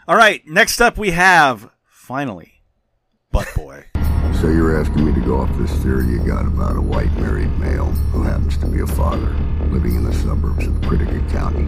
all 0.08 0.16
right 0.16 0.42
next 0.48 0.82
up 0.82 0.98
we 0.98 1.12
have 1.12 1.70
finally 1.88 2.55
butt 3.36 3.54
boy 3.54 3.84
So 4.40 4.48
you're 4.48 4.80
asking 4.80 5.08
me 5.08 5.14
to 5.14 5.20
go 5.20 5.42
off 5.42 5.50
this 5.58 5.72
theory 5.84 6.06
you 6.08 6.20
got 6.20 6.46
about 6.46 6.78
a 6.78 6.82
white 6.82 7.12
married 7.18 7.52
male 7.60 7.88
who 8.14 8.24
happens 8.24 8.56
to 8.60 8.66
be 8.66 8.80
a 8.80 8.88
father 8.88 9.28
living 9.68 9.96
in 9.96 10.06
the 10.06 10.14
suburbs 10.14 10.66
of 10.66 10.74
Critica 10.84 11.20
County, 11.32 11.68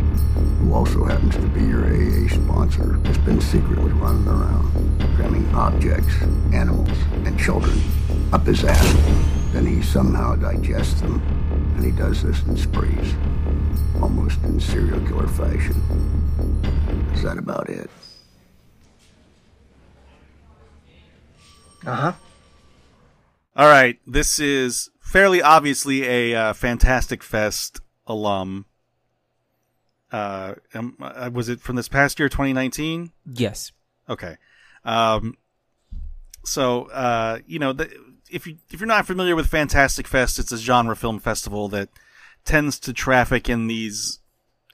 who 0.60 0.74
also 0.74 1.04
happens 1.04 1.36
to 1.36 1.48
be 1.50 1.60
your 1.66 1.84
AA 1.84 2.30
sponsor, 2.30 2.94
has 3.04 3.18
been 3.18 3.42
secretly 3.42 3.92
running 3.92 4.26
around, 4.30 4.72
cramming 5.18 5.46
objects, 5.54 6.14
animals, 6.54 6.98
and 7.26 7.38
children 7.38 7.78
up 8.32 8.46
his 8.46 8.64
ass. 8.64 8.94
Then 9.52 9.66
he 9.66 9.82
somehow 9.82 10.36
digests 10.36 11.02
them, 11.02 11.22
and 11.76 11.84
he 11.84 11.92
does 11.92 12.24
this 12.24 12.42
in 12.44 12.56
sprees, 12.56 13.14
almost 14.02 14.42
in 14.44 14.58
serial 14.62 15.02
killer 15.02 15.28
fashion. 15.28 15.76
Is 17.14 17.24
that 17.24 17.38
about 17.38 17.70
it? 17.70 17.90
All 23.56 23.68
right 23.68 24.00
this 24.06 24.40
is 24.40 24.90
fairly 25.00 25.42
obviously 25.42 26.04
a 26.04 26.36
uh, 26.36 26.54
fantastic 26.54 27.24
fest 27.24 27.80
alum 28.06 28.66
uh, 30.12 30.54
um, 30.74 30.96
uh 31.02 31.30
was 31.34 31.50
it 31.50 31.60
from 31.60 31.76
this 31.76 31.88
past 31.90 32.20
year 32.20 32.30
2019 32.30 33.12
Yes. 33.34 33.72
Okay. 34.10 34.38
Um, 34.86 35.38
so, 36.46 36.84
uh, 36.86 37.40
you 37.46 37.60
know, 37.60 37.74
the, 37.74 37.92
if 38.32 38.48
you 38.48 38.58
if 38.72 38.80
you're 38.80 38.88
not 38.88 39.06
familiar 39.06 39.36
with 39.36 39.48
Fantastic 39.48 40.08
Fest, 40.08 40.40
it's 40.40 40.52
a 40.52 40.58
genre 40.58 40.96
film 40.96 41.20
festival 41.20 41.68
that 41.70 41.90
tends 42.46 42.80
to 42.80 42.94
traffic 42.94 43.50
in 43.50 43.68
these 43.68 44.20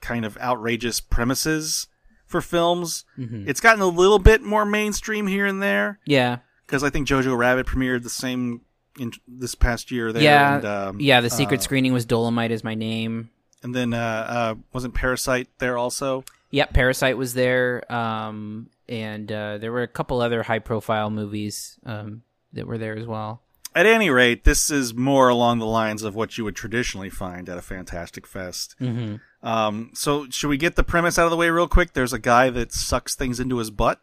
kind 0.00 0.24
of 0.24 0.38
outrageous 0.38 1.00
premises 1.00 1.88
for 2.26 2.40
films. 2.40 3.04
It's 3.48 3.60
gotten 3.60 3.82
a 3.82 3.88
little 3.88 4.20
bit 4.20 4.42
more 4.42 4.64
mainstream 4.64 5.26
here 5.26 5.46
and 5.46 5.60
there 5.62 5.98
Yeah. 6.06 6.38
Because 6.66 6.82
I 6.82 6.90
think 6.90 7.08
Jojo 7.08 7.36
Rabbit 7.36 7.66
premiered 7.66 8.02
the 8.02 8.10
same 8.10 8.62
in 8.98 9.12
this 9.26 9.54
past 9.54 9.90
year. 9.90 10.12
There, 10.12 10.22
yeah. 10.22 10.56
and, 10.56 10.64
um, 10.64 11.00
yeah. 11.00 11.20
The 11.20 11.30
secret 11.30 11.62
screening 11.62 11.92
was 11.92 12.04
Dolomite 12.04 12.50
is 12.50 12.64
my 12.64 12.74
name. 12.74 13.30
and 13.64 13.74
then 13.74 13.94
uh, 13.94 14.26
uh, 14.28 14.54
wasn't 14.72 14.94
Parasite 14.94 15.48
there 15.58 15.76
also? 15.76 16.24
Yep, 16.50 16.72
Parasite 16.72 17.16
was 17.16 17.34
there, 17.34 17.90
um, 17.92 18.68
and 18.88 19.32
uh, 19.32 19.58
there 19.58 19.72
were 19.72 19.82
a 19.82 19.88
couple 19.88 20.20
other 20.20 20.44
high-profile 20.44 21.10
movies 21.10 21.80
um, 21.84 22.22
that 22.52 22.68
were 22.68 22.78
there 22.78 22.96
as 22.96 23.06
well. 23.06 23.40
At 23.74 23.86
any 23.86 24.08
rate, 24.08 24.44
this 24.44 24.70
is 24.70 24.94
more 24.94 25.28
along 25.28 25.58
the 25.58 25.66
lines 25.66 26.04
of 26.04 26.14
what 26.14 26.38
you 26.38 26.44
would 26.44 26.54
traditionally 26.54 27.10
find 27.10 27.48
at 27.48 27.58
a 27.58 27.62
Fantastic 27.62 28.24
Fest. 28.24 28.76
Mm-hmm. 28.80 29.16
Um, 29.44 29.90
so, 29.94 30.28
should 30.30 30.46
we 30.46 30.56
get 30.56 30.76
the 30.76 30.84
premise 30.84 31.18
out 31.18 31.24
of 31.24 31.32
the 31.32 31.36
way 31.36 31.50
real 31.50 31.66
quick? 31.66 31.92
There's 31.92 32.12
a 32.12 32.20
guy 32.20 32.50
that 32.50 32.72
sucks 32.72 33.16
things 33.16 33.40
into 33.40 33.56
his 33.56 33.70
butt. 33.70 34.00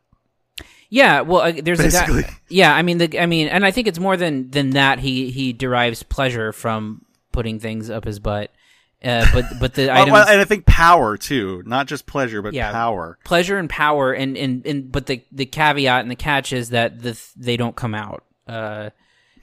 Yeah, 0.89 1.21
well, 1.21 1.41
uh, 1.41 1.53
there's 1.63 1.79
a 1.79 1.89
guy. 1.89 2.37
Yeah, 2.49 2.75
I 2.75 2.81
mean, 2.81 2.97
the, 2.97 3.17
I 3.19 3.25
mean, 3.25 3.47
and 3.47 3.65
I 3.65 3.71
think 3.71 3.87
it's 3.87 3.99
more 3.99 4.17
than 4.17 4.49
than 4.51 4.71
that. 4.71 4.99
He 4.99 5.31
he 5.31 5.53
derives 5.53 6.03
pleasure 6.03 6.51
from 6.51 7.05
putting 7.31 7.59
things 7.59 7.89
up 7.89 8.03
his 8.03 8.19
butt. 8.19 8.51
Uh, 9.03 9.25
but 9.33 9.45
but 9.59 9.73
the 9.73 9.91
items, 9.93 10.11
well, 10.11 10.27
and 10.27 10.41
I 10.41 10.43
think 10.43 10.65
power 10.65 11.15
too, 11.17 11.63
not 11.65 11.87
just 11.87 12.05
pleasure, 12.05 12.41
but 12.41 12.53
Yeah. 12.53 12.71
power. 12.71 13.17
pleasure 13.23 13.57
and 13.57 13.69
power, 13.69 14.11
and, 14.11 14.37
and, 14.37 14.65
and 14.67 14.91
but 14.91 15.05
the 15.05 15.23
the 15.31 15.45
caveat 15.45 16.01
and 16.01 16.11
the 16.11 16.15
catch 16.15 16.51
is 16.53 16.69
that 16.71 17.01
the 17.01 17.17
they 17.37 17.55
don't 17.57 17.75
come 17.75 17.95
out, 17.95 18.25
uh, 18.47 18.89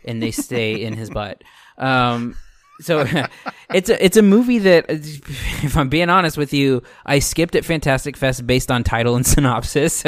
and 0.05 0.23
they 0.23 0.31
stay 0.31 0.83
in 0.83 0.95
his 0.95 1.11
butt. 1.11 1.43
Um, 1.79 2.37
so 2.81 3.07
it's 3.75 3.89
a 3.89 4.05
it's 4.05 4.17
a 4.17 4.23
movie 4.23 4.59
that, 4.59 4.87
if 4.89 5.77
I'm 5.77 5.89
being 5.89 6.11
honest 6.11 6.37
with 6.37 6.53
you, 6.53 6.83
I 7.05 7.19
skipped 7.19 7.55
at 7.55 7.65
Fantastic 7.65 8.17
Fest 8.17 8.47
based 8.47 8.71
on 8.71 8.85
title 8.85 9.17
and 9.17 9.27
synopsis, 9.27 10.05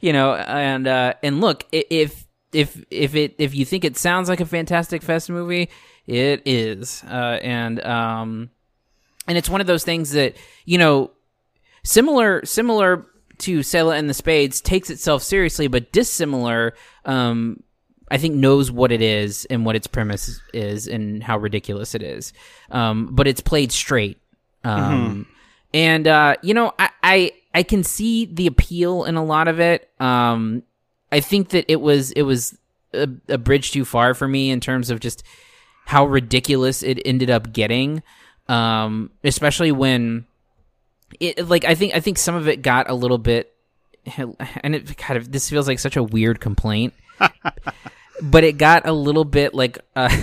you 0.00 0.12
know, 0.12 0.34
and 0.34 0.86
uh, 0.86 1.14
and 1.22 1.40
look 1.40 1.66
if 1.72 2.26
if 2.52 2.82
if 2.90 3.14
it 3.14 3.36
if 3.38 3.54
you 3.54 3.64
think 3.64 3.84
it 3.84 3.96
sounds 3.96 4.28
like 4.28 4.40
a 4.40 4.46
Fantastic 4.46 5.02
Fest 5.02 5.30
movie, 5.30 5.70
it 6.06 6.42
is, 6.44 7.02
uh, 7.04 7.38
and 7.42 7.84
um, 7.84 8.50
and 9.26 9.38
it's 9.38 9.48
one 9.48 9.60
of 9.60 9.66
those 9.66 9.84
things 9.84 10.12
that 10.12 10.36
you 10.64 10.78
know 10.78 11.10
similar 11.84 12.44
similar 12.44 13.06
to 13.38 13.62
Selah 13.62 13.96
and 13.96 14.08
the 14.08 14.14
Spades 14.14 14.60
takes 14.60 14.90
itself 14.90 15.22
seriously, 15.22 15.66
but 15.66 15.92
dissimilar. 15.92 16.74
Um, 17.06 17.62
I 18.10 18.18
think 18.18 18.34
knows 18.34 18.70
what 18.70 18.90
it 18.90 19.02
is 19.02 19.46
and 19.46 19.64
what 19.64 19.76
its 19.76 19.86
premise 19.86 20.40
is 20.52 20.88
and 20.88 21.22
how 21.22 21.38
ridiculous 21.38 21.94
it 21.94 22.02
is. 22.02 22.32
Um, 22.70 23.08
but 23.12 23.28
it's 23.28 23.40
played 23.40 23.70
straight. 23.72 24.18
Um, 24.64 25.26
and 25.72 26.06
uh, 26.06 26.36
you 26.42 26.54
know, 26.54 26.72
I, 26.78 26.90
I 27.02 27.32
I 27.54 27.62
can 27.62 27.84
see 27.84 28.26
the 28.26 28.46
appeal 28.46 29.04
in 29.04 29.16
a 29.16 29.24
lot 29.24 29.48
of 29.48 29.60
it. 29.60 29.88
Um, 30.00 30.62
I 31.12 31.20
think 31.20 31.50
that 31.50 31.70
it 31.70 31.80
was 31.80 32.10
it 32.12 32.22
was 32.22 32.56
a, 32.92 33.08
a 33.28 33.38
bridge 33.38 33.72
too 33.72 33.84
far 33.84 34.14
for 34.14 34.26
me 34.26 34.50
in 34.50 34.60
terms 34.60 34.90
of 34.90 35.00
just 35.00 35.22
how 35.86 36.06
ridiculous 36.06 36.82
it 36.82 37.00
ended 37.04 37.30
up 37.30 37.52
getting. 37.52 38.02
Um, 38.48 39.10
especially 39.22 39.70
when 39.70 40.26
it 41.20 41.48
like 41.48 41.64
I 41.64 41.74
think 41.74 41.94
I 41.94 42.00
think 42.00 42.18
some 42.18 42.34
of 42.34 42.48
it 42.48 42.62
got 42.62 42.90
a 42.90 42.94
little 42.94 43.18
bit 43.18 43.54
and 44.16 44.74
it 44.74 44.96
kind 44.96 45.18
of 45.18 45.30
this 45.30 45.48
feels 45.48 45.68
like 45.68 45.78
such 45.78 45.96
a 45.96 46.02
weird 46.02 46.40
complaint. 46.40 46.94
but 48.22 48.44
it 48.44 48.58
got 48.58 48.86
a 48.86 48.92
little 48.92 49.24
bit 49.24 49.54
like 49.54 49.78
uh, 49.96 50.14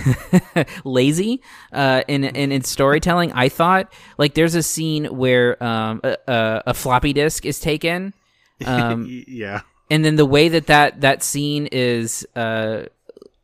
lazy 0.84 1.42
uh, 1.72 2.02
in 2.08 2.24
in 2.24 2.52
its 2.52 2.68
storytelling. 2.68 3.32
I 3.32 3.48
thought 3.48 3.92
like 4.16 4.34
there's 4.34 4.54
a 4.54 4.62
scene 4.62 5.06
where 5.06 5.62
um, 5.62 6.00
a, 6.04 6.16
a, 6.26 6.62
a 6.66 6.74
floppy 6.74 7.12
disk 7.12 7.44
is 7.46 7.60
taken, 7.60 8.14
um, 8.64 9.06
yeah. 9.26 9.62
and 9.90 10.04
then 10.04 10.16
the 10.16 10.26
way 10.26 10.48
that 10.48 10.66
that 10.66 11.00
that 11.00 11.22
scene 11.22 11.68
is 11.72 12.26
uh, 12.36 12.84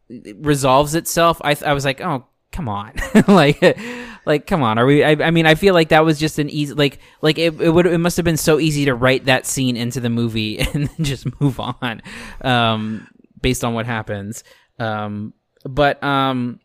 resolves 0.08 0.94
itself, 0.94 1.40
I 1.44 1.56
I 1.64 1.72
was 1.72 1.84
like, 1.84 2.00
oh 2.00 2.26
come 2.52 2.68
on, 2.68 2.92
like 3.28 3.78
like 4.24 4.46
come 4.46 4.62
on, 4.62 4.78
are 4.78 4.86
we? 4.86 5.04
I, 5.04 5.10
I 5.12 5.30
mean, 5.30 5.46
I 5.46 5.54
feel 5.54 5.74
like 5.74 5.88
that 5.88 6.04
was 6.04 6.18
just 6.18 6.38
an 6.38 6.48
easy 6.48 6.72
like 6.72 6.98
like 7.20 7.38
it 7.38 7.60
it 7.60 7.70
would 7.70 7.86
it 7.86 7.98
must 7.98 8.16
have 8.16 8.24
been 8.24 8.36
so 8.36 8.58
easy 8.58 8.86
to 8.86 8.94
write 8.94 9.26
that 9.26 9.46
scene 9.46 9.76
into 9.76 10.00
the 10.00 10.10
movie 10.10 10.58
and 10.60 10.88
then 10.88 11.04
just 11.04 11.40
move 11.40 11.60
on, 11.60 12.02
um, 12.42 13.08
based 13.44 13.62
on 13.62 13.74
what 13.74 13.84
happens. 13.84 14.42
Um, 14.78 15.34
but 15.64 16.02
um, 16.02 16.60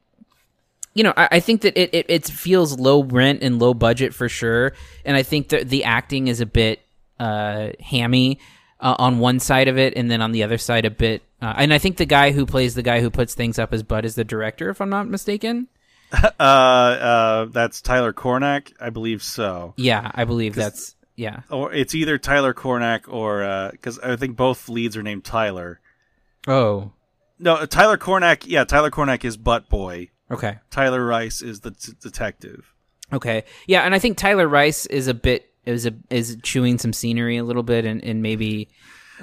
you 0.94 1.04
know, 1.04 1.14
I, 1.16 1.28
I 1.34 1.40
think 1.42 1.62
that 1.62 1.78
it, 1.78 1.94
it 1.94 2.06
it 2.08 2.26
feels 2.26 2.80
low 2.80 3.04
rent 3.04 3.44
and 3.44 3.60
low 3.60 3.74
budget 3.74 4.14
for 4.14 4.30
sure, 4.30 4.72
and 5.04 5.18
I 5.18 5.24
think 5.24 5.50
that 5.50 5.68
the 5.68 5.84
acting 5.84 6.28
is 6.30 6.40
a 6.42 6.46
bit 6.46 6.80
uh 7.20 7.72
hammy 7.82 8.40
uh, 8.80 8.96
on 8.98 9.20
one 9.20 9.42
side 9.42 9.68
of 9.68 9.78
it, 9.78 9.94
and 9.98 10.10
then 10.10 10.22
on 10.22 10.32
the 10.32 10.44
other 10.44 10.58
side 10.58 10.86
a 10.86 10.90
bit. 10.90 11.22
Uh, 11.42 11.54
and 11.58 11.74
I 11.74 11.80
think 11.80 11.98
the 11.98 12.06
guy 12.06 12.32
who 12.32 12.46
plays 12.46 12.76
the 12.76 12.82
guy 12.82 13.02
who 13.02 13.10
puts 13.10 13.36
things 13.36 13.60
up 13.60 13.74
as 13.74 13.84
Bud 13.84 14.06
is 14.06 14.16
the 14.16 14.24
director, 14.24 14.70
if 14.70 14.82
I'm 14.82 14.90
not 14.90 15.08
mistaken. 15.08 15.68
Uh, 16.40 16.42
uh, 16.42 17.46
that's 17.46 17.82
Tyler 17.82 18.14
Cornack, 18.14 18.74
I 18.80 18.90
believe 18.90 19.22
so. 19.22 19.76
Yeah, 19.78 20.10
I 20.16 20.26
believe 20.26 20.56
that's 20.56 20.96
yeah. 21.16 21.42
Or 21.52 21.72
it's 21.72 21.94
either 21.94 22.18
Tyler 22.18 22.56
Cornack 22.56 23.08
or 23.08 23.70
because 23.72 24.00
I 24.00 24.16
think 24.16 24.36
both 24.36 24.70
leads 24.70 24.98
are 24.98 25.04
named 25.04 25.24
Tyler. 25.24 25.80
Oh, 26.48 26.92
No, 27.38 27.56
uh, 27.56 27.66
Tyler 27.66 27.98
Cornack. 27.98 28.44
Yeah, 28.46 28.64
Tyler 28.64 28.90
Cornack 28.92 29.24
is 29.26 29.38
Butt 29.38 29.70
Boy. 29.70 30.10
okay. 30.32 30.58
Tyler 30.70 31.06
Rice 31.06 31.42
is 31.42 31.62
the 31.62 31.72
t- 31.72 31.94
detective. 32.02 32.74
Okay, 33.12 33.44
yeah, 33.66 33.82
and 33.82 33.96
I 33.96 34.00
think 34.00 34.18
Tyler 34.18 34.48
Rice 34.48 34.86
is 34.86 35.08
a 35.08 35.14
bit 35.14 35.52
is 35.66 35.86
a 35.88 35.94
is 36.10 36.38
chewing 36.44 36.78
some 36.78 36.94
scenery 36.94 37.38
a 37.38 37.44
little 37.44 37.64
bit 37.64 37.84
and, 37.86 38.04
and 38.04 38.22
maybe 38.22 38.70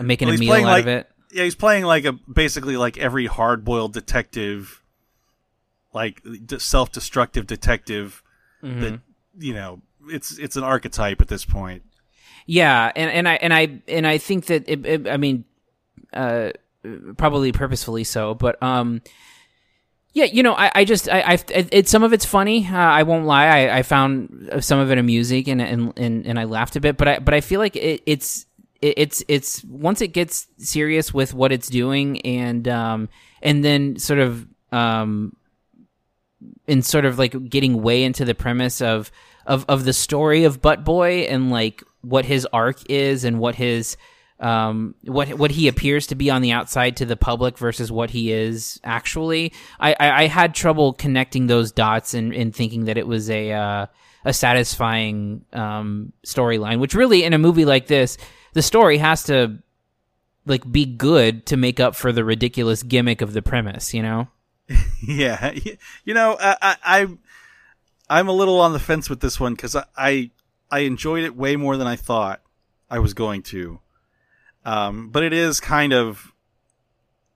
making 0.01 0.27
Well, 0.29 0.37
a 0.37 0.41
meal 0.41 0.53
out 0.55 0.63
like 0.65 0.83
of 0.83 0.89
it. 0.89 1.11
yeah, 1.33 1.45
he's 1.45 1.55
playing 1.55 1.85
like 1.85 2.05
a 2.05 2.13
basically 2.13 2.77
like 2.77 2.99
every 2.99 3.27
hard 3.27 3.65
boiled 3.65 3.93
detective, 3.93 4.83
like 5.95 6.21
self 6.59 6.91
destructive 6.93 7.47
detective. 7.47 8.23
Mm-hmm. 8.63 8.81
That 8.81 9.01
you 9.39 9.55
know, 9.55 9.83
it's 10.09 10.37
it's 10.39 10.57
an 10.57 10.65
archetype 10.65 11.21
at 11.21 11.29
this 11.29 11.45
point. 11.45 11.83
Yeah, 12.47 12.91
and, 12.97 13.11
and 13.11 13.29
I 13.29 13.35
and 13.37 13.55
I 13.55 13.81
and 13.87 14.07
I 14.07 14.19
think 14.19 14.47
that 14.47 14.65
it, 14.69 14.85
it, 14.85 15.09
I 15.09 15.17
mean, 15.17 15.45
uh, 16.13 16.51
probably 17.17 17.53
purposefully 17.53 18.05
so, 18.05 18.35
but 18.35 18.63
um, 18.63 19.03
yeah, 20.17 20.25
you 20.25 20.43
know, 20.43 20.55
I, 20.55 20.71
I 20.75 20.85
just 20.85 21.11
I, 21.11 21.21
I 21.21 21.39
it, 21.51 21.89
some 21.89 22.03
of 22.03 22.15
it's 22.15 22.25
funny. 22.25 22.67
Uh, 22.67 22.75
I 22.75 23.03
won't 23.03 23.27
lie. 23.27 23.47
I, 23.47 23.79
I 23.79 23.83
found 23.83 24.51
some 24.61 24.79
of 24.79 24.91
it 24.91 24.97
amusing 24.97 25.49
and 25.51 25.61
and 25.61 25.93
and, 25.99 26.27
and 26.27 26.39
I 26.39 26.45
laughed 26.45 26.75
a 26.77 26.81
bit, 26.81 26.97
but 26.97 27.07
I 27.07 27.19
but 27.19 27.35
I 27.35 27.43
feel 27.43 27.61
like 27.61 27.77
it, 27.77 28.03
it's 28.07 28.47
it, 28.81 28.95
it's 28.97 29.25
it's 29.29 29.63
once 29.65 30.01
it 30.01 30.09
gets 30.09 30.47
serious 30.57 31.13
with 31.13 31.35
what 31.35 31.53
it's 31.53 31.69
doing 31.69 32.21
and 32.23 32.67
um 32.67 33.09
and 33.43 33.65
then 33.65 33.99
sort 33.99 34.21
of 34.21 34.47
um 34.73 35.37
in 36.67 36.83
sort 36.83 37.05
of 37.05 37.19
like 37.19 37.51
getting 37.51 37.83
way 37.83 38.03
into 38.03 38.25
the 38.25 38.35
premise 38.35 38.81
of 38.81 39.11
of 39.47 39.65
of 39.69 39.85
the 39.85 39.93
story 39.93 40.45
of 40.45 40.63
Butt 40.63 40.85
Boy 40.85 41.27
and 41.29 41.51
like 41.51 41.83
what 42.01 42.25
his 42.25 42.47
arc 42.53 42.89
is 42.89 43.25
and 43.25 43.39
what 43.39 43.55
his 43.55 43.97
um 44.39 44.95
what 45.05 45.29
what 45.31 45.51
he 45.51 45.67
appears 45.67 46.07
to 46.09 46.15
be 46.15 46.31
on 46.31 46.43
the 46.43 46.53
outside 46.53 46.97
to 46.99 47.07
the 47.07 47.17
public 47.17 47.57
versus 47.57 47.91
what 47.91 48.11
he 48.11 48.33
is 48.33 48.81
actually. 48.85 49.53
I 49.81 49.93
I, 49.99 50.23
I 50.23 50.27
had 50.27 50.55
trouble 50.55 50.93
connecting 50.93 51.47
those 51.47 51.73
dots 51.73 52.15
and, 52.15 52.35
and 52.35 52.55
thinking 52.55 52.85
that 52.85 52.99
it 52.99 53.07
was 53.07 53.31
a 53.31 53.53
uh, 53.53 53.87
a 54.25 54.33
satisfying 54.33 55.45
um 55.53 56.13
storyline, 56.27 56.81
which 56.81 56.95
really 56.95 57.25
in 57.25 57.33
a 57.33 57.39
movie 57.39 57.65
like 57.65 57.87
this, 57.87 58.19
the 58.53 58.63
story 58.63 58.99
has 58.99 59.25
to 59.25 59.59
like 60.47 60.71
be 60.71 60.87
good 60.87 61.47
to 61.47 61.57
make 61.57 61.81
up 61.81 61.95
for 61.95 62.13
the 62.13 62.25
ridiculous 62.25 62.83
gimmick 62.83 63.21
of 63.21 63.33
the 63.33 63.43
premise, 63.43 63.93
you 63.93 64.03
know? 64.03 64.29
yeah, 65.07 65.53
you 66.05 66.15
know, 66.15 66.37
I, 66.41 66.77
I 66.83 67.07
I'm 68.09 68.29
a 68.29 68.33
little 68.33 68.61
on 68.61 68.73
the 68.73 68.79
fence 68.79 69.11
with 69.11 69.21
this 69.21 69.39
one 69.39 69.55
because 69.55 69.77
I, 69.77 69.85
I 69.97 70.31
I 70.71 70.79
enjoyed 70.81 71.25
it 71.25 71.37
way 71.37 71.57
more 71.57 71.77
than 71.77 71.87
I 71.87 71.97
thought 71.97 72.41
I 72.91 72.99
was 72.99 73.15
going 73.15 73.43
to. 73.45 73.81
Um, 74.67 75.11
but 75.11 75.23
it 75.23 75.33
is 75.33 75.61
kind 75.61 75.93
of 75.93 76.33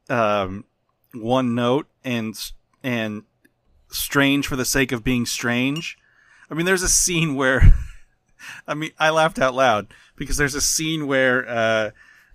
um, 0.08 0.64
one 1.14 1.54
note 1.54 1.86
and 2.04 2.34
and 2.82 3.22
strange 3.88 4.48
for 4.48 4.56
the 4.56 4.64
sake 4.64 4.90
of 4.90 5.04
being 5.04 5.26
strange. 5.26 5.96
I 6.50 6.54
mean, 6.54 6.66
there's 6.66 6.82
a 6.82 6.88
scene 6.88 7.36
where 7.36 7.72
I 8.66 8.74
mean, 8.74 8.90
I 8.98 9.10
laughed 9.10 9.38
out 9.38 9.54
loud 9.54 9.86
because 10.16 10.38
there's 10.38 10.56
a 10.56 10.60
scene 10.60 11.06
where 11.06 11.48
uh, 11.48 11.90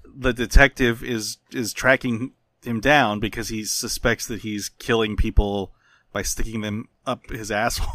the 0.05 0.31
detective 0.31 1.03
is 1.03 1.39
is 1.51 1.73
tracking 1.73 2.31
him 2.63 2.79
down 2.79 3.19
because 3.19 3.49
he 3.49 3.65
suspects 3.65 4.25
that 4.27 4.41
he's 4.41 4.69
killing 4.69 5.17
people 5.17 5.73
by 6.13 6.21
sticking 6.21 6.61
them 6.61 6.87
up 7.05 7.29
his 7.29 7.51
asshole. 7.51 7.89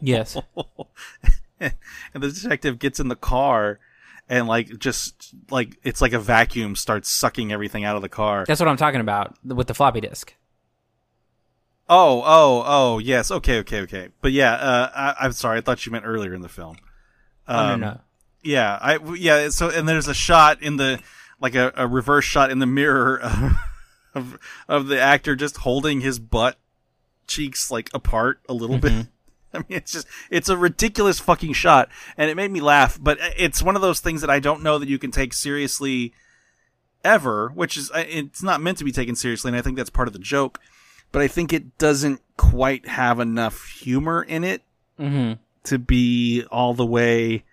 Yes. 0.00 0.36
and 1.60 1.72
the 2.14 2.30
detective 2.30 2.78
gets 2.78 3.00
in 3.00 3.08
the 3.08 3.16
car 3.16 3.80
and 4.28 4.46
like 4.46 4.78
just 4.78 5.34
like 5.50 5.76
it's 5.82 6.00
like 6.00 6.12
a 6.12 6.18
vacuum 6.18 6.76
starts 6.76 7.10
sucking 7.10 7.52
everything 7.52 7.84
out 7.84 7.96
of 7.96 8.02
the 8.02 8.08
car. 8.08 8.44
That's 8.46 8.60
what 8.60 8.68
I'm 8.68 8.76
talking 8.76 9.00
about 9.00 9.36
with 9.44 9.66
the 9.66 9.74
floppy 9.74 10.00
disk. 10.00 10.34
Oh, 11.88 12.22
oh, 12.26 12.64
oh, 12.66 12.98
yes. 12.98 13.30
Okay, 13.30 13.58
okay, 13.60 13.82
okay. 13.82 14.08
But 14.20 14.32
yeah, 14.32 14.54
uh, 14.54 14.90
I, 14.94 15.24
I'm 15.24 15.32
sorry. 15.32 15.58
I 15.58 15.60
thought 15.60 15.86
you 15.86 15.92
meant 15.92 16.04
earlier 16.04 16.34
in 16.34 16.40
the 16.42 16.48
film. 16.48 16.76
Oh, 17.46 17.56
Um, 17.56 17.80
no, 17.80 17.90
no. 17.90 18.00
Yeah, 18.42 18.78
I 18.80 18.98
yeah. 19.14 19.48
So 19.50 19.70
and 19.70 19.88
there's 19.88 20.08
a 20.08 20.14
shot 20.14 20.62
in 20.62 20.76
the 20.76 21.00
like 21.40 21.54
a, 21.54 21.72
a 21.76 21.86
reverse 21.86 22.24
shot 22.24 22.50
in 22.50 22.58
the 22.60 22.66
mirror 22.66 23.18
of, 23.22 23.56
of 24.14 24.38
of 24.68 24.86
the 24.88 25.00
actor 25.00 25.34
just 25.36 25.58
holding 25.58 26.00
his 26.00 26.18
butt 26.20 26.56
cheeks 27.26 27.70
like 27.72 27.90
apart 27.92 28.40
a 28.48 28.52
little 28.54 28.78
bit. 28.78 29.06
I 29.54 29.58
mean, 29.58 29.66
it's 29.70 29.92
just 29.92 30.06
it's 30.30 30.48
a 30.48 30.56
ridiculous 30.56 31.18
fucking 31.18 31.52
shot, 31.54 31.88
and 32.16 32.30
it 32.30 32.36
made 32.36 32.50
me 32.50 32.60
laugh. 32.60 32.98
But 33.00 33.18
it's 33.36 33.62
one 33.62 33.76
of 33.76 33.82
those 33.82 34.00
things 34.00 34.20
that 34.20 34.30
I 34.30 34.40
don't 34.40 34.62
know 34.62 34.78
that 34.78 34.88
you 34.88 34.98
can 34.98 35.10
take 35.10 35.32
seriously 35.32 36.12
ever, 37.04 37.48
which 37.54 37.76
is 37.76 37.90
it's 37.94 38.42
not 38.42 38.60
meant 38.60 38.78
to 38.78 38.84
be 38.84 38.92
taken 38.92 39.16
seriously, 39.16 39.48
and 39.48 39.56
I 39.56 39.62
think 39.62 39.76
that's 39.76 39.90
part 39.90 40.08
of 40.08 40.12
the 40.12 40.18
joke. 40.20 40.60
But 41.12 41.22
I 41.22 41.28
think 41.28 41.52
it 41.52 41.78
doesn't 41.78 42.20
quite 42.36 42.86
have 42.88 43.20
enough 43.20 43.66
humor 43.68 44.22
in 44.22 44.44
it 44.44 44.62
Mm-hmm. 44.98 45.34
to 45.64 45.78
be 45.78 46.44
all 46.50 46.72
the 46.72 46.86
way, 46.86 47.44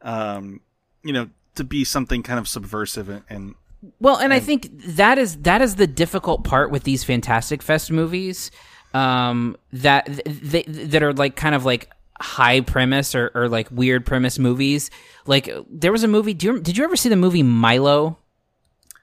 um, 0.00 0.60
you 1.04 1.12
know, 1.12 1.28
to 1.56 1.62
be 1.64 1.84
something 1.84 2.22
kind 2.22 2.38
of 2.38 2.48
subversive 2.48 3.10
and, 3.10 3.22
and 3.28 3.54
Well, 4.00 4.16
and 4.16 4.32
I 4.32 4.40
think 4.40 4.70
that 4.96 5.18
is 5.18 5.36
that 5.42 5.60
is 5.60 5.76
the 5.76 5.86
difficult 5.86 6.42
part 6.42 6.70
with 6.70 6.84
these 6.84 7.04
Fantastic 7.04 7.60
Fest 7.62 7.90
movies, 7.92 8.50
um, 8.96 9.56
that 9.74 10.06
that 10.26 11.02
are 11.02 11.12
like 11.12 11.36
kind 11.36 11.54
of 11.54 11.66
like 11.66 11.90
high 12.18 12.62
premise 12.62 13.14
or, 13.14 13.30
or 13.34 13.46
like 13.48 13.70
weird 13.70 14.06
premise 14.06 14.38
movies. 14.38 14.90
Like 15.26 15.50
there 15.68 15.92
was 15.92 16.02
a 16.02 16.08
movie. 16.08 16.32
Do 16.32 16.46
you, 16.46 16.60
did 16.60 16.78
you 16.78 16.84
ever 16.84 16.96
see 16.96 17.10
the 17.10 17.16
movie 17.16 17.42
Milo 17.42 18.16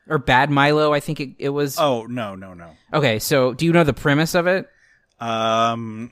or 0.09 0.17
Bad 0.17 0.49
Milo? 0.49 0.93
I 0.93 0.99
think 0.99 1.19
it, 1.19 1.29
it 1.37 1.49
was. 1.49 1.77
oh 1.77 2.05
no 2.07 2.33
no 2.33 2.55
no. 2.55 2.71
Okay, 2.91 3.19
so 3.19 3.53
do 3.53 3.65
you 3.65 3.71
know 3.71 3.83
the 3.83 3.93
premise 3.93 4.33
of 4.33 4.47
it? 4.47 4.67
Um, 5.19 6.11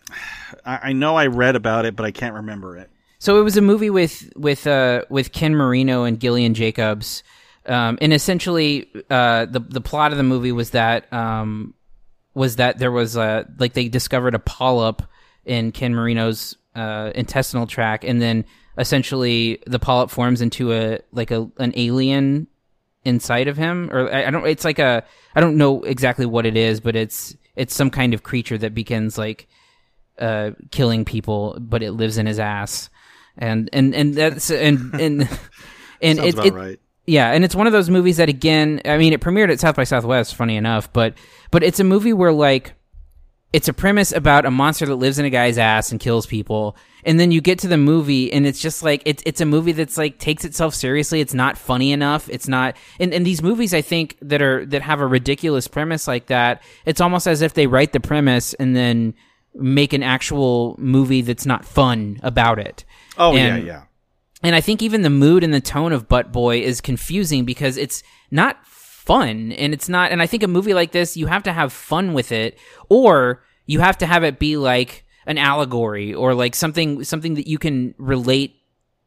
I, 0.63 0.79
I 0.83 0.93
know 0.93 1.15
I 1.15 1.27
read 1.27 1.55
about 1.55 1.85
it, 1.85 1.95
but 1.95 2.05
I 2.05 2.11
can't 2.11 2.35
remember 2.35 2.77
it. 2.77 2.89
So 3.17 3.39
it 3.39 3.43
was 3.43 3.57
a 3.57 3.61
movie 3.61 3.89
with 3.89 4.31
with 4.35 4.67
uh, 4.67 5.05
with 5.09 5.31
Ken 5.31 5.55
Marino 5.55 6.03
and 6.03 6.19
Gillian 6.19 6.53
Jacobs, 6.53 7.23
um, 7.65 7.97
and 7.99 8.13
essentially 8.13 8.91
uh, 9.09 9.45
the 9.45 9.59
the 9.59 9.81
plot 9.81 10.11
of 10.11 10.17
the 10.17 10.23
movie 10.23 10.51
was 10.51 10.69
that 10.71 11.11
um, 11.11 11.73
was 12.33 12.57
that 12.57 12.79
there 12.79 12.91
was 12.91 13.15
a 13.15 13.47
like 13.57 13.73
they 13.73 13.89
discovered 13.89 14.35
a 14.35 14.39
polyp 14.39 15.01
in 15.45 15.71
Ken 15.71 15.93
Marino's 15.93 16.55
uh, 16.75 17.11
intestinal 17.15 17.67
tract, 17.67 18.03
and 18.03 18.21
then 18.21 18.45
essentially 18.77 19.61
the 19.67 19.79
polyp 19.79 20.09
forms 20.09 20.41
into 20.41 20.73
a 20.73 20.99
like 21.11 21.31
a 21.31 21.49
an 21.57 21.73
alien 21.75 22.47
inside 23.03 23.47
of 23.47 23.57
him, 23.57 23.89
or 23.91 24.11
I, 24.13 24.25
I 24.25 24.31
don't. 24.31 24.47
It's 24.47 24.65
like 24.65 24.79
a 24.79 25.03
I 25.35 25.41
don't 25.41 25.57
know 25.57 25.83
exactly 25.83 26.25
what 26.25 26.45
it 26.45 26.55
is, 26.55 26.79
but 26.79 26.95
it's 26.95 27.35
it's 27.55 27.75
some 27.75 27.89
kind 27.89 28.13
of 28.13 28.23
creature 28.23 28.57
that 28.57 28.73
begins 28.73 29.17
like 29.17 29.47
uh, 30.19 30.51
killing 30.71 31.05
people, 31.05 31.57
but 31.59 31.83
it 31.83 31.91
lives 31.91 32.17
in 32.17 32.25
his 32.25 32.39
ass, 32.39 32.89
and 33.37 33.69
and 33.73 33.93
and 33.93 34.13
that's 34.15 34.49
and 34.51 34.93
and 34.93 35.21
and 36.01 36.17
Sounds 36.17 36.27
it, 36.27 36.33
about 36.33 36.45
it 36.45 36.53
right. 36.53 36.79
Yeah, 37.11 37.31
and 37.33 37.43
it's 37.43 37.53
one 37.55 37.67
of 37.67 37.73
those 37.73 37.89
movies 37.89 38.15
that 38.17 38.29
again, 38.29 38.79
I 38.85 38.97
mean, 38.97 39.11
it 39.11 39.19
premiered 39.19 39.51
at 39.51 39.59
South 39.59 39.75
by 39.75 39.83
Southwest, 39.83 40.33
funny 40.35 40.55
enough, 40.55 40.91
but 40.93 41.13
but 41.51 41.61
it's 41.61 41.79
a 41.81 41.83
movie 41.83 42.13
where 42.13 42.31
like 42.31 42.73
it's 43.51 43.67
a 43.67 43.73
premise 43.73 44.13
about 44.13 44.45
a 44.45 44.51
monster 44.51 44.85
that 44.85 44.95
lives 44.95 45.19
in 45.19 45.25
a 45.25 45.29
guy's 45.29 45.57
ass 45.57 45.91
and 45.91 45.99
kills 45.99 46.25
people, 46.25 46.77
and 47.03 47.19
then 47.19 47.29
you 47.29 47.41
get 47.41 47.59
to 47.59 47.67
the 47.67 47.75
movie 47.77 48.31
and 48.31 48.47
it's 48.47 48.61
just 48.61 48.81
like 48.81 49.01
it's 49.05 49.21
it's 49.25 49.41
a 49.41 49.45
movie 49.45 49.73
that's 49.73 49.97
like 49.97 50.19
takes 50.19 50.45
itself 50.45 50.73
seriously. 50.73 51.19
It's 51.19 51.33
not 51.33 51.57
funny 51.57 51.91
enough. 51.91 52.29
It's 52.29 52.47
not 52.47 52.77
and, 52.97 53.13
and 53.13 53.25
these 53.25 53.43
movies 53.43 53.73
I 53.73 53.81
think 53.81 54.17
that 54.21 54.41
are 54.41 54.65
that 54.67 54.81
have 54.81 55.01
a 55.01 55.05
ridiculous 55.07 55.67
premise 55.67 56.07
like 56.07 56.27
that, 56.27 56.63
it's 56.85 57.01
almost 57.01 57.27
as 57.27 57.41
if 57.41 57.53
they 57.53 57.67
write 57.67 57.91
the 57.91 57.99
premise 57.99 58.53
and 58.53 58.73
then 58.73 59.13
make 59.53 59.91
an 59.91 60.01
actual 60.01 60.77
movie 60.79 61.21
that's 61.21 61.45
not 61.45 61.65
fun 61.65 62.21
about 62.23 62.57
it. 62.57 62.85
Oh 63.17 63.35
And- 63.35 63.65
yeah 63.65 63.73
yeah. 63.73 63.81
And 64.43 64.55
I 64.55 64.61
think 64.61 64.81
even 64.81 65.01
the 65.01 65.09
mood 65.09 65.43
and 65.43 65.53
the 65.53 65.61
tone 65.61 65.91
of 65.91 66.07
Butt 66.07 66.31
Boy 66.31 66.61
is 66.61 66.81
confusing 66.81 67.45
because 67.45 67.77
it's 67.77 68.03
not 68.31 68.65
fun 68.65 69.51
and 69.51 69.73
it's 69.73 69.89
not 69.89 70.11
and 70.11 70.21
I 70.21 70.27
think 70.27 70.43
a 70.43 70.47
movie 70.47 70.75
like 70.75 70.91
this 70.91 71.17
you 71.17 71.25
have 71.25 71.43
to 71.43 71.51
have 71.51 71.73
fun 71.73 72.13
with 72.13 72.31
it 72.31 72.57
or 72.87 73.43
you 73.65 73.79
have 73.79 73.97
to 73.97 74.05
have 74.05 74.23
it 74.23 74.37
be 74.37 74.57
like 74.57 75.05
an 75.25 75.39
allegory 75.39 76.13
or 76.13 76.35
like 76.35 76.53
something 76.53 77.03
something 77.03 77.33
that 77.33 77.47
you 77.47 77.57
can 77.57 77.95
relate 77.97 78.55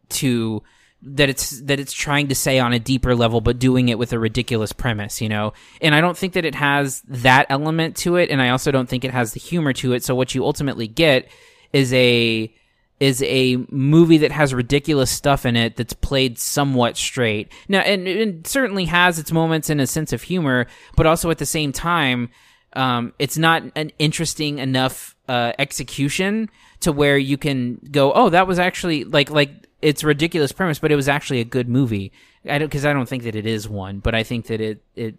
to 0.09 0.63
that 1.01 1.29
it's 1.29 1.61
that 1.63 1.79
it's 1.79 1.93
trying 1.93 2.27
to 2.29 2.35
say 2.35 2.59
on 2.59 2.73
a 2.73 2.79
deeper 2.81 3.15
level 3.15 3.41
but 3.41 3.61
doing 3.61 3.89
it 3.89 3.99
with 3.99 4.13
a 4.13 4.19
ridiculous 4.19 4.73
premise 4.73 5.21
you 5.21 5.29
know? 5.29 5.53
And 5.81 5.95
i 5.95 6.01
don't 6.01 6.19
think 6.19 6.33
that 6.33 6.45
it 6.45 6.57
has 6.57 7.01
that 7.03 7.47
element 7.49 7.97
to 7.99 8.17
it. 8.17 8.31
And 8.31 8.43
i 8.43 8.49
also 8.49 8.73
don't 8.73 8.89
think 8.89 9.05
it 9.05 9.13
has 9.13 9.33
the 9.33 9.41
humor 9.41 9.73
to 9.75 9.93
it. 9.93 10.03
So 10.03 10.15
what 10.17 10.35
you 10.35 10.45
ultimately 10.45 10.89
get 10.89 11.31
is 11.73 11.93
a 11.93 12.53
is 13.01 13.23
a 13.23 13.57
movie 13.71 14.19
that 14.19 14.33
has 14.33 14.55
ridiculous 14.55 15.11
stuff 15.11 15.45
in 15.45 15.57
it 15.57 15.77
that's 15.77 15.95
played 15.95 16.39
somewhat 16.39 16.97
straight 16.97 17.51
now 17.69 17.81
and 17.81 18.07
it 18.07 18.47
certainly 18.47 18.85
has 18.85 19.19
its 19.19 19.33
moments 19.33 19.69
and 19.69 19.81
a 19.81 19.87
sense 19.87 20.13
of 20.13 20.23
humor 20.23 20.67
but 20.97 21.07
also 21.07 21.31
at 21.31 21.39
the 21.39 21.47
same 21.47 21.73
time 21.73 22.31
um, 22.75 23.13
it's 23.19 23.39
not 23.39 23.63
an 23.77 23.91
interesting 23.99 24.59
enough 24.59 25.15
uh, 25.29 25.53
execution 25.59 26.51
to 26.81 26.93
where 26.93 27.17
you 27.17 27.39
can 27.39 27.81
go, 27.91 28.13
oh, 28.13 28.29
that 28.31 28.47
was 28.47 28.59
actually 28.59 29.05
like 29.05 29.31
like 29.31 29.51
it's 29.81 30.03
ridiculous 30.03 30.53
premise, 30.53 30.79
but 30.79 30.91
it 30.91 30.97
was 30.97 31.09
actually 31.09 31.41
a 31.41 31.45
good 31.45 31.69
movie. 31.69 32.13
I 32.45 32.59
don't 32.59 32.69
because 32.69 32.85
I 32.85 32.93
don't 32.93 33.09
think 33.09 33.23
that 33.23 33.37
it 33.37 33.47
is 33.47 33.69
one, 33.69 34.01
but 34.01 34.15
I 34.15 34.23
think 34.23 34.47
that 34.47 34.61
it 34.61 34.83
it 34.97 35.17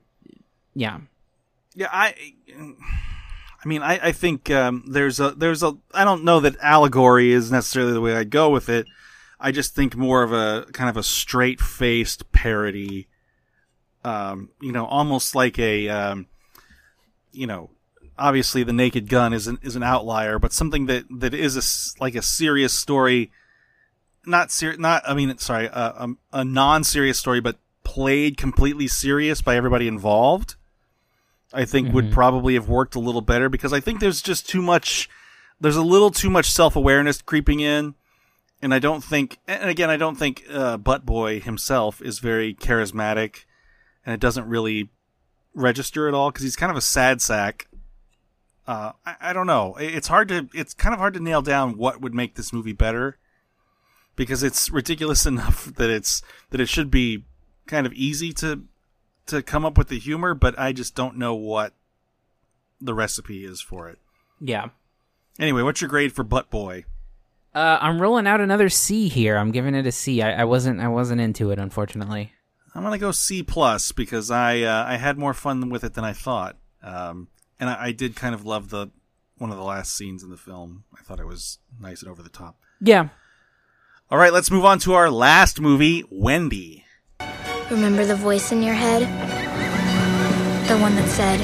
yeah 0.74 1.00
Yeah, 1.74 1.90
I 1.92 2.14
I 3.66 3.68
mean, 3.68 3.82
I, 3.82 4.00
I 4.10 4.12
think 4.12 4.52
um, 4.52 4.84
there's 4.88 5.20
a 5.20 5.32
there's 5.32 5.64
a 5.64 5.76
I 5.92 6.04
don't 6.04 6.24
know 6.24 6.40
that 6.40 6.56
allegory 6.62 7.32
is 7.32 7.52
necessarily 7.52 7.94
the 7.94 8.02
way 8.02 8.16
I 8.16 8.24
go 8.24 8.52
with 8.52 8.70
it. 8.70 8.86
I 9.40 9.52
just 9.52 9.74
think 9.74 9.96
more 9.96 10.22
of 10.22 10.32
a 10.32 10.68
kind 10.72 10.88
of 10.88 10.98
a 10.98 11.04
straight 11.04 11.60
faced 11.60 12.32
parody. 12.32 13.08
Um, 14.04 14.50
you 14.62 14.72
know, 14.72 14.86
almost 14.86 15.34
like 15.34 15.58
a 15.58 15.90
um, 15.90 16.28
you 17.32 17.48
know, 17.48 17.72
obviously 18.20 18.62
the 18.62 18.72
Naked 18.72 19.10
Gun 19.10 19.34
is 19.34 19.48
an 19.48 19.58
is 19.64 19.76
an 19.76 19.82
outlier, 19.82 20.38
but 20.38 20.54
something 20.54 20.86
that 20.86 21.06
that 21.10 21.34
is 21.34 21.58
a 21.58 22.02
like 22.02 22.14
a 22.14 22.22
serious 22.22 22.74
story. 22.74 23.32
Not 24.28 24.52
ser- 24.52 24.78
not 24.78 25.02
I 25.08 25.16
mean, 25.16 25.36
sorry, 25.40 25.70
uh, 25.70 26.04
um, 26.04 26.20
a 26.32 26.46
non 26.46 26.84
serious 26.84 27.18
story, 27.18 27.40
but 27.42 27.58
played 27.84 28.38
completely 28.38 28.88
serious 28.88 29.42
by 29.42 29.56
everybody 29.56 29.88
involved. 29.88 30.56
I 31.56 31.66
think 31.66 31.94
would 31.94 32.12
probably 32.12 32.54
have 32.56 32.68
worked 32.68 32.96
a 32.96 33.00
little 33.00 33.22
better 33.22 33.50
because 33.50 33.74
I 33.74 33.80
think 33.80 34.00
there's 34.00 34.22
just 34.22 34.48
too 34.48 34.62
much, 34.62 35.10
there's 35.60 35.78
a 35.78 35.82
little 35.82 36.12
too 36.12 36.30
much 36.30 36.52
self 36.52 36.76
awareness 36.76 37.22
creeping 37.22 37.62
in. 37.62 37.96
And 38.62 38.74
I 38.74 38.80
don't 38.80 39.04
think, 39.04 39.38
and 39.48 39.70
again, 39.70 39.90
I 39.90 39.98
don't 39.98 40.16
think, 40.16 40.44
uh, 40.50 40.78
Butt 40.78 41.06
Boy 41.06 41.40
himself 41.40 42.02
is 42.02 42.20
very 42.20 42.54
charismatic 42.54 43.46
and 44.06 44.14
it 44.14 44.20
doesn't 44.20 44.48
really 44.48 44.90
register 45.54 46.08
at 46.08 46.14
all 46.14 46.32
because 46.32 46.44
he's 46.44 46.56
kind 46.56 46.72
of 46.72 46.78
a 46.78 46.82
sad 46.82 47.22
sack. 47.22 47.68
Uh, 48.68 48.94
I, 49.06 49.16
I 49.22 49.34
don't 49.34 49.48
know. 49.48 49.76
It's 49.80 50.08
hard 50.08 50.28
to, 50.30 50.50
it's 50.54 50.74
kind 50.74 50.94
of 50.94 51.00
hard 51.00 51.14
to 51.14 51.20
nail 51.20 51.42
down 51.42 51.78
what 51.78 52.02
would 52.02 52.14
make 52.14 52.36
this 52.36 52.52
movie 52.52 52.74
better 52.74 53.18
because 54.16 54.42
it's 54.44 54.70
ridiculous 54.70 55.26
enough 55.26 55.66
that 55.76 55.90
it's, 55.90 56.22
that 56.50 56.60
it 56.62 56.70
should 56.70 56.90
be 56.90 57.26
kind 57.68 57.86
of 57.86 57.94
easy 57.94 58.32
to 58.34 58.64
to 59.28 59.42
come 59.42 59.66
up 59.66 59.78
with 59.78 59.88
the 59.88 60.00
humor, 60.00 60.34
but 60.34 60.58
I 60.58 60.72
just 60.72 60.96
don't 60.96 61.18
know 61.18 61.34
what 61.36 61.74
the 62.80 62.94
recipe 62.94 63.46
is 63.46 63.62
for 63.62 63.90
it. 63.90 64.00
Yeah. 64.40 64.70
Anyway, 65.40 65.62
what's 65.62 65.82
your 65.82 65.90
grade 65.90 66.14
for 66.14 66.24
Butt 66.24 66.50
Boy? 66.50 66.86
Uh, 67.54 67.78
I'm 67.82 68.02
rolling 68.02 68.28
out 68.28 68.42
another 68.42 68.70
C 68.70 69.08
here. 69.08 69.38
I'm 69.38 69.52
giving 69.52 69.76
it 69.76 69.88
a 69.88 69.92
C. 69.92 70.22
I, 70.22 70.42
I 70.42 70.44
wasn't 70.44 70.82
I 70.82 70.90
wasn't 70.90 71.22
into 71.22 71.52
it, 71.52 71.60
unfortunately. 71.60 72.34
I'm 72.74 72.84
gonna 72.84 72.98
go 72.98 73.12
C 73.12 73.44
plus 73.44 73.94
because 73.94 74.30
I 74.30 74.62
uh, 74.62 74.86
I 74.86 74.98
had 74.98 75.18
more 75.18 75.34
fun 75.34 75.70
with 75.70 75.84
it 75.86 75.94
than 75.94 76.04
I 76.04 76.12
thought, 76.12 76.58
um, 76.84 77.30
and 77.60 77.70
I, 77.70 77.86
I 77.86 77.92
did 77.94 78.16
kind 78.16 78.36
of 78.36 78.46
love 78.46 78.70
the 78.70 78.90
one 79.38 79.52
of 79.52 79.58
the 79.58 79.64
last 79.64 79.96
scenes 79.96 80.24
in 80.24 80.30
the 80.30 80.38
film. 80.38 80.84
I 80.98 81.02
thought 81.02 81.20
it 81.20 81.28
was 81.28 81.60
nice 81.80 82.02
and 82.02 82.12
over 82.12 82.22
the 82.22 82.30
top. 82.30 82.58
Yeah. 82.82 83.10
All 84.12 84.18
right, 84.18 84.34
let's 84.34 84.52
move 84.52 84.66
on 84.66 84.80
to 84.80 84.94
our 84.94 85.10
last 85.10 85.60
movie, 85.60 86.04
Wendy. 86.12 86.86
Remember 87.72 88.06
the 88.06 88.16
voice 88.16 88.52
in 88.52 88.62
your 88.62 88.76
head? 88.76 89.02
The 90.68 90.78
one 90.78 90.96
that 90.96 91.10
said, 91.10 91.40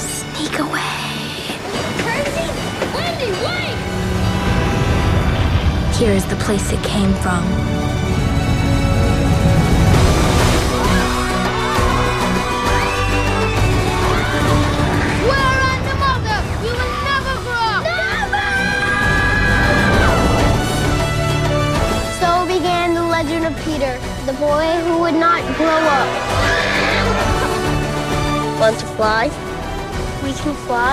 sneak 0.00 0.58
away. 0.58 0.80
Crazy! 2.02 2.50
Wendy, 2.92 3.30
wait! 3.38 3.78
Here 5.94 6.12
is 6.12 6.26
the 6.26 6.34
place 6.36 6.72
it 6.72 6.82
came 6.82 7.14
from. 7.14 7.73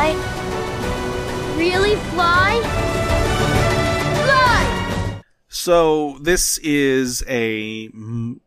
Fly. 0.02 1.58
Really 1.58 1.96
fly? 1.96 2.62
Fly! 4.24 5.22
So 5.50 6.18
this 6.20 6.58
is 6.60 7.24
a 7.28 7.90
mm, 7.90 8.40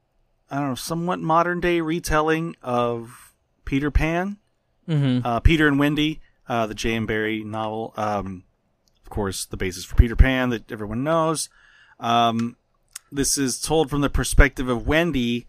don't 0.51 0.69
know, 0.69 0.75
somewhat 0.75 1.21
modern 1.21 1.61
day 1.61 1.81
retelling 1.81 2.57
of 2.63 3.33
Peter 3.65 3.91
Pan. 3.91 4.39
Mm-hmm. 4.89 5.27
uh, 5.27 5.41
Peter 5.41 5.67
and 5.67 5.79
Wendy, 5.79 6.21
uh, 6.47 6.67
the 6.67 6.75
J.M. 6.75 7.07
Barrie 7.07 7.43
novel. 7.43 7.95
Um, 7.97 8.45
of 9.03 9.09
course, 9.09 9.47
the 9.47 9.57
basis 9.57 9.85
for 9.85 9.95
Peter 9.97 10.15
Pan 10.15 10.51
that 10.51 10.71
everyone 10.71 11.03
knows. 11.03 11.49
Um, 11.99 12.57
this 13.11 13.39
is 13.39 13.61
told 13.61 13.89
from 13.89 14.03
the 14.03 14.11
perspective 14.11 14.69
of 14.69 14.87
Wendy, 14.87 15.47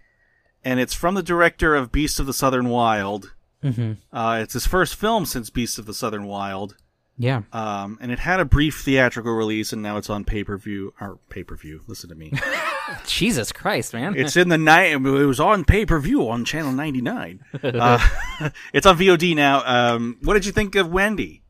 and 0.64 0.80
it's 0.80 0.94
from 0.94 1.16
the 1.16 1.24
director 1.24 1.76
of 1.76 1.92
Beast 1.92 2.18
of 2.18 2.28
the 2.28 2.34
Southern 2.34 2.70
Wild. 2.70 3.34
Mm-hmm. 3.66 4.16
Uh, 4.16 4.40
it's 4.42 4.54
his 4.54 4.68
first 4.68 4.96
film 4.96 5.26
since 5.26 5.50
Beasts 5.50 5.78
of 5.78 5.86
the 5.86 5.94
Southern 5.94 6.26
Wild. 6.26 6.76
Yeah. 7.18 7.44
Um, 7.54 7.98
and 8.02 8.12
it 8.12 8.20
had 8.20 8.40
a 8.40 8.46
brief 8.46 8.82
theatrical 8.82 9.34
release, 9.34 9.72
and 9.72 9.82
now 9.82 9.98
it's 9.98 10.10
on 10.10 10.26
pay 10.26 10.44
per 10.44 10.58
view. 10.58 10.94
Or 11.00 11.20
pay 11.30 11.44
per 11.44 11.56
view. 11.56 11.82
Listen 11.88 12.10
to 12.10 12.16
me. 12.16 12.34
Jesus 13.06 13.52
Christ, 13.52 13.94
man. 13.94 14.16
It's 14.16 14.36
in 14.36 14.50
the 14.50 14.58
night. 14.58 14.92
It 14.92 15.00
was 15.00 15.40
on 15.40 15.64
pay 15.64 15.86
per 15.86 16.00
view 16.00 16.30
on 16.30 16.46
Channel 16.46 16.74
99. 16.74 17.44
Uh, 17.64 18.50
it's 18.74 18.86
on 18.86 18.98
VOD 18.98 19.36
now. 19.36 19.64
Um, 19.66 20.18
what 20.22 20.34
did 20.34 20.46
you 20.46 20.52
think 20.52 20.76
of 20.76 20.90
Wendy? 20.90 21.42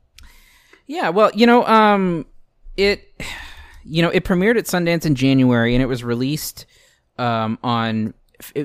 Yeah, 0.88 1.10
well, 1.10 1.32
you 1.34 1.48
know, 1.48 1.66
um, 1.66 2.28
it, 2.78 3.12
you 3.84 4.02
know, 4.04 4.10
it 4.10 4.24
premiered 4.24 4.58
at 4.58 4.66
Sundance 4.66 5.06
in 5.06 5.16
January, 5.16 5.74
and 5.74 5.82
it 5.82 5.88
was 5.88 6.04
released 6.04 6.66
um, 7.18 7.58
on. 7.64 8.14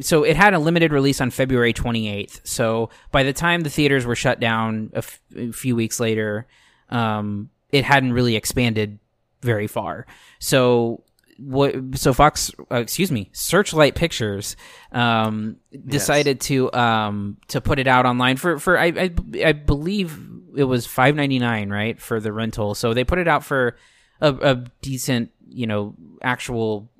So 0.00 0.24
it 0.24 0.36
had 0.36 0.54
a 0.54 0.58
limited 0.58 0.92
release 0.92 1.20
on 1.20 1.30
February 1.30 1.72
28th. 1.72 2.40
So 2.44 2.90
by 3.12 3.22
the 3.22 3.32
time 3.32 3.60
the 3.62 3.70
theaters 3.70 4.04
were 4.04 4.16
shut 4.16 4.40
down 4.40 4.90
a, 4.94 4.98
f- 4.98 5.20
a 5.36 5.52
few 5.52 5.76
weeks 5.76 6.00
later, 6.00 6.46
um, 6.88 7.50
it 7.70 7.84
hadn't 7.84 8.12
really 8.12 8.36
expanded 8.36 8.98
very 9.42 9.66
far. 9.66 10.06
So 10.38 11.04
what? 11.38 11.74
So 11.94 12.12
Fox, 12.12 12.50
uh, 12.70 12.76
excuse 12.76 13.10
me, 13.10 13.30
Searchlight 13.32 13.94
Pictures, 13.94 14.56
um, 14.92 15.56
decided 15.86 16.40
to 16.42 16.72
um 16.72 17.38
to 17.48 17.60
put 17.60 17.78
it 17.78 17.86
out 17.86 18.06
online 18.06 18.36
for 18.36 18.58
for 18.58 18.78
I 18.78 18.86
I, 18.86 19.10
I 19.44 19.52
believe 19.52 20.18
it 20.56 20.64
was 20.64 20.86
five 20.86 21.14
ninety 21.14 21.38
nine 21.38 21.70
right 21.70 22.00
for 22.00 22.20
the 22.20 22.32
rental. 22.32 22.74
So 22.74 22.92
they 22.92 23.04
put 23.04 23.18
it 23.18 23.28
out 23.28 23.44
for 23.44 23.76
a, 24.20 24.34
a 24.34 24.64
decent 24.82 25.30
you 25.48 25.66
know 25.66 25.94
actual 26.22 26.90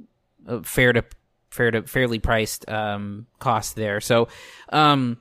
uh, 0.48 0.60
fair 0.62 0.92
to 0.92 1.04
fair 1.50 1.70
to 1.70 1.82
fairly 1.82 2.18
priced 2.18 2.68
um 2.68 3.26
cost 3.38 3.76
there. 3.76 4.00
So 4.00 4.28
um 4.70 5.18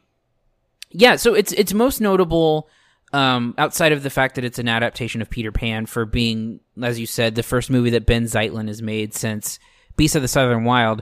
yeah, 0.92 1.18
so 1.18 1.34
it's 1.34 1.52
it's 1.52 1.74
most 1.74 2.02
notable 2.02 2.70
um, 3.14 3.56
outside 3.58 3.92
of 3.92 4.04
the 4.04 4.10
fact 4.10 4.36
that 4.36 4.46
it's 4.46 4.60
an 4.60 4.68
adaptation 4.68 5.22
of 5.22 5.30
Peter 5.30 5.52
Pan 5.52 5.86
for 5.86 6.06
being, 6.06 6.60
as 6.82 7.00
you 7.00 7.06
said, 7.06 7.36
the 7.36 7.44
first 7.44 7.70
movie 7.70 7.92
that 7.92 8.06
Ben 8.06 8.26
Zeitlin 8.26 8.68
has 8.68 8.82
made 8.82 9.14
since 9.14 9.60
Beast 9.96 10.16
of 10.16 10.22
the 10.22 10.28
Southern 10.28 10.64
Wild, 10.64 11.02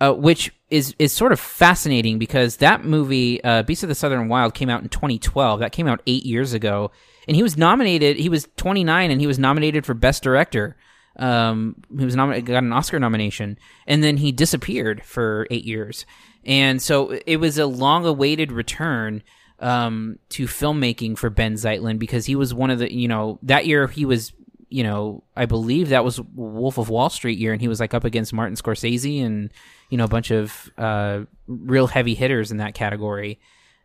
uh, 0.00 0.12
which 0.12 0.52
is 0.68 0.94
is 0.98 1.12
sort 1.12 1.32
of 1.32 1.40
fascinating 1.40 2.18
because 2.18 2.56
that 2.56 2.84
movie, 2.84 3.42
uh, 3.42 3.62
Beasts 3.62 3.82
of 3.82 3.88
the 3.88 3.94
Southern 3.94 4.28
Wild, 4.28 4.54
came 4.54 4.70
out 4.70 4.82
in 4.82 4.88
2012. 4.88 5.60
That 5.60 5.72
came 5.72 5.88
out 5.88 6.02
eight 6.06 6.24
years 6.24 6.52
ago, 6.52 6.90
and 7.26 7.36
he 7.36 7.42
was 7.42 7.56
nominated. 7.56 8.16
He 8.16 8.28
was 8.28 8.48
29, 8.56 9.10
and 9.10 9.20
he 9.20 9.26
was 9.26 9.38
nominated 9.38 9.84
for 9.84 9.94
Best 9.94 10.22
Director. 10.22 10.76
Um, 11.20 11.76
he 11.96 12.04
was 12.04 12.16
nominated, 12.16 12.46
got 12.46 12.64
an 12.64 12.72
Oscar 12.72 12.98
nomination, 12.98 13.58
and 13.86 14.02
then 14.02 14.16
he 14.16 14.32
disappeared 14.32 15.04
for 15.04 15.46
eight 15.50 15.64
years. 15.64 16.06
And 16.44 16.80
so 16.80 17.20
it 17.26 17.36
was 17.36 17.58
a 17.58 17.66
long-awaited 17.66 18.50
return 18.50 19.22
um, 19.58 20.18
to 20.30 20.46
filmmaking 20.46 21.18
for 21.18 21.28
Ben 21.28 21.54
Zeitlin 21.54 21.98
because 21.98 22.24
he 22.24 22.34
was 22.34 22.54
one 22.54 22.70
of 22.70 22.78
the, 22.78 22.92
you 22.92 23.06
know, 23.06 23.38
that 23.42 23.66
year 23.66 23.86
he 23.86 24.06
was, 24.06 24.32
you 24.70 24.82
know, 24.82 25.22
I 25.36 25.44
believe 25.44 25.90
that 25.90 26.04
was 26.04 26.18
Wolf 26.34 26.78
of 26.78 26.88
Wall 26.88 27.10
Street 27.10 27.38
year, 27.38 27.52
and 27.52 27.60
he 27.60 27.68
was 27.68 27.80
like 27.80 27.92
up 27.92 28.04
against 28.04 28.32
Martin 28.32 28.56
Scorsese 28.56 29.22
and 29.24 29.52
you 29.90 29.98
know 29.98 30.04
a 30.04 30.08
bunch 30.08 30.30
of 30.30 30.70
uh, 30.78 31.20
real 31.46 31.88
heavy 31.88 32.14
hitters 32.14 32.50
in 32.50 32.58
that 32.58 32.74
category. 32.74 33.40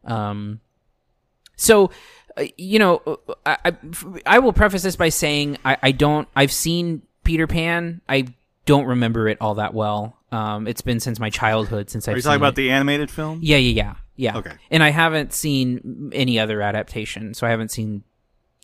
Um, 0.06 0.62
so, 1.58 1.92
uh, 2.38 2.46
you 2.58 2.80
know, 2.80 3.20
I, 3.46 3.58
I, 3.66 3.74
I 4.26 4.40
will 4.40 4.54
preface 4.54 4.84
this 4.84 4.96
by 4.96 5.10
saying 5.10 5.58
I, 5.66 5.78
I 5.82 5.92
don't. 5.92 6.28
I've 6.36 6.52
seen 6.52 7.02
Peter 7.26 7.48
Pan. 7.48 8.00
I 8.08 8.28
don't 8.66 8.86
remember 8.86 9.28
it 9.28 9.38
all 9.42 9.56
that 9.56 9.74
well. 9.74 10.18
Um, 10.32 10.68
it's 10.68 10.82
been 10.82 11.00
since 11.00 11.20
my 11.20 11.30
childhood 11.30 11.90
since 11.90 12.08
I've 12.08 12.16
you 12.16 12.22
talking 12.22 12.38
about 12.38 12.54
it. 12.54 12.56
the 12.56 12.72
animated 12.72 13.12
film? 13.12 13.40
Yeah, 13.42 13.58
yeah, 13.58 13.84
yeah, 13.84 13.96
yeah. 14.16 14.38
Okay. 14.38 14.54
And 14.72 14.82
I 14.82 14.90
haven't 14.92 15.34
seen 15.34 16.12
any 16.14 16.40
other 16.40 16.62
adaptation, 16.62 17.34
so 17.34 17.46
I 17.46 17.50
haven't 17.50 17.72
seen 17.72 18.04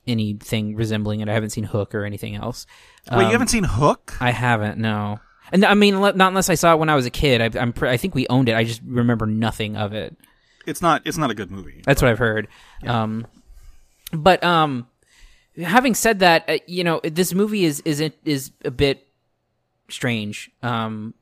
anything 0.07 0.75
resembling 0.75 1.19
it. 1.21 1.29
I 1.29 1.33
haven't 1.33 1.51
seen 1.51 1.63
Hook 1.63 1.93
or 1.93 2.05
anything 2.05 2.35
else. 2.35 2.65
Wait, 3.11 3.17
Um, 3.17 3.25
you 3.25 3.31
haven't 3.31 3.49
seen 3.49 3.63
Hook? 3.63 4.15
I 4.19 4.31
haven't. 4.31 4.77
No. 4.79 5.19
And 5.51 5.63
I 5.65 5.73
mean, 5.73 5.99
not 5.99 6.17
unless 6.17 6.49
I 6.49 6.55
saw 6.55 6.73
it 6.73 6.79
when 6.79 6.89
I 6.89 6.95
was 6.95 7.05
a 7.05 7.09
kid. 7.11 7.41
I, 7.55 7.61
I'm. 7.61 7.73
Pre- 7.73 7.89
I 7.89 7.97
think 7.97 8.15
we 8.15 8.25
owned 8.29 8.47
it. 8.49 8.55
I 8.55 8.63
just 8.63 8.81
remember 8.85 9.25
nothing 9.25 9.75
of 9.75 9.93
it. 9.93 10.15
It's 10.65 10.81
not. 10.81 11.01
It's 11.05 11.17
not 11.17 11.29
a 11.29 11.33
good 11.35 11.51
movie. 11.51 11.81
That's 11.85 12.01
what 12.01 12.09
I've 12.09 12.19
heard. 12.19 12.47
Um, 12.87 13.27
but 14.13 14.43
um, 14.43 14.87
having 15.57 15.95
said 15.95 16.19
that, 16.19 16.49
uh, 16.49 16.57
you 16.67 16.83
know, 16.83 17.01
this 17.03 17.33
movie 17.33 17.65
is 17.65 17.81
is 17.81 18.01
is 18.25 18.51
a 18.65 18.71
bit 18.71 19.07
strange. 19.89 20.51
Um, 20.63 21.13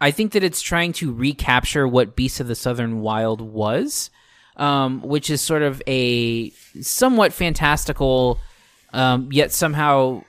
I 0.00 0.10
think 0.10 0.32
that 0.32 0.42
it's 0.42 0.60
trying 0.62 0.92
to 0.94 1.12
recapture 1.12 1.86
what 1.88 2.16
Beast 2.16 2.40
of 2.40 2.48
the 2.48 2.54
Southern 2.54 3.00
Wild 3.00 3.40
was. 3.40 4.10
um, 4.56 5.00
which 5.02 5.30
is 5.30 5.40
sort 5.40 5.62
of 5.62 5.82
a 5.86 6.50
somewhat 6.80 7.32
fantastical, 7.32 8.38
um, 8.92 9.28
yet 9.32 9.52
somehow 9.52 10.22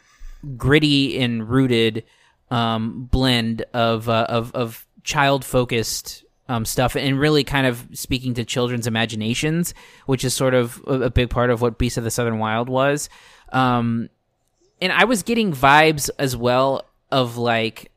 gritty 0.57 1.19
and 1.19 1.49
rooted 1.49 2.03
um, 2.49 3.05
blend 3.11 3.65
of 3.73 4.07
uh, 4.09 4.25
of 4.29 4.53
of 4.53 4.85
child 5.03 5.43
focused 5.43 6.23
um, 6.47 6.65
stuff 6.65 6.95
and 6.95 7.19
really 7.19 7.43
kind 7.43 7.67
of 7.67 7.85
speaking 7.93 8.33
to 8.35 8.45
children's 8.45 8.87
imaginations, 8.87 9.73
which 10.05 10.23
is 10.23 10.33
sort 10.33 10.53
of 10.53 10.81
a, 10.87 11.01
a 11.01 11.09
big 11.09 11.29
part 11.29 11.49
of 11.49 11.61
what 11.61 11.77
Beast 11.77 11.97
of 11.97 12.03
the 12.03 12.11
Southern 12.11 12.39
Wild 12.39 12.69
was. 12.69 13.09
Um, 13.53 14.09
and 14.81 14.91
I 14.91 15.05
was 15.05 15.23
getting 15.23 15.53
vibes 15.53 16.09
as 16.19 16.35
well 16.35 16.85
of 17.11 17.37
like 17.37 17.91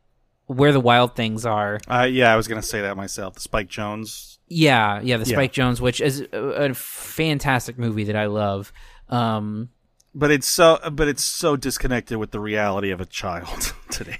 where 0.46 0.72
the 0.72 0.80
wild 0.80 1.16
things 1.16 1.44
are. 1.44 1.80
Uh, 1.88 2.02
yeah, 2.10 2.32
I 2.32 2.36
was 2.36 2.46
gonna 2.46 2.62
say 2.62 2.82
that 2.82 2.96
myself. 2.96 3.34
The 3.34 3.40
Spike 3.40 3.68
Jonze. 3.68 4.38
Yeah, 4.48 5.00
yeah, 5.00 5.16
the 5.16 5.24
Yeah. 5.28 5.34
Spike 5.36 5.52
Jonze, 5.52 5.80
which 5.80 6.00
is 6.00 6.20
a, 6.32 6.38
a 6.70 6.74
fantastic 6.74 7.78
movie 7.78 8.04
that 8.04 8.14
I 8.16 8.26
love. 8.26 8.72
Um, 9.08 9.70
But 10.14 10.30
it's 10.30 10.46
so, 10.46 10.78
but 10.92 11.08
it's 11.08 11.24
so 11.24 11.56
disconnected 11.56 12.18
with 12.18 12.30
the 12.30 12.38
reality 12.40 12.90
of 12.92 13.00
a 13.00 13.06
child 13.06 13.74
today. 13.90 14.18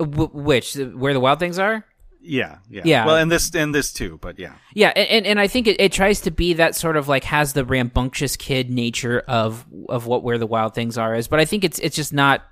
w- 0.00 0.30
which 0.32 0.74
where 0.74 1.12
the 1.12 1.20
wild 1.20 1.38
things 1.38 1.58
are? 1.60 1.84
Yeah, 2.24 2.58
yeah, 2.70 2.82
Yeah. 2.84 3.06
Well, 3.06 3.16
and 3.16 3.30
this, 3.30 3.54
and 3.54 3.74
this 3.74 3.92
too, 3.92 4.18
but 4.20 4.38
yeah. 4.38 4.54
Yeah, 4.74 4.92
and, 4.94 5.26
and, 5.26 5.40
I 5.40 5.48
think 5.48 5.66
it, 5.66 5.80
it 5.80 5.92
tries 5.92 6.20
to 6.22 6.30
be 6.30 6.54
that 6.54 6.76
sort 6.76 6.96
of 6.96 7.08
like 7.08 7.24
has 7.24 7.52
the 7.52 7.64
rambunctious 7.64 8.36
kid 8.36 8.70
nature 8.70 9.20
of 9.26 9.66
of 9.88 10.06
what 10.06 10.22
where 10.22 10.38
the 10.38 10.46
wild 10.46 10.74
things 10.74 10.96
are 10.96 11.14
is, 11.14 11.26
but 11.26 11.40
I 11.40 11.44
think 11.44 11.64
it's 11.64 11.78
it's 11.80 11.96
just 11.96 12.12
not. 12.12 12.42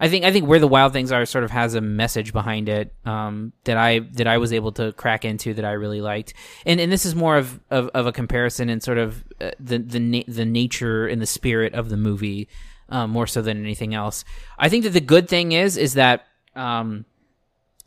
I 0.00 0.08
think 0.08 0.24
I 0.24 0.32
think 0.32 0.48
where 0.48 0.58
the 0.58 0.66
wild 0.66 0.92
things 0.92 1.12
are 1.12 1.24
sort 1.24 1.44
of 1.44 1.50
has 1.50 1.74
a 1.74 1.80
message 1.80 2.32
behind 2.32 2.68
it 2.68 2.94
um, 3.04 3.52
that 3.64 3.76
I 3.76 4.00
that 4.14 4.26
I 4.26 4.38
was 4.38 4.52
able 4.52 4.72
to 4.72 4.92
crack 4.92 5.24
into 5.24 5.54
that 5.54 5.64
I 5.64 5.72
really 5.72 6.00
liked, 6.00 6.34
and 6.66 6.80
and 6.80 6.90
this 6.90 7.06
is 7.06 7.14
more 7.14 7.36
of 7.36 7.60
of, 7.70 7.88
of 7.94 8.06
a 8.06 8.12
comparison 8.12 8.70
and 8.70 8.82
sort 8.82 8.98
of 8.98 9.22
uh, 9.40 9.50
the 9.60 9.78
the 9.78 10.00
na- 10.00 10.24
the 10.26 10.44
nature 10.44 11.06
and 11.06 11.20
the 11.22 11.26
spirit 11.26 11.74
of 11.74 11.90
the 11.90 11.96
movie 11.96 12.48
um, 12.88 13.10
more 13.10 13.26
so 13.26 13.42
than 13.42 13.62
anything 13.62 13.94
else. 13.94 14.24
I 14.58 14.68
think 14.68 14.84
that 14.84 14.90
the 14.90 15.00
good 15.00 15.28
thing 15.28 15.52
is 15.52 15.76
is 15.76 15.94
that 15.94 16.26
um, 16.56 17.04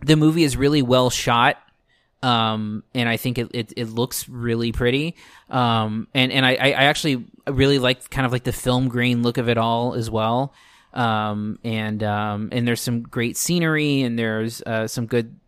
the 0.02 0.16
movie 0.16 0.44
is 0.44 0.56
really 0.56 0.82
well 0.82 1.10
shot 1.10 1.58
um 2.24 2.84
and 2.96 3.08
i 3.08 3.16
think 3.16 3.38
it, 3.38 3.48
it, 3.54 3.74
it 3.78 3.90
looks 3.90 4.28
really 4.28 4.72
pretty. 4.72 5.16
Um 5.50 6.08
and 6.14 6.32
and 6.32 6.46
I, 6.46 6.56
I 6.56 6.72
actually 6.86 7.26
really 7.48 7.80
like 7.80 8.10
kind 8.10 8.26
of 8.26 8.32
like 8.32 8.44
the 8.44 8.52
film 8.52 8.88
grain 8.90 9.22
look 9.24 9.38
of 9.38 9.48
it 9.50 9.58
all 9.58 9.94
as 9.94 10.10
well. 10.10 10.54
Um 10.94 11.60
and 11.64 12.02
um 12.04 12.50
and 12.52 12.68
there's 12.68 12.82
some 12.82 13.04
great 13.04 13.38
scenery 13.38 14.02
and 14.02 14.18
there's 14.18 14.62
uh 14.64 14.88
some 14.88 15.06
good 15.06 15.40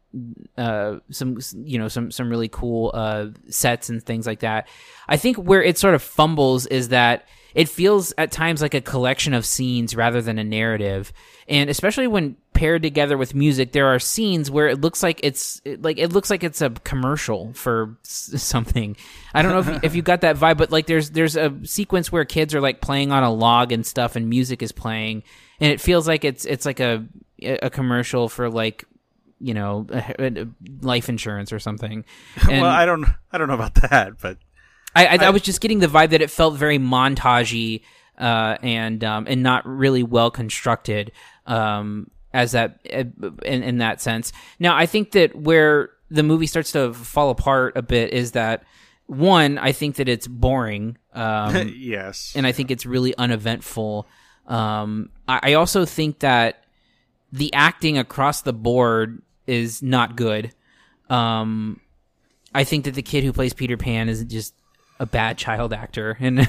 uh 0.58 1.00
some 1.10 1.40
you 1.64 1.80
know 1.80 1.88
some 1.88 2.12
some 2.12 2.30
really 2.30 2.48
cool 2.48 2.92
uh 2.94 3.28
sets 3.50 3.90
and 3.90 4.04
things 4.04 4.28
like 4.28 4.42
that. 4.42 4.68
I 5.08 5.18
think 5.18 5.38
where 5.38 5.64
it 5.64 5.78
sort 5.78 5.96
of 5.96 6.04
fumbles 6.04 6.68
is 6.68 6.90
that 6.90 7.28
it 7.56 7.70
feels 7.70 8.14
at 8.18 8.32
times 8.32 8.62
like 8.62 8.74
a 8.74 8.82
collection 8.82 9.34
of 9.34 9.46
scenes 9.46 9.96
rather 9.96 10.22
than 10.22 10.38
a 10.40 10.44
narrative. 10.44 11.12
And 11.48 11.70
especially 11.70 12.08
when 12.08 12.38
paired 12.54 12.84
together 12.84 13.18
with 13.18 13.34
music 13.34 13.72
there 13.72 13.88
are 13.88 14.00
scenes 14.00 14.52
where 14.52 14.68
it 14.68 14.82
looks 14.82 15.02
like 15.02 15.22
it's 15.24 15.62
like 15.80 15.98
it 15.98 16.12
looks 16.12 16.30
like 16.30 16.44
it's 16.44 16.62
a 16.62 16.70
commercial 16.70 17.54
for 17.54 17.98
something. 18.04 18.98
I 19.34 19.42
don't 19.42 19.52
know 19.54 19.60
if 19.60 19.68
you, 19.68 19.80
if 19.84 19.96
you 19.96 20.02
got 20.02 20.22
that 20.22 20.36
vibe 20.36 20.58
but 20.58 20.72
like 20.72 20.86
there's 20.86 21.12
there's 21.12 21.38
a 21.38 21.54
sequence 21.64 22.12
where 22.12 22.26
kids 22.26 22.54
are 22.54 22.62
like 22.62 22.82
playing 22.82 23.12
on 23.12 23.24
a 23.24 23.32
log 23.32 23.72
and 23.72 23.86
stuff 23.86 24.16
and 24.16 24.30
music 24.30 24.62
is 24.62 24.72
playing 24.72 25.24
and 25.62 25.72
it 25.72 25.80
feels 25.80 26.08
like 26.08 26.26
it's 26.26 26.46
it's 26.46 26.66
like 26.66 26.80
a 26.80 27.06
a 27.42 27.70
commercial 27.70 28.28
for 28.28 28.50
like 28.50 28.84
you 29.40 29.54
know 29.54 29.88
life 30.82 31.10
insurance 31.10 31.52
or 31.52 31.60
something. 31.60 32.06
And 32.50 32.62
well, 32.62 32.72
I 32.72 32.86
don't, 32.86 33.06
I 33.32 33.38
don't 33.38 33.48
know 33.48 33.54
about 33.54 33.76
that, 33.76 34.20
but 34.20 34.38
I, 34.96 35.06
I, 35.06 35.26
I 35.26 35.30
was 35.30 35.42
just 35.42 35.62
getting 35.62 35.80
the 35.80 35.88
vibe 35.88 36.10
that 36.12 36.22
it 36.22 36.30
felt 36.30 36.56
very 36.56 36.80
montagey 36.80 37.82
uh, 38.18 38.58
and 38.62 39.04
um, 39.04 39.26
and 39.30 39.42
not 39.44 39.66
really 39.66 40.04
well 40.04 40.32
constructed 40.32 41.12
um, 41.46 42.10
as 42.34 42.52
that 42.52 42.80
uh, 42.92 43.04
in, 43.46 43.64
in 43.64 43.78
that 43.80 44.02
sense. 44.02 44.32
Now, 44.60 44.76
I 44.76 44.86
think 44.86 45.12
that 45.12 45.36
where 45.36 45.92
the 46.10 46.24
movie 46.24 46.48
starts 46.48 46.72
to 46.74 46.94
fall 46.94 47.30
apart 47.30 47.78
a 47.78 47.82
bit 47.82 48.14
is 48.14 48.32
that 48.34 48.64
one, 49.06 49.58
I 49.58 49.72
think 49.72 49.96
that 49.96 50.08
it's 50.08 50.28
boring. 50.28 50.98
Um, 51.14 51.74
yes, 51.76 52.34
and 52.36 52.46
I 52.46 52.52
think 52.52 52.72
it's 52.72 52.86
really 52.86 53.16
uneventful. 53.18 54.08
Um, 54.48 55.12
I, 55.28 55.40
I 55.44 55.54
also 55.54 55.86
think 55.86 56.20
that 56.20 56.64
the 57.32 57.54
acting 57.54 57.98
across 57.98 58.42
the 58.42 58.54
board 58.54 59.22
is 59.48 59.82
not 59.82 60.16
good. 60.16 60.54
Um, 61.10 61.80
I 62.54 62.64
think 62.64 62.86
that 62.86 62.96
the 62.96 63.02
kid 63.02 63.24
who 63.24 63.34
plays 63.34 63.54
Peter 63.54 63.78
Pan 63.78 64.10
is 64.10 64.24
just 64.26 64.54
a 65.00 65.06
bad 65.06 65.38
child 65.38 65.74
actor, 65.74 66.18
and 66.20 66.48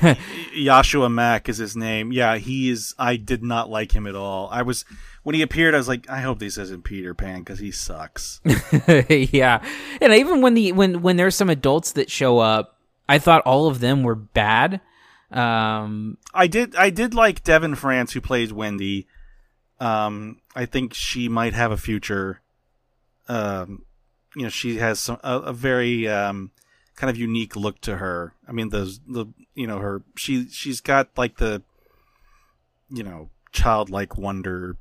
Joshua 0.55 1.09
Mack 1.09 1.48
is 1.48 1.59
his 1.59 1.76
name. 1.76 2.12
Yeah, 2.12 2.36
he 2.36 2.70
is. 2.70 2.94
I 2.98 3.16
did 3.16 3.42
not 3.42 3.70
like 3.70 3.92
him 3.92 4.07
at 4.07 4.16
all. 4.16 4.48
I 4.51 4.62
was 4.62 4.84
when 5.22 5.34
he 5.34 5.42
appeared. 5.42 5.74
I 5.74 5.78
was 5.78 5.88
like, 5.88 6.09
I 6.11 6.20
hope 6.20 6.38
this 6.38 6.59
isn't 6.59 6.84
Peter 6.84 7.14
Pan 7.14 7.40
because 7.40 7.59
he 7.59 7.70
sucks. 7.70 8.40
yeah, 9.09 9.62
and 10.01 10.12
even 10.12 10.40
when 10.42 10.55
the 10.55 10.72
when 10.72 11.03
when 11.03 11.16
there's 11.16 11.36
some 11.36 11.51
adults 11.51 11.92
that 11.92 12.11
show 12.11 12.38
up, 12.38 12.76
I 13.09 13.18
thought 13.18 13.42
all 13.42 13.68
of 13.68 13.80
them 13.80 14.03
were 14.03 14.16
bad. 14.16 14.80
Um, 15.30 16.18
I 16.34 16.48
did. 16.48 16.74
I 16.74 16.90
did 16.90 17.14
like 17.14 17.44
Devin 17.44 17.76
France, 17.76 18.12
who 18.12 18.20
plays 18.20 18.53
Wendy. 18.53 19.07
Um, 19.78 20.38
I 20.55 20.66
think 20.66 20.92
she 20.92 21.28
might 21.28 21.55
have 21.55 21.72
a 21.72 21.76
future. 21.76 22.40
Um, 23.28 23.84
you 24.34 24.42
know, 24.42 24.48
she 24.48 24.78
has 24.78 24.98
some 24.98 25.18
a, 25.22 25.38
a 25.38 25.53
very 25.53 26.09
um 26.09 26.51
kind 26.97 27.11
of 27.11 27.16
unique 27.16 27.57
look 27.57 27.80
to 27.82 27.97
her. 27.97 28.34
I 28.49 28.53
mean, 28.53 28.70
the 28.70 28.99
the 29.07 29.26
you 29.55 29.66
know 29.66 29.78
her 29.78 30.03
she 30.16 30.49
she's 30.49 30.80
got 30.80 31.09
like 31.16 31.38
the 31.38 31.62
you 32.91 33.03
know 33.03 33.30
childlike 33.53 34.16
wonder 34.16 34.76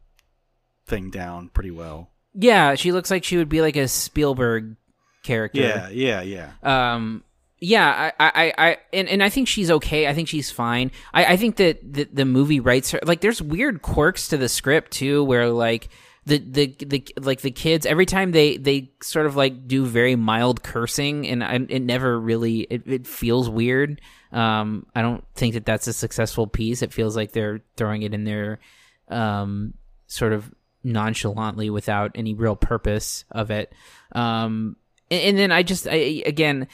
thing 0.85 1.09
down 1.09 1.49
pretty 1.49 1.71
well. 1.71 2.09
yeah, 2.33 2.75
she 2.75 2.91
looks 2.91 3.11
like 3.11 3.23
she 3.23 3.37
would 3.37 3.49
be 3.49 3.61
like 3.61 3.75
a 3.75 3.87
Spielberg 3.87 4.75
character. 5.23 5.59
Yeah, 5.59 5.89
yeah, 5.89 6.21
yeah. 6.21 6.51
um 6.63 7.23
yeah 7.61 8.11
I, 8.17 8.31
I 8.33 8.53
i 8.69 8.77
and, 8.93 9.09
and 9.09 9.21
i 9.21 9.27
think 9.27 9.49
she's 9.49 9.69
okay 9.69 10.07
i 10.07 10.13
think 10.13 10.29
she's 10.29 10.49
fine 10.49 10.91
i 11.13 11.33
i 11.33 11.35
think 11.35 11.57
that 11.57 11.81
the, 11.93 12.05
the 12.05 12.23
movie 12.23 12.61
writes 12.61 12.91
her 12.91 13.01
like 13.03 13.19
there's 13.19 13.41
weird 13.41 13.81
quirks 13.81 14.29
to 14.29 14.37
the 14.37 14.47
script 14.47 14.91
too 14.91 15.25
where 15.25 15.49
like 15.49 15.89
the, 16.25 16.37
the 16.37 16.75
the 16.85 17.07
like 17.21 17.41
the 17.41 17.51
kids 17.51 17.85
every 17.85 18.05
time 18.05 18.31
they 18.31 18.57
they 18.57 18.91
sort 19.01 19.25
of 19.25 19.35
like 19.35 19.67
do 19.67 19.85
very 19.85 20.15
mild 20.15 20.63
cursing 20.63 21.27
and 21.27 21.43
I, 21.43 21.55
it 21.55 21.81
never 21.81 22.19
really 22.19 22.61
it, 22.61 22.83
it 22.85 23.07
feels 23.07 23.49
weird. 23.49 24.01
Um 24.31 24.85
i 24.93 25.01
don't 25.01 25.23
think 25.35 25.55
that 25.55 25.65
that's 25.65 25.87
a 25.87 25.93
successful 25.93 26.47
piece. 26.47 26.81
It 26.81 26.93
feels 26.93 27.15
like 27.15 27.31
they're 27.31 27.61
throwing 27.77 28.03
it 28.03 28.13
in 28.13 28.23
there 28.25 28.59
um 29.07 29.73
sort 30.07 30.33
of 30.33 30.53
nonchalantly 30.83 31.69
without 31.69 32.11
any 32.15 32.33
real 32.33 32.55
purpose 32.55 33.25
of 33.31 33.51
it. 33.51 33.73
Um 34.11 34.75
and, 35.09 35.21
and 35.21 35.37
then 35.37 35.51
i 35.51 35.63
just 35.63 35.87
I, 35.87 36.23
again 36.25 36.67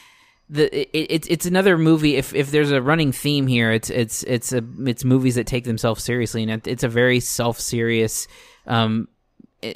the 0.48 0.80
it, 0.96 1.06
it's 1.10 1.28
it's 1.28 1.46
another 1.46 1.76
movie. 1.76 2.16
If 2.16 2.34
if 2.34 2.50
there's 2.50 2.70
a 2.70 2.80
running 2.80 3.12
theme 3.12 3.46
here, 3.46 3.72
it's 3.72 3.90
it's 3.90 4.22
it's 4.24 4.52
a 4.52 4.62
it's 4.84 5.04
movies 5.04 5.34
that 5.34 5.46
take 5.46 5.64
themselves 5.64 6.04
seriously, 6.04 6.42
and 6.42 6.66
it's 6.66 6.84
a 6.84 6.88
very 6.88 7.20
self 7.20 7.58
serious, 7.58 8.28
um, 8.66 9.08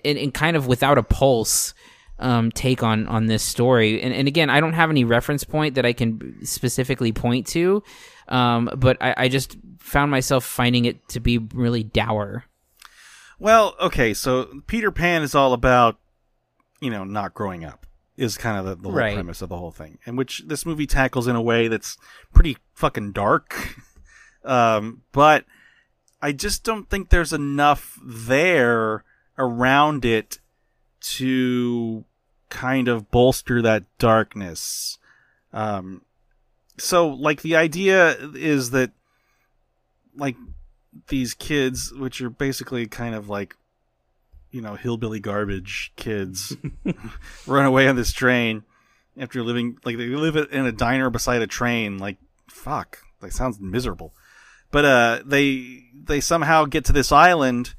and, 0.04 0.18
and 0.18 0.34
kind 0.34 0.56
of 0.56 0.66
without 0.66 0.98
a 0.98 1.02
pulse, 1.02 1.74
um, 2.18 2.50
take 2.52 2.82
on 2.82 3.06
on 3.06 3.26
this 3.26 3.42
story. 3.42 4.00
And 4.02 4.12
and 4.14 4.28
again, 4.28 4.50
I 4.50 4.60
don't 4.60 4.74
have 4.74 4.90
any 4.90 5.04
reference 5.04 5.44
point 5.44 5.74
that 5.76 5.86
I 5.86 5.92
can 5.92 6.44
specifically 6.44 7.12
point 7.12 7.46
to, 7.48 7.82
um, 8.28 8.70
but 8.76 8.96
I, 9.00 9.14
I 9.16 9.28
just 9.28 9.56
found 9.78 10.10
myself 10.10 10.44
finding 10.44 10.84
it 10.84 11.08
to 11.08 11.20
be 11.20 11.38
really 11.38 11.82
dour. 11.82 12.44
Well, 13.38 13.74
okay, 13.80 14.12
so 14.12 14.48
Peter 14.66 14.90
Pan 14.90 15.22
is 15.22 15.34
all 15.34 15.54
about, 15.54 15.96
you 16.80 16.90
know, 16.90 17.04
not 17.04 17.32
growing 17.32 17.64
up. 17.64 17.86
Is 18.16 18.36
kind 18.36 18.58
of 18.58 18.66
the, 18.66 18.74
the 18.74 18.88
whole 18.90 18.98
Right. 18.98 19.14
premise 19.14 19.40
of 19.40 19.48
the 19.48 19.56
whole 19.56 19.70
thing, 19.70 19.98
and 20.04 20.18
which 20.18 20.42
this 20.46 20.66
movie 20.66 20.86
tackles 20.86 21.26
in 21.26 21.36
a 21.36 21.40
way 21.40 21.68
that's 21.68 21.96
pretty 22.34 22.58
fucking 22.74 23.12
dark. 23.12 23.78
um, 24.44 25.00
but 25.10 25.46
I 26.20 26.32
just 26.32 26.62
don't 26.62 26.90
think 26.90 27.08
there's 27.08 27.32
enough 27.32 27.98
there 28.04 29.04
around 29.40 30.04
it 30.04 30.38
to 31.00 32.04
kind 32.50 32.88
of 32.88 33.10
bolster 33.10 33.62
that 33.62 33.84
darkness. 33.98 34.98
Um, 35.52 36.02
so 36.78 37.08
like 37.08 37.42
the 37.42 37.56
idea 37.56 38.16
is 38.34 38.70
that 38.70 38.92
like 40.14 40.36
these 41.08 41.34
kids, 41.34 41.92
which 41.92 42.20
are 42.20 42.30
basically 42.30 42.86
kind 42.86 43.14
of 43.14 43.28
like, 43.28 43.56
you 44.50 44.60
know, 44.60 44.74
hillbilly 44.74 45.20
garbage 45.20 45.92
kids, 45.96 46.56
run 47.46 47.64
away 47.64 47.88
on 47.88 47.96
this 47.96 48.12
train 48.12 48.64
after 49.18 49.42
living 49.42 49.78
like 49.84 49.96
they 49.96 50.06
live 50.06 50.36
in 50.36 50.66
a 50.66 50.72
diner 50.72 51.08
beside 51.08 51.42
a 51.42 51.46
train. 51.46 51.98
Like, 51.98 52.18
fuck, 52.48 52.98
that 53.20 53.32
sounds 53.32 53.60
miserable. 53.60 54.12
But 54.70 54.84
uh, 54.84 55.22
they 55.24 55.84
they 55.94 56.20
somehow 56.20 56.64
get 56.64 56.84
to 56.86 56.92
this 56.92 57.12
island, 57.12 57.74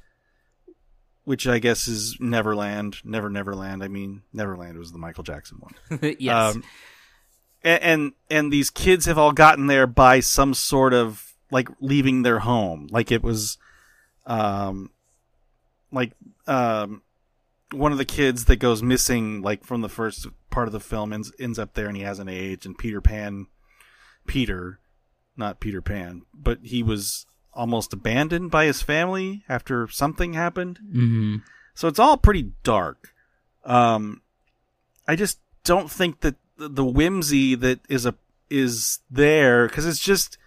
which 1.31 1.47
I 1.47 1.59
guess 1.59 1.87
is 1.87 2.17
Neverland. 2.19 2.97
Never 3.05 3.29
Neverland. 3.29 3.81
I 3.85 3.87
mean, 3.87 4.23
Neverland 4.33 4.77
was 4.77 4.91
the 4.91 4.97
Michael 4.97 5.23
Jackson 5.23 5.59
one. 5.61 6.15
yes. 6.19 6.55
Um, 6.55 6.63
and, 7.63 7.83
and 7.83 8.11
and 8.29 8.51
these 8.51 8.69
kids 8.69 9.05
have 9.05 9.17
all 9.17 9.31
gotten 9.31 9.67
there 9.67 9.87
by 9.87 10.19
some 10.19 10.53
sort 10.53 10.93
of 10.93 11.33
like 11.49 11.69
leaving 11.79 12.23
their 12.23 12.39
home 12.39 12.89
like 12.91 13.13
it 13.13 13.23
was 13.23 13.57
um 14.25 14.89
like 15.89 16.11
um 16.47 17.01
one 17.71 17.93
of 17.93 17.97
the 17.97 18.03
kids 18.03 18.43
that 18.45 18.57
goes 18.57 18.83
missing 18.83 19.41
like 19.41 19.63
from 19.63 19.79
the 19.79 19.87
first 19.87 20.27
part 20.49 20.67
of 20.67 20.73
the 20.73 20.81
film 20.81 21.13
ends 21.13 21.31
ends 21.39 21.57
up 21.57 21.75
there 21.75 21.87
and 21.87 21.95
he 21.95 22.03
hasn't 22.03 22.29
aged 22.29 22.65
and 22.65 22.77
Peter 22.77 22.99
Pan 22.99 23.47
Peter 24.27 24.81
not 25.37 25.61
Peter 25.61 25.81
Pan 25.81 26.23
but 26.33 26.59
he 26.63 26.83
was 26.83 27.25
almost 27.53 27.93
abandoned 27.93 28.49
by 28.51 28.65
his 28.65 28.81
family 28.81 29.43
after 29.49 29.87
something 29.87 30.33
happened 30.33 30.79
Mm-hmm. 30.85 31.35
so 31.73 31.87
it's 31.87 31.99
all 31.99 32.17
pretty 32.17 32.51
dark. 32.63 33.13
Um, 33.63 34.21
I 35.07 35.15
just 35.15 35.39
don't 35.63 35.91
think 35.91 36.21
that 36.21 36.35
the, 36.57 36.85
whimsy 36.85 37.55
that 37.55 37.79
is 37.89 38.05
a 38.05 38.15
is 38.49 38.99
there 39.09 39.67
because 39.67 39.85
it's 39.85 39.99
just 39.99 40.37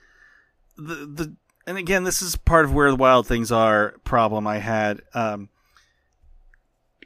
the 0.76 0.94
the 1.07 1.36
and 1.66 1.78
again 1.78 2.05
this 2.05 2.20
is 2.22 2.36
part 2.36 2.64
of 2.64 2.72
where 2.74 2.90
the 2.90 2.96
wild 2.96 3.26
things 3.26 3.50
are 3.52 3.94
problem 4.05 4.46
I 4.46 4.59
had. 4.59 5.02
Um, 5.14 5.48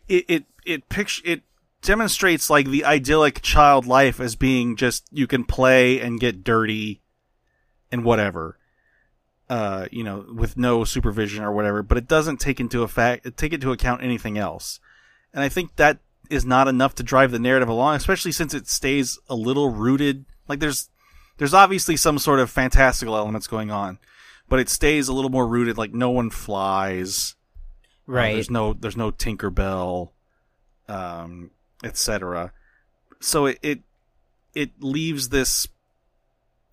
it 0.08 0.24
it 0.28 0.44
it 0.64 0.88
picture 0.88 1.22
it 1.24 1.42
demonstrates 1.82 2.50
like 2.50 2.66
the 2.66 2.84
idyllic 2.84 3.40
child 3.42 3.86
life 3.86 4.20
as 4.20 4.34
being 4.36 4.76
just 4.76 5.04
you 5.12 5.26
can 5.26 5.44
play 5.44 6.00
and 6.00 6.18
get 6.20 6.42
dirty 6.44 7.00
and 7.92 8.04
whatever 8.04 8.57
uh, 9.50 9.86
you 9.90 10.04
know, 10.04 10.26
with 10.34 10.56
no 10.56 10.84
supervision 10.84 11.42
or 11.44 11.52
whatever, 11.52 11.82
but 11.82 11.96
it 11.98 12.06
doesn't 12.08 12.38
take 12.38 12.60
into 12.60 12.82
effect 12.82 13.36
take 13.36 13.52
into 13.52 13.72
account 13.72 14.02
anything 14.02 14.36
else. 14.38 14.80
And 15.32 15.42
I 15.42 15.48
think 15.48 15.76
that 15.76 15.98
is 16.30 16.44
not 16.44 16.68
enough 16.68 16.94
to 16.96 17.02
drive 17.02 17.30
the 17.30 17.38
narrative 17.38 17.68
along, 17.68 17.96
especially 17.96 18.32
since 18.32 18.52
it 18.52 18.68
stays 18.68 19.18
a 19.28 19.34
little 19.34 19.70
rooted. 19.70 20.24
Like 20.48 20.60
there's 20.60 20.90
there's 21.38 21.54
obviously 21.54 21.96
some 21.96 22.18
sort 22.18 22.40
of 22.40 22.50
fantastical 22.50 23.16
elements 23.16 23.46
going 23.46 23.70
on, 23.70 23.98
but 24.48 24.58
it 24.60 24.68
stays 24.68 25.08
a 25.08 25.12
little 25.12 25.30
more 25.30 25.46
rooted. 25.46 25.78
Like 25.78 25.94
no 25.94 26.10
one 26.10 26.30
flies, 26.30 27.34
Uh, 28.08 28.12
Right. 28.12 28.32
there's 28.34 28.50
no 28.50 28.72
there's 28.74 28.96
no 28.96 29.10
Tinkerbell, 29.10 30.10
um, 30.88 31.50
etc. 31.84 32.52
So 33.20 33.46
it, 33.46 33.58
it 33.62 33.80
it 34.54 34.70
leaves 34.80 35.28
this 35.28 35.68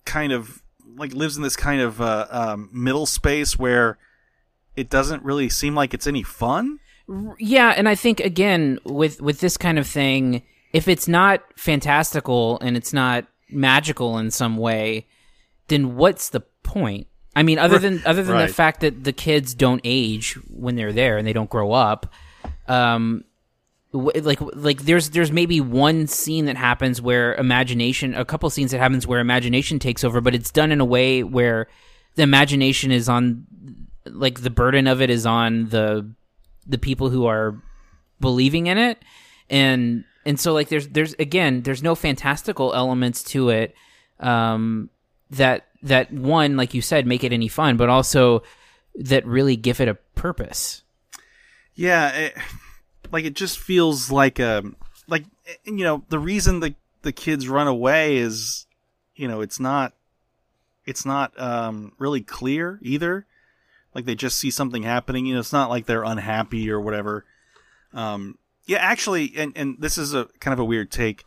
kind 0.04 0.32
of 0.32 0.62
like 0.96 1.12
lives 1.12 1.36
in 1.36 1.42
this 1.42 1.56
kind 1.56 1.80
of 1.80 2.00
uh, 2.00 2.26
um, 2.30 2.70
middle 2.72 3.06
space 3.06 3.58
where 3.58 3.98
it 4.76 4.90
doesn't 4.90 5.22
really 5.22 5.48
seem 5.48 5.74
like 5.74 5.94
it's 5.94 6.06
any 6.06 6.22
fun. 6.22 6.78
Yeah, 7.38 7.70
and 7.76 7.88
I 7.88 7.94
think 7.94 8.20
again 8.20 8.78
with 8.84 9.20
with 9.20 9.40
this 9.40 9.56
kind 9.56 9.78
of 9.78 9.86
thing, 9.86 10.42
if 10.72 10.88
it's 10.88 11.06
not 11.08 11.42
fantastical 11.56 12.58
and 12.60 12.76
it's 12.76 12.92
not 12.92 13.26
magical 13.48 14.18
in 14.18 14.30
some 14.30 14.56
way, 14.56 15.06
then 15.68 15.96
what's 15.96 16.30
the 16.30 16.40
point? 16.62 17.06
I 17.34 17.42
mean, 17.42 17.58
other 17.58 17.78
than 17.78 18.02
other 18.06 18.22
than 18.24 18.34
Right. 18.34 18.48
the 18.48 18.52
fact 18.54 18.80
that 18.80 19.04
the 19.04 19.12
kids 19.12 19.54
don't 19.54 19.80
age 19.84 20.34
when 20.48 20.74
they're 20.74 20.92
there 20.92 21.16
and 21.18 21.26
they 21.26 21.32
don't 21.32 21.50
grow 21.50 21.72
up, 21.72 22.12
um, 22.66 23.24
like 23.96 24.40
like 24.54 24.82
there's 24.82 25.10
there's 25.10 25.32
maybe 25.32 25.60
one 25.60 26.06
scene 26.06 26.46
that 26.46 26.56
happens 26.56 27.00
where 27.00 27.34
imagination, 27.34 28.14
a 28.14 28.24
couple 28.24 28.48
scenes 28.50 28.70
that 28.70 28.78
happens 28.78 29.06
where 29.06 29.20
imagination 29.20 29.78
takes 29.78 30.04
over, 30.04 30.20
but 30.20 30.34
it's 30.34 30.50
done 30.50 30.72
in 30.72 30.80
a 30.80 30.84
way 30.84 31.22
where 31.22 31.68
the 32.14 32.22
imagination 32.22 32.90
is 32.92 33.08
on, 33.08 33.46
like 34.04 34.40
the 34.40 34.50
burden 34.50 34.86
of 34.86 35.00
it 35.02 35.10
is 35.10 35.26
on 35.26 35.68
the 35.68 36.10
the 36.66 36.78
people 36.78 37.10
who 37.10 37.26
are 37.26 37.60
believing 38.20 38.66
in 38.66 38.78
it. 38.78 39.02
And 39.50 40.04
and 40.24 40.38
so 40.38 40.52
like 40.52 40.68
there's 40.68 40.88
there's 40.88 41.14
again 41.14 41.62
there's 41.62 41.82
no 41.82 41.94
fantastical 41.94 42.74
elements 42.74 43.22
to 43.22 43.50
it 43.50 43.74
um 44.18 44.88
that 45.30 45.66
that 45.82 46.10
one 46.12 46.56
like 46.56 46.72
you 46.72 46.80
said 46.80 47.06
make 47.06 47.22
it 47.22 47.32
any 47.32 47.48
fun 47.48 47.76
but 47.76 47.90
also 47.90 48.42
that 48.96 49.26
really 49.26 49.56
give 49.56 49.80
it 49.80 49.88
a 49.88 49.94
purpose. 50.14 50.82
Yeah, 51.74 52.10
it, 52.10 52.34
like 53.12 53.24
it 53.24 53.34
just 53.34 53.58
feels 53.58 54.10
like 54.10 54.38
a 54.38 54.62
like 55.08 55.24
you 55.64 55.84
know 55.84 56.04
the 56.08 56.18
reason 56.18 56.60
the 56.60 56.74
the 57.02 57.12
kids 57.12 57.48
run 57.48 57.66
away 57.66 58.16
is 58.16 58.66
you 59.14 59.28
know 59.28 59.40
it's 59.40 59.60
not 59.60 59.92
it's 60.84 61.04
not 61.04 61.38
um 61.40 61.92
really 61.98 62.20
clear 62.20 62.78
either. 62.82 63.26
Like 63.94 64.04
they 64.04 64.14
just 64.14 64.38
see 64.38 64.50
something 64.50 64.82
happening. 64.82 65.24
You 65.26 65.34
know, 65.34 65.40
it's 65.40 65.52
not 65.52 65.70
like 65.70 65.86
they're 65.86 66.04
unhappy 66.04 66.70
or 66.70 66.80
whatever. 66.80 67.24
Um, 67.94 68.38
yeah, 68.66 68.78
actually, 68.78 69.32
and 69.36 69.52
and 69.56 69.76
this 69.78 69.96
is 69.96 70.12
a 70.12 70.26
kind 70.38 70.52
of 70.52 70.58
a 70.58 70.64
weird 70.64 70.90
take. 70.90 71.24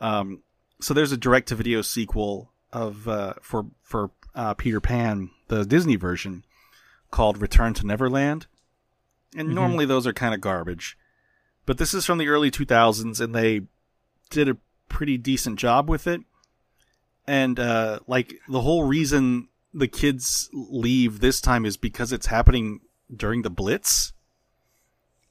Um, 0.00 0.42
so 0.80 0.94
there's 0.94 1.12
a 1.12 1.16
direct 1.16 1.48
to 1.48 1.54
video 1.54 1.82
sequel 1.82 2.52
of 2.72 3.06
uh, 3.06 3.34
for 3.42 3.66
for 3.82 4.10
uh, 4.34 4.54
Peter 4.54 4.80
Pan, 4.80 5.30
the 5.48 5.64
Disney 5.64 5.96
version, 5.96 6.44
called 7.10 7.38
Return 7.38 7.74
to 7.74 7.86
Neverland. 7.86 8.46
And 9.36 9.54
normally 9.54 9.84
those 9.84 10.06
are 10.06 10.12
kind 10.12 10.34
of 10.34 10.40
garbage. 10.40 10.96
But 11.66 11.78
this 11.78 11.92
is 11.92 12.06
from 12.06 12.18
the 12.18 12.28
early 12.28 12.50
2000s 12.50 13.20
and 13.20 13.34
they 13.34 13.62
did 14.30 14.48
a 14.48 14.56
pretty 14.88 15.18
decent 15.18 15.58
job 15.58 15.88
with 15.88 16.06
it. 16.06 16.20
And 17.26 17.58
uh 17.58 18.00
like 18.06 18.34
the 18.48 18.62
whole 18.62 18.84
reason 18.84 19.48
the 19.74 19.88
kids 19.88 20.48
leave 20.52 21.20
this 21.20 21.40
time 21.40 21.66
is 21.66 21.76
because 21.76 22.12
it's 22.12 22.26
happening 22.26 22.80
during 23.14 23.42
the 23.42 23.50
Blitz 23.50 24.12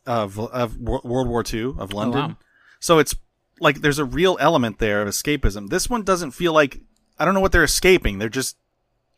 of 0.06 0.38
of 0.40 0.78
World 0.78 1.28
War 1.28 1.44
II 1.52 1.74
of 1.78 1.94
London. 1.94 2.22
wow. 2.22 2.38
So 2.80 3.00
it's 3.00 3.16
like 3.60 3.82
there's 3.82 4.00
a 4.00 4.06
real 4.06 4.38
element 4.40 4.80
there 4.80 5.02
of 5.02 5.08
escapism. 5.08 5.70
This 5.70 5.90
one 5.90 6.04
doesn't 6.04 6.32
feel 6.32 6.54
like 6.54 6.82
I 7.18 7.26
don't 7.26 7.34
know 7.34 7.40
what 7.40 7.52
they're 7.52 7.64
escaping. 7.64 8.20
They're 8.20 8.30
just 8.30 8.58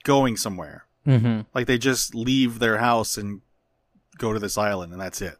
going 0.04 0.38
somewhere. 0.38 0.86
mm-hmm. 1.06 1.42
Like 1.54 1.68
they 1.68 1.78
just 1.78 2.16
leave 2.16 2.60
their 2.60 2.78
house 2.78 3.18
and 3.18 3.42
go 4.18 4.34
to 4.34 4.40
this 4.40 4.58
island, 4.58 4.94
and 4.94 5.02
that's 5.02 5.22
it. 5.22 5.38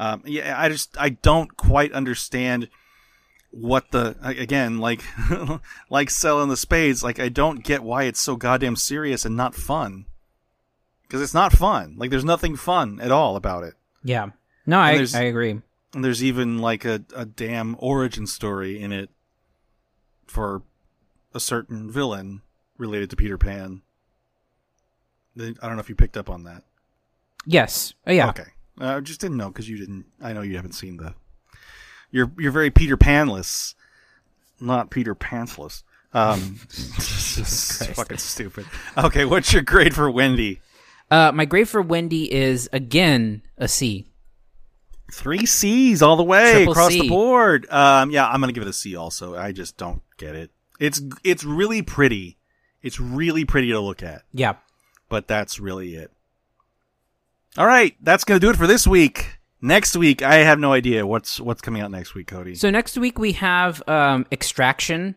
Um, 0.00 0.22
yeah, 0.24 0.54
I 0.58 0.70
just 0.70 0.96
I 0.98 1.10
don't 1.10 1.54
quite 1.58 1.92
understand 1.92 2.70
what 3.50 3.90
the 3.90 4.16
again 4.22 4.78
like 4.78 5.02
like 5.90 6.08
Selah 6.08 6.42
and 6.42 6.50
the 6.50 6.56
Spades. 6.56 7.04
Like 7.04 7.20
I 7.20 7.28
don't 7.28 7.62
get 7.62 7.82
why 7.82 8.04
it's 8.04 8.18
so 8.20 8.34
goddamn 8.34 8.76
serious 8.76 9.26
and 9.26 9.36
not 9.36 9.54
fun. 9.54 10.06
Because 11.02 11.20
it's 11.20 11.34
not 11.34 11.52
fun. 11.52 11.96
Like 11.98 12.08
there's 12.08 12.24
nothing 12.24 12.56
fun 12.56 12.98
at 13.02 13.10
all 13.10 13.36
about 13.36 13.62
it. 13.64 13.74
yeah 14.02 14.30
no 14.64 14.78
I, 14.78 15.04
I 15.14 15.22
agree 15.24 15.60
And 15.92 16.02
there's 16.02 16.24
even 16.24 16.60
like 16.60 16.86
a, 16.86 17.04
a 17.14 17.26
damn 17.26 17.76
origin 17.78 18.26
story 18.26 18.80
in 18.80 18.92
it 18.92 19.10
for 20.26 20.62
a 21.34 21.40
certain 21.40 21.90
villain 21.90 22.40
related 22.78 23.10
to 23.10 23.16
Peter 23.16 23.36
Pan. 23.36 23.82
I 25.38 25.52
don't 25.60 25.76
know 25.76 25.80
if 25.80 25.90
you 25.90 25.94
picked 25.94 26.16
up 26.16 26.30
on 26.30 26.44
that. 26.44 26.62
yes 27.44 27.92
oh 28.06 28.12
yeah 28.12 28.30
Okay. 28.30 28.46
Uh, 28.80 28.96
I 28.96 29.00
just 29.00 29.20
didn't 29.20 29.36
know 29.36 29.48
because 29.48 29.68
you 29.68 29.76
didn't. 29.76 30.06
I 30.22 30.32
know 30.32 30.42
you 30.42 30.56
haven't 30.56 30.72
seen 30.72 30.96
the. 30.96 31.14
You're 32.10 32.30
you're 32.38 32.52
very 32.52 32.70
Peter 32.70 32.96
Panless, 32.96 33.74
not 34.60 34.90
Peter 34.90 35.14
Pantsless. 35.14 35.82
Um, 36.12 36.60
just 36.68 37.86
fucking 37.94 38.18
stupid. 38.18 38.66
Okay, 38.96 39.24
what's 39.24 39.52
your 39.52 39.62
grade 39.62 39.94
for 39.94 40.10
Wendy? 40.10 40.60
uh 41.10 41.32
my 41.32 41.44
grade 41.44 41.68
for 41.68 41.82
wendy 41.82 42.32
is 42.32 42.68
again 42.72 43.42
a 43.58 43.66
c 43.66 44.06
Three 45.12 45.44
C's 45.44 46.02
all 46.02 46.14
the 46.14 46.22
way 46.22 46.52
Triple 46.52 46.72
across 46.72 46.92
C. 46.92 47.00
the 47.00 47.08
board. 47.08 47.68
Um, 47.68 48.12
yeah, 48.12 48.28
I'm 48.28 48.38
gonna 48.38 48.52
give 48.52 48.62
it 48.62 48.68
a 48.68 48.72
C. 48.72 48.94
Also, 48.94 49.34
I 49.36 49.50
just 49.50 49.76
don't 49.76 50.02
get 50.18 50.36
it. 50.36 50.52
It's 50.78 51.02
it's 51.24 51.42
really 51.42 51.82
pretty. 51.82 52.38
It's 52.80 53.00
really 53.00 53.44
pretty 53.44 53.72
to 53.72 53.80
look 53.80 54.04
at, 54.04 54.22
yeah 54.32 54.54
but 55.10 55.28
that's 55.28 55.60
really 55.60 55.96
it. 55.96 56.10
All 57.58 57.66
right, 57.66 57.96
that's 58.00 58.24
gonna 58.24 58.40
do 58.40 58.50
it 58.50 58.56
for 58.56 58.66
this 58.66 58.86
week. 58.86 59.38
Next 59.62 59.94
week, 59.96 60.22
I 60.22 60.36
have 60.36 60.58
no 60.58 60.72
idea 60.72 61.06
what's 61.06 61.38
what's 61.40 61.60
coming 61.60 61.82
out 61.82 61.90
next 61.90 62.14
week, 62.14 62.28
Cody. 62.28 62.54
so 62.54 62.70
next 62.70 62.96
week 62.96 63.18
we 63.18 63.32
have 63.32 63.82
um 63.88 64.24
extraction 64.32 65.16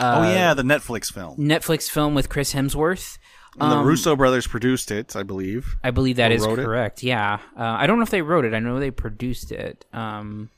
oh 0.00 0.22
uh, 0.22 0.24
yeah, 0.24 0.54
the 0.54 0.62
Netflix 0.62 1.12
film. 1.12 1.36
netflix 1.38 1.88
film 1.88 2.14
with 2.14 2.28
chris 2.28 2.52
hemsworth 2.54 3.18
And 3.58 3.70
the 3.72 3.76
Um, 3.76 3.86
Russo 3.86 4.16
brothers 4.16 4.46
produced 4.46 4.90
it, 4.90 5.14
I 5.16 5.22
believe. 5.22 5.76
I 5.84 5.90
believe 5.92 6.16
that 6.16 6.30
is 6.32 6.42
Or 6.42 6.44
is 6.44 6.48
wrote 6.50 6.58
it? 6.60 6.64
correct. 6.64 7.02
Yeah, 7.02 7.38
uh, 7.56 7.62
I 7.80 7.86
don't 7.86 7.96
know 7.98 8.02
if 8.04 8.10
they 8.10 8.22
wrote 8.22 8.44
it. 8.44 8.52
I 8.54 8.58
know 8.60 8.78
they 8.80 8.90
produced 8.90 9.50
it. 9.52 9.84
Um, 9.92 10.50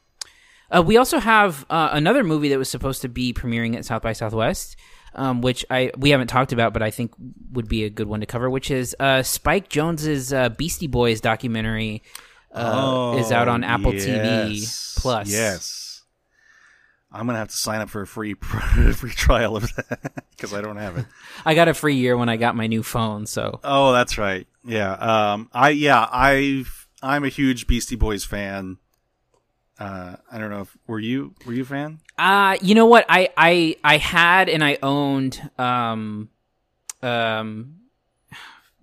uh, 0.71 0.83
we 0.83 0.97
also 0.97 1.19
have 1.19 1.65
uh, 1.71 1.91
another 1.93 2.25
movie 2.25 2.49
that 2.49 2.59
was 2.59 2.69
supposed 2.71 3.03
to 3.03 3.09
be 3.09 3.33
premiering 3.33 3.77
at 3.77 3.85
South 3.85 4.03
by 4.03 4.13
Southwest, 4.15 4.77
um, 5.15 5.41
which 5.41 5.65
I 5.71 5.91
we 5.97 6.11
haven't 6.11 6.29
talked 6.29 6.53
about, 6.53 6.73
but 6.73 6.83
I 6.83 6.91
think 6.91 7.13
would 7.53 7.69
be 7.69 7.85
a 7.85 7.91
good 7.91 8.07
one 8.09 8.21
to 8.21 8.27
cover. 8.27 8.49
Which 8.51 8.71
is 8.71 8.95
uh, 9.01 9.23
Spike 9.23 9.69
Jonze's 9.69 10.33
uh, 10.33 10.49
Beastie 10.51 10.87
Boys 10.87 11.21
documentary. 11.21 12.03
Uh, 12.55 13.17
is 13.19 13.33
out 13.33 13.49
on 13.49 13.65
Apple 13.65 13.93
Oh, 13.93 13.95
yes. 13.95 14.07
TV 14.07 15.01
Plus. 15.01 15.31
Yes. 15.31 16.03
I'm 17.11 17.27
gonna 17.27 17.39
have 17.39 17.49
to 17.49 17.57
sign 17.57 17.81
up 17.81 17.89
for 17.91 18.03
a 18.03 18.07
free 18.07 18.35
free 18.95 19.11
trial 19.11 19.57
of 19.57 19.75
that 19.77 20.25
because 20.31 20.53
I 20.55 20.61
don't 20.63 20.77
have 20.77 20.97
it. 20.99 21.07
I 21.47 21.55
got 21.55 21.69
a 21.69 21.75
free 21.75 21.95
year 21.97 22.17
when 22.17 22.29
I 22.29 22.37
got 22.37 22.55
my 22.57 22.67
new 22.67 22.83
phone. 22.83 23.27
So 23.27 23.61
Oh, 23.65 23.93
that's 23.93 24.17
right. 24.19 24.47
Yeah. 24.65 24.93
Um. 24.93 25.49
I 25.53 25.71
yeah. 25.71 26.07
I 26.11 26.65
I'm 27.03 27.25
a 27.25 27.29
huge 27.29 27.67
Beastie 27.67 27.97
Boys 27.97 28.25
fan. 28.25 28.79
Uh, 29.79 30.17
I 30.31 30.39
don't 30.39 30.51
know 30.51 30.61
if 30.61 30.77
were 30.87 31.01
you 31.01 31.35
were 31.47 31.53
you 31.53 31.63
a 31.63 31.67
fan? 31.67 32.01
Uh, 32.19 32.57
you 32.61 32.75
know 32.75 32.87
what? 32.87 33.05
I 33.09 33.31
I 33.37 33.77
I 33.83 33.97
had 33.97 34.49
and 34.49 34.63
I 34.63 34.79
owned 34.83 35.51
um 35.59 36.29
um 37.03 37.77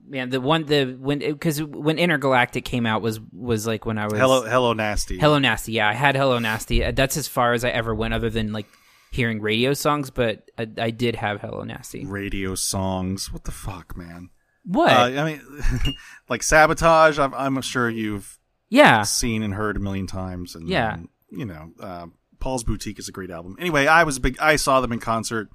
man 0.08 0.30
the 0.30 0.42
one 0.42 0.66
the 0.66 0.98
when 1.00 1.20
because 1.20 1.62
when 1.62 2.00
Intergalactic 2.00 2.66
came 2.66 2.86
out 2.86 3.02
was 3.02 3.20
was 3.32 3.68
like 3.68 3.86
when 3.86 3.98
I 3.98 4.06
was 4.06 4.18
Hello, 4.20 4.42
Hello, 4.44 4.74
Nasty. 4.74 5.20
Hello 5.20 5.38
Nasty. 5.38 5.74
Yeah, 5.74 5.88
I 5.88 5.94
had 5.94 6.16
Hello 6.16 6.40
Nasty. 6.40 6.84
Uh, 6.84 6.92
That's 6.92 7.16
as 7.18 7.28
far 7.28 7.54
as 7.54 7.64
I 7.64 7.70
ever 7.70 7.94
went, 7.94 8.14
other 8.14 8.30
than 8.30 8.52
like 8.52 8.66
hearing 9.12 9.40
radio 9.42 9.74
songs. 9.74 10.10
But 10.10 10.50
I, 10.58 10.68
I 10.80 10.90
did 10.90 11.16
have 11.16 11.42
Hello 11.42 11.64
Nasty. 11.64 12.06
radio 12.06 12.56
songs. 12.56 13.32
What 13.32 13.44
the 13.44 13.52
fuck, 13.52 13.96
man? 13.96 14.32
What? 14.66 14.92
Uh, 14.92 15.22
I 15.22 15.24
mean, 15.24 15.96
like 16.30 16.44
sabotage. 16.44 17.20
I'm, 17.20 17.34
I'm 17.36 17.62
sure 17.62 17.90
you've 17.90 18.39
yeah. 18.70 19.04
seen 19.04 19.44
and 19.44 19.54
heard 19.54 19.78
a 19.78 19.80
million 19.80 20.08
times. 20.08 20.56
And 20.56 20.68
Yeah. 20.68 20.94
and, 20.94 21.10
you 21.30 21.46
know, 21.46 21.72
uh, 21.80 22.08
Paul's 22.40 22.64
Boutique 22.64 23.00
is 23.00 23.10
a 23.10 23.12
great 23.12 23.30
album. 23.30 23.56
Anyway, 23.60 23.88
I 23.88 24.04
was 24.04 24.18
a 24.18 24.22
big. 24.22 24.38
I 24.40 24.56
saw 24.56 24.80
them 24.82 24.92
in 24.92 25.00
concert 25.00 25.50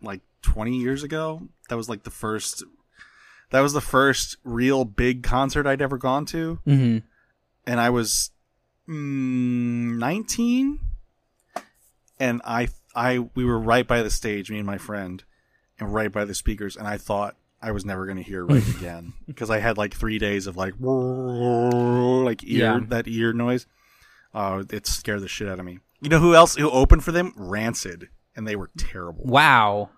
like 0.00 0.20
20 0.42 0.76
years 0.78 1.02
ago. 1.02 1.48
That 1.68 1.76
was 1.76 1.88
like 1.88 2.04
the 2.04 2.10
first. 2.10 2.64
That 3.50 3.60
was 3.60 3.72
the 3.72 3.80
first 3.80 4.36
real 4.44 4.84
big 4.84 5.22
concert 5.22 5.66
I'd 5.66 5.82
ever 5.82 5.98
gone 5.98 6.24
to, 6.26 6.58
hmm 6.64 6.98
and 7.66 7.80
I 7.80 7.90
was 7.90 8.30
mm, 8.88 9.96
19. 9.98 10.80
And 12.20 12.40
I, 12.44 12.68
I, 12.94 13.18
we 13.34 13.44
were 13.44 13.58
right 13.58 13.86
by 13.86 14.02
the 14.02 14.10
stage, 14.10 14.50
me 14.50 14.58
and 14.58 14.66
my 14.66 14.78
friend, 14.78 15.22
and 15.80 15.92
right 15.92 16.12
by 16.12 16.24
the 16.24 16.34
speakers, 16.34 16.76
and 16.76 16.86
I 16.86 16.96
thought 16.96 17.36
I 17.64 17.72
was 17.72 17.84
never 17.84 18.04
going 18.06 18.18
to 18.18 18.22
hear 18.22 18.44
right 18.44 18.66
again 18.76 19.12
because 19.26 19.50
I 19.50 19.58
had 19.58 19.78
like 19.78 19.94
three 19.94 20.18
days 20.18 20.46
of 20.46 20.56
like, 20.56 20.74
like 20.80 22.42
ear 22.44 22.58
Yeah. 22.60 22.80
that 22.88 23.08
ear 23.08 23.32
noise. 23.32 23.66
Oh, 24.34 24.64
it 24.70 24.86
scared 24.86 25.20
the 25.20 25.28
shit 25.28 25.48
out 25.48 25.58
of 25.58 25.64
me. 25.64 25.78
You 26.00 26.08
know 26.10 26.18
who 26.18 26.34
else 26.34 26.56
who 26.56 26.68
opened 26.70 27.04
for 27.04 27.12
them? 27.12 27.32
Rancid, 27.36 28.08
and 28.36 28.46
they 28.46 28.56
were 28.56 28.70
terrible. 28.76 29.24
Wow. 29.24 29.90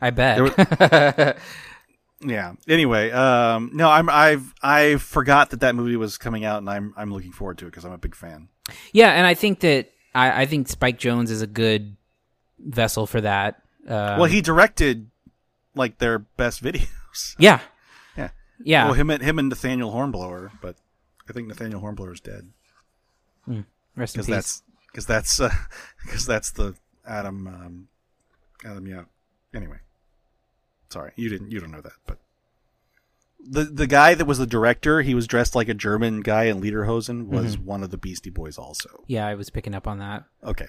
I 0.00 0.10
bet. 0.10 0.56
There 0.78 1.36
Yeah. 2.26 2.54
Anyway, 2.68 3.10
um, 3.10 3.70
no, 3.74 3.90
I'm 3.90 4.08
I've 4.08 4.54
I 4.62 4.96
forgot 4.96 5.50
that 5.50 5.60
that 5.60 5.74
movie 5.74 5.96
was 5.96 6.16
coming 6.16 6.44
out, 6.44 6.58
and 6.58 6.70
I'm 6.70 6.94
I'm 6.96 7.12
looking 7.12 7.32
forward 7.32 7.58
to 7.58 7.66
it 7.66 7.70
because 7.70 7.84
I'm 7.84 7.92
a 7.92 7.98
big 7.98 8.14
fan. 8.14 8.48
yeah, 8.92 9.10
and 9.10 9.26
I 9.26 9.34
think 9.34 9.60
that 9.60 9.90
I, 10.14 10.42
I 10.42 10.46
think 10.46 10.68
Spike 10.68 10.98
Jonze 10.98 11.30
is 11.30 11.42
a 11.42 11.46
good 11.46 11.96
vessel 12.58 13.06
for 13.06 13.20
that. 13.20 13.60
Um, 13.86 14.18
well, 14.20 14.24
he 14.24 14.40
directed 14.40 15.10
like 15.74 15.98
their 15.98 16.18
best 16.20 16.62
videos. 16.62 17.34
yeah 17.38 17.60
Yeah. 18.16 18.30
yeah 18.62 18.84
Well, 18.86 18.94
him 18.94 19.10
and 19.10 19.22
him 19.22 19.38
and 19.38 19.48
Nathaniel 19.48 19.90
Hornblower, 19.90 20.52
but 20.60 20.76
I 21.28 21.32
think 21.32 21.48
Nathaniel 21.48 21.80
Hornblower 21.80 22.12
is 22.12 22.20
dead 22.20 22.48
rest 23.96 24.16
in 24.16 24.22
because 24.22 24.26
peace. 24.26 24.26
that's 24.26 24.62
because 24.90 25.06
that's 25.06 25.40
because 26.04 26.26
that's 26.26 26.50
the 26.52 26.74
Adam 27.06 27.46
um, 27.46 27.88
Adam 28.64 28.86
yeah. 28.86 29.02
Anyway, 29.54 29.78
sorry, 30.90 31.12
you 31.16 31.28
didn't 31.28 31.50
you 31.50 31.60
don't 31.60 31.70
know 31.70 31.80
that, 31.80 31.92
but 32.06 32.18
the 33.46 33.64
the 33.64 33.86
guy 33.86 34.14
that 34.14 34.24
was 34.24 34.38
the 34.38 34.46
director, 34.46 35.02
he 35.02 35.14
was 35.14 35.26
dressed 35.26 35.54
like 35.54 35.68
a 35.68 35.74
German 35.74 36.20
guy 36.22 36.44
in 36.44 36.60
Lederhosen, 36.60 37.26
was 37.28 37.56
Mm-hmm. 37.56 37.66
one 37.66 37.82
of 37.82 37.90
the 37.90 37.98
Beastie 37.98 38.30
Boys 38.30 38.56
also. 38.58 39.04
yeah, 39.06 39.26
I 39.26 39.34
was 39.34 39.50
picking 39.50 39.74
up 39.74 39.86
on 39.86 39.98
that. 39.98 40.24
Okay, 40.42 40.68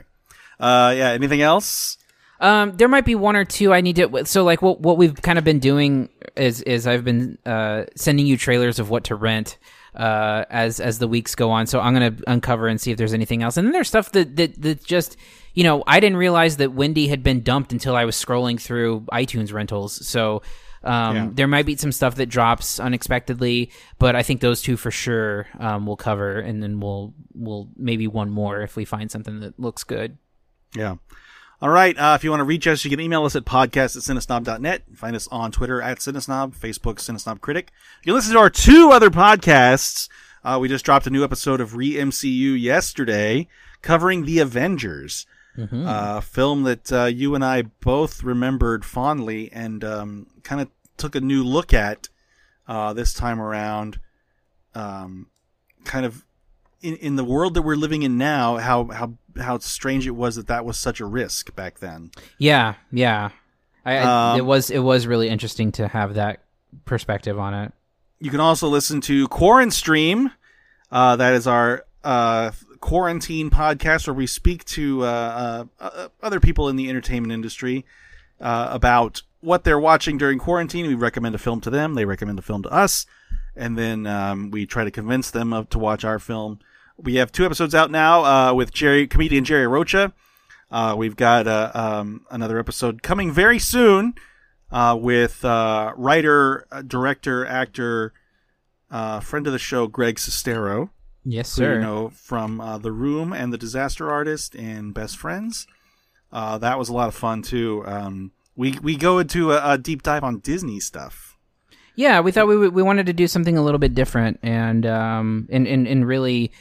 uh, 0.59 0.93
yeah. 0.95 1.09
Anything 1.11 1.41
else? 1.41 1.97
Um, 2.39 2.75
there 2.77 2.87
might 2.87 3.05
be 3.05 3.15
one 3.15 3.35
or 3.35 3.45
two 3.45 3.73
I 3.73 3.81
need 3.81 3.95
to. 3.97 4.25
So, 4.25 4.43
like, 4.43 4.61
what 4.61 4.81
what 4.81 4.97
we've 4.97 5.19
kind 5.21 5.37
of 5.37 5.43
been 5.43 5.59
doing 5.59 6.09
is 6.35 6.61
is 6.61 6.85
I've 6.87 7.03
been 7.03 7.37
uh, 7.45 7.85
sending 7.95 8.25
you 8.27 8.37
trailers 8.37 8.79
of 8.79 8.89
what 8.89 9.05
to 9.05 9.15
rent 9.15 9.57
uh, 9.95 10.43
as 10.49 10.79
as 10.79 10.99
the 10.99 11.07
weeks 11.07 11.35
go 11.35 11.51
on. 11.51 11.65
So 11.67 11.79
I'm 11.79 11.93
gonna 11.93 12.15
uncover 12.27 12.67
and 12.67 12.79
see 12.79 12.91
if 12.91 12.97
there's 12.97 13.13
anything 13.13 13.41
else. 13.41 13.57
And 13.57 13.65
then 13.65 13.71
there's 13.71 13.87
stuff 13.87 14.11
that 14.11 14.35
that 14.35 14.61
that 14.61 14.83
just 14.83 15.15
you 15.53 15.63
know 15.63 15.83
I 15.87 15.99
didn't 16.01 16.17
realize 16.17 16.57
that 16.57 16.73
Wendy 16.73 17.07
had 17.07 17.23
been 17.23 17.41
dumped 17.41 17.71
until 17.71 17.95
I 17.95 18.03
was 18.05 18.15
scrolling 18.17 18.59
through 18.59 19.01
iTunes 19.11 19.53
rentals. 19.53 20.05
So. 20.05 20.41
Um, 20.83 21.15
Yeah. 21.15 21.29
There 21.33 21.47
might 21.47 21.65
be 21.65 21.75
some 21.77 21.91
stuff 21.91 22.13
that 22.17 22.27
drops 22.27 22.79
unexpectedly, 22.79 23.71
but 23.97 24.15
I 24.15 24.21
think 24.21 24.41
those 24.41 24.61
two 24.61 24.77
for 24.77 24.91
sure 24.91 25.47
um, 25.57 25.87
we'll 25.87 25.95
cover, 25.95 26.37
and 26.37 26.61
then 26.61 26.79
we'll 26.79 27.15
we'll 27.33 27.69
maybe 27.75 28.05
one 28.07 28.29
more 28.29 28.61
if 28.61 28.75
we 28.75 28.85
find 28.85 29.09
something 29.09 29.39
that 29.39 29.59
looks 29.59 29.83
good. 29.83 30.19
Yeah. 30.75 30.97
All 31.61 31.69
right. 31.69 31.97
Uh, 31.97 32.13
if 32.15 32.23
you 32.23 32.29
want 32.29 32.41
to 32.41 32.45
reach 32.45 32.67
us, 32.67 32.83
you 32.83 32.91
can 32.91 32.99
email 32.99 33.23
us 33.25 33.35
at 33.35 33.45
podcast 33.45 33.95
at 33.95 34.03
cinesnob.net. 34.03 34.83
Find 34.93 35.15
us 35.15 35.27
on 35.29 35.51
Twitter 35.51 35.81
at 35.81 35.99
cinesnob, 35.99 36.55
Facebook 36.55 36.95
Cinesnob 36.95 37.39
Critic. 37.41 37.71
You 38.03 38.11
can 38.11 38.15
listen 38.15 38.33
to 38.33 38.39
our 38.39 38.49
two 38.49 38.91
other 38.91 39.09
podcasts. 39.09 40.09
Uh, 40.43 40.59
we 40.59 40.67
just 40.67 40.85
dropped 40.85 41.07
a 41.07 41.09
new 41.09 41.23
episode 41.23 41.61
of 41.61 41.75
Re 41.75 41.93
MCU 41.93 42.59
yesterday 42.59 43.47
covering 43.81 44.25
The 44.25 44.39
Avengers, 44.39 45.25
a 45.87 46.21
film 46.21 46.63
that 46.63 46.91
uh, 46.91 47.05
you 47.05 47.33
and 47.33 47.43
I 47.43 47.61
both 47.61 48.21
remembered 48.23 48.83
fondly 48.83 49.49
and 49.53 49.83
um, 49.83 50.27
kind 50.43 50.59
of 50.61 50.69
took 50.97 51.15
a 51.15 51.21
new 51.21 51.43
look 51.43 51.73
at 51.73 52.09
uh, 52.67 52.91
this 52.93 53.13
time 53.13 53.39
around. 53.39 53.99
Um, 54.73 55.27
kind 55.85 56.05
of 56.05 56.25
in, 56.81 56.95
in 56.97 57.15
the 57.15 57.23
world 57.23 57.53
that 57.53 57.61
we're 57.61 57.75
living 57.77 58.03
in 58.03 58.17
now, 58.17 58.57
how 58.57 58.85
how 58.87 59.13
how 59.37 59.57
strange 59.59 60.07
it 60.07 60.11
was 60.11 60.35
that 60.35 60.47
that 60.47 60.65
was 60.65 60.77
such 60.77 60.99
a 60.99 61.05
risk 61.05 61.55
back 61.55 61.79
then. 61.79 62.11
Yeah, 62.37 62.75
yeah. 62.91 63.29
I, 63.85 63.97
Um, 63.97 64.39
it 64.39 64.45
was 64.45 64.69
it 64.69 64.79
was 64.79 65.05
really 65.05 65.29
interesting 65.29 65.71
to 65.73 65.87
have 65.87 66.15
that 66.15 66.43
perspective 66.85 67.37
on 67.37 67.53
it. 67.53 67.73
You 68.19 68.31
can 68.31 68.39
also 68.39 68.67
listen 68.67 69.01
to 69.01 69.27
Quarantine 69.27 69.71
Stream. 69.71 70.31
Uh, 70.91 71.15
that 71.17 71.33
is 71.33 71.47
our 71.47 71.85
uh, 72.03 72.51
quarantine 72.79 73.49
podcast 73.49 74.07
where 74.07 74.13
we 74.13 74.27
speak 74.27 74.63
to 74.65 75.03
uh, 75.03 75.65
uh, 75.79 75.83
uh, 75.83 76.07
other 76.21 76.39
people 76.39 76.69
in 76.69 76.75
the 76.75 76.89
entertainment 76.89 77.33
industry 77.33 77.85
uh, 78.39 78.69
about 78.71 79.21
what 79.41 79.63
they're 79.63 79.79
watching 79.79 80.17
during 80.17 80.39
quarantine. 80.39 80.87
We 80.87 80.95
recommend 80.95 81.35
a 81.35 81.39
film 81.39 81.61
to 81.61 81.69
them. 81.69 81.95
They 81.95 82.05
recommend 82.05 82.39
a 82.39 82.41
film 82.41 82.63
to 82.63 82.69
us, 82.69 83.05
and 83.55 83.77
then 83.77 84.07
um, 84.07 84.51
we 84.51 84.65
try 84.65 84.83
to 84.83 84.91
convince 84.91 85.31
them 85.31 85.53
of, 85.53 85.69
to 85.69 85.79
watch 85.79 86.03
our 86.05 86.19
film. 86.19 86.59
We 86.97 87.15
have 87.15 87.31
two 87.31 87.45
episodes 87.45 87.75
out 87.75 87.91
now 87.91 88.23
uh, 88.23 88.53
with 88.53 88.73
Jerry, 88.73 89.07
comedian 89.07 89.43
Jerry 89.43 89.67
Rocha. 89.67 90.13
Uh, 90.71 90.95
we've 90.97 91.15
got 91.15 91.45
uh, 91.47 91.71
um, 91.73 92.25
another 92.31 92.57
episode 92.57 93.03
coming 93.03 93.31
very 93.31 93.59
soon 93.59 94.15
uh, 94.71 94.97
with 94.99 95.43
uh, 95.45 95.93
writer, 95.95 96.65
uh, 96.71 96.81
director, 96.81 97.45
actor, 97.45 98.13
uh, 98.89 99.19
friend 99.19 99.45
of 99.45 99.53
the 99.53 99.59
show, 99.59 99.87
Greg 99.87 100.15
Sestero, 100.15 100.89
Yes, 101.23 101.49
sir. 101.49 101.75
you 101.75 101.81
know 101.81 102.09
from 102.09 102.61
uh, 102.61 102.77
The 102.77 102.91
Room 102.91 103.33
and 103.33 103.51
The 103.51 103.57
Disaster 103.57 104.09
Artist 104.09 104.55
and 104.55 104.93
Best 104.93 105.17
Friends. 105.17 105.67
Uh, 106.31 106.57
that 106.59 106.79
was 106.79 106.89
a 106.89 106.93
lot 106.93 107.07
of 107.07 107.15
fun 107.15 107.41
too. 107.41 107.83
Um, 107.85 108.31
we 108.55 108.77
we 108.81 108.95
go 108.95 109.19
into 109.19 109.51
a, 109.51 109.73
a 109.73 109.77
deep 109.77 110.01
dive 110.01 110.23
on 110.23 110.39
Disney 110.39 110.79
stuff. 110.79 111.37
Yeah, 111.95 112.21
we 112.21 112.31
thought 112.31 112.47
we 112.47 112.69
we 112.69 112.83
wanted 112.83 113.05
to 113.07 113.13
do 113.13 113.27
something 113.27 113.57
a 113.57 113.63
little 113.63 113.79
bit 113.79 113.93
different, 113.93 114.39
and 114.43 114.85
um, 114.85 115.47
and 115.51 115.67
and, 115.67 115.87
and 115.87 116.05
really, 116.07 116.51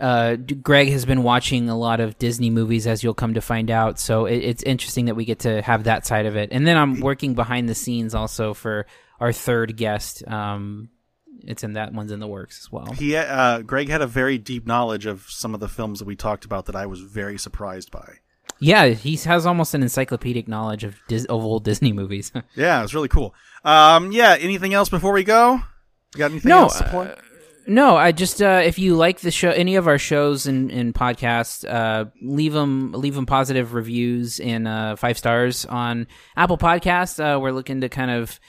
uh, 0.00 0.36
Greg 0.36 0.88
has 0.90 1.04
been 1.04 1.22
watching 1.22 1.68
a 1.68 1.76
lot 1.78 2.00
of 2.00 2.18
Disney 2.18 2.50
movies, 2.50 2.86
as 2.86 3.02
you'll 3.04 3.14
come 3.14 3.34
to 3.34 3.40
find 3.40 3.70
out. 3.70 3.98
So 3.98 4.26
it, 4.26 4.38
it's 4.38 4.62
interesting 4.62 5.04
that 5.06 5.14
we 5.14 5.24
get 5.24 5.40
to 5.40 5.62
have 5.62 5.84
that 5.84 6.06
side 6.06 6.26
of 6.26 6.36
it. 6.36 6.48
And 6.52 6.66
then 6.66 6.76
I'm 6.76 7.00
working 7.00 7.34
behind 7.34 7.68
the 7.68 7.74
scenes 7.74 8.14
also 8.14 8.54
for 8.54 8.86
our 9.20 9.32
third 9.32 9.76
guest. 9.76 10.26
Um, 10.26 10.88
it's 11.42 11.62
in 11.64 11.74
that 11.74 11.92
one's 11.92 12.12
in 12.12 12.20
the 12.20 12.26
works 12.26 12.60
as 12.64 12.72
well. 12.72 12.92
He 12.92 13.16
uh, 13.16 13.60
Greg 13.62 13.88
had 13.88 14.02
a 14.02 14.06
very 14.06 14.36
deep 14.38 14.66
knowledge 14.66 15.06
of 15.06 15.24
some 15.28 15.54
of 15.54 15.60
the 15.60 15.68
films 15.68 15.98
that 16.00 16.04
we 16.04 16.16
talked 16.16 16.44
about 16.44 16.66
that 16.66 16.76
I 16.76 16.86
was 16.86 17.00
very 17.00 17.38
surprised 17.38 17.90
by. 17.90 18.14
Yeah, 18.58 18.88
he 18.88 19.16
has 19.16 19.46
almost 19.46 19.72
an 19.72 19.82
encyclopedic 19.82 20.46
knowledge 20.46 20.84
of 20.84 20.96
Dis- 21.08 21.24
of 21.26 21.42
old 21.42 21.64
Disney 21.64 21.92
movies. 21.92 22.30
Yeah, 22.54 22.78
it 22.80 22.82
was 22.82 22.94
really 22.94 23.08
cool. 23.08 23.34
Um, 23.64 24.12
yeah. 24.12 24.36
Anything 24.38 24.74
else 24.74 24.88
before 24.90 25.12
we 25.12 25.24
go? 25.24 25.62
You 26.14 26.18
got 26.18 26.30
anything 26.30 26.50
No, 26.50 26.62
else 26.62 26.78
to 26.78 26.84
point? 26.90 27.10
No, 27.70 27.96
I 27.96 28.10
just 28.10 28.42
uh, 28.42 28.62
if 28.64 28.80
you 28.80 28.96
like 28.96 29.20
the 29.20 29.30
show, 29.30 29.50
any 29.50 29.76
of 29.76 29.86
our 29.86 29.96
shows 29.96 30.48
and, 30.48 30.72
and 30.72 30.92
podcasts, 30.92 31.64
uh, 31.64 32.06
leave 32.20 32.52
them 32.52 32.90
leave 32.90 33.14
them 33.14 33.26
positive 33.26 33.74
reviews 33.74 34.40
and 34.40 34.66
uh, 34.66 34.96
five 34.96 35.16
stars 35.16 35.66
on 35.66 36.08
Apple 36.36 36.58
Podcasts. 36.58 37.20
Uh, 37.20 37.38
we're 37.38 37.52
looking 37.52 37.82
to 37.82 37.88
kind 37.88 38.10
of 38.10 38.40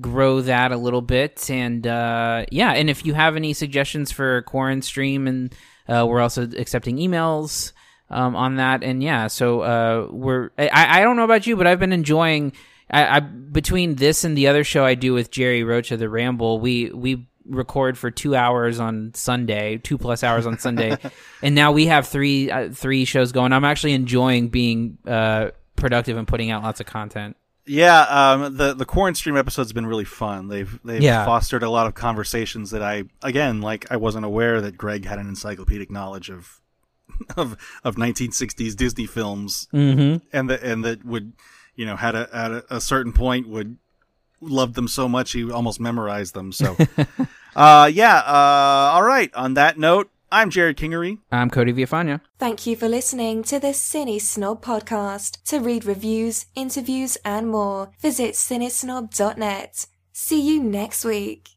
grow 0.00 0.40
that 0.40 0.72
a 0.72 0.78
little 0.78 1.02
bit, 1.02 1.50
and 1.50 1.86
uh, 1.86 2.46
yeah, 2.50 2.72
and 2.72 2.88
if 2.88 3.04
you 3.04 3.12
have 3.12 3.36
any 3.36 3.52
suggestions 3.52 4.10
for 4.10 4.40
Quarantine 4.40 4.80
Stream, 4.80 5.26
and 5.26 5.54
uh, 5.86 6.06
we're 6.08 6.22
also 6.22 6.48
accepting 6.56 6.96
emails 6.96 7.72
um, 8.08 8.34
on 8.34 8.56
that, 8.56 8.82
and 8.82 9.02
yeah, 9.02 9.26
so 9.26 10.08
we're 10.10 10.48
I, 10.56 11.00
I 11.00 11.02
don't 11.02 11.16
know 11.16 11.24
about 11.24 11.46
you, 11.46 11.56
but 11.56 11.66
I've 11.66 11.78
been 11.78 11.92
enjoying. 11.92 12.54
I, 12.90 13.18
I 13.18 13.20
between 13.20 13.96
this 13.96 14.24
and 14.24 14.34
the 14.34 14.46
other 14.46 14.64
show 14.64 14.82
I 14.82 14.94
do 14.94 15.12
with 15.12 15.30
Jerry 15.30 15.62
Rocha, 15.62 15.98
the 15.98 16.08
Ramble, 16.08 16.58
we 16.58 16.90
we 16.90 17.26
record 17.46 17.96
for 17.98 18.10
two 18.10 18.34
hours 18.34 18.80
on 18.80 19.12
Sunday, 19.14 19.78
two 19.78 19.98
plus 19.98 20.22
hours 20.22 20.46
on 20.46 20.58
Sunday, 20.58 20.96
and 21.42 21.54
now 21.54 21.72
we 21.72 21.86
have 21.86 22.06
three 22.08 22.50
uh, 22.50 22.70
three 22.70 23.04
shows 23.04 23.32
going. 23.32 23.52
I'm 23.52 23.64
actually 23.64 23.92
enjoying 23.92 24.48
being 24.48 24.98
uh, 25.06 25.50
productive 25.76 26.16
and 26.16 26.26
putting 26.28 26.50
out 26.50 26.62
lots 26.62 26.80
of 26.80 26.86
content. 26.86 27.36
Yeah, 27.64 28.00
um, 28.02 28.56
the 28.56 28.74
the 28.74 28.84
Quarantine 28.84 29.14
Stream 29.18 29.36
episodes 29.36 29.70
have 29.70 29.74
been 29.74 29.86
really 29.86 30.04
fun. 30.04 30.48
They've 30.48 30.80
they've 30.84 31.00
Yeah. 31.02 31.24
fostered 31.24 31.62
a 31.62 31.70
lot 31.70 31.86
of 31.86 31.94
conversations 31.94 32.70
that 32.72 32.82
I 32.82 33.04
again 33.22 33.60
like 33.60 33.86
I 33.90 33.96
wasn't 33.98 34.24
aware 34.24 34.60
that 34.60 34.76
Greg 34.76 35.04
had 35.04 35.18
an 35.20 35.28
encyclopedic 35.28 35.90
knowledge 35.90 36.28
of 36.28 36.60
of 37.36 37.56
of 37.84 37.94
1960s 37.96 38.74
Disney 38.74 39.06
films, 39.06 39.68
Mm-hmm. 39.72 40.24
and 40.36 40.50
that 40.50 40.62
and 40.62 40.84
that 40.84 41.04
would 41.04 41.34
you 41.76 41.86
know 41.86 41.94
had 41.96 42.14
a 42.16 42.28
at 42.34 42.50
a, 42.50 42.76
a 42.76 42.80
certain 42.80 43.12
point 43.12 43.48
would 43.48 43.76
loved 44.42 44.74
them 44.74 44.88
so 44.88 45.08
much 45.08 45.32
he 45.32 45.50
almost 45.50 45.80
memorized 45.80 46.34
them. 46.34 46.52
So, 46.52 46.76
uh, 47.56 47.90
yeah. 47.92 48.18
Uh, 48.18 48.92
all 48.94 49.02
right. 49.02 49.32
On 49.34 49.54
that 49.54 49.78
note, 49.78 50.10
I'm 50.30 50.50
Jerrod 50.50 50.76
Kingery. 50.76 51.18
I'm 51.30 51.50
Cody 51.50 51.72
Villafana. 51.72 52.20
Thank 52.38 52.66
you 52.66 52.74
for 52.74 52.88
listening 52.88 53.42
to 53.44 53.60
the 53.60 53.68
Cine 53.68 54.20
Snob 54.20 54.64
podcast. 54.64 55.42
To 55.44 55.60
read 55.60 55.84
reviews, 55.84 56.46
interviews, 56.54 57.18
and 57.24 57.50
more, 57.50 57.90
visit 58.00 58.34
cinesnob.net. 58.34 59.86
See 60.12 60.40
you 60.40 60.62
next 60.62 61.04
week. 61.04 61.50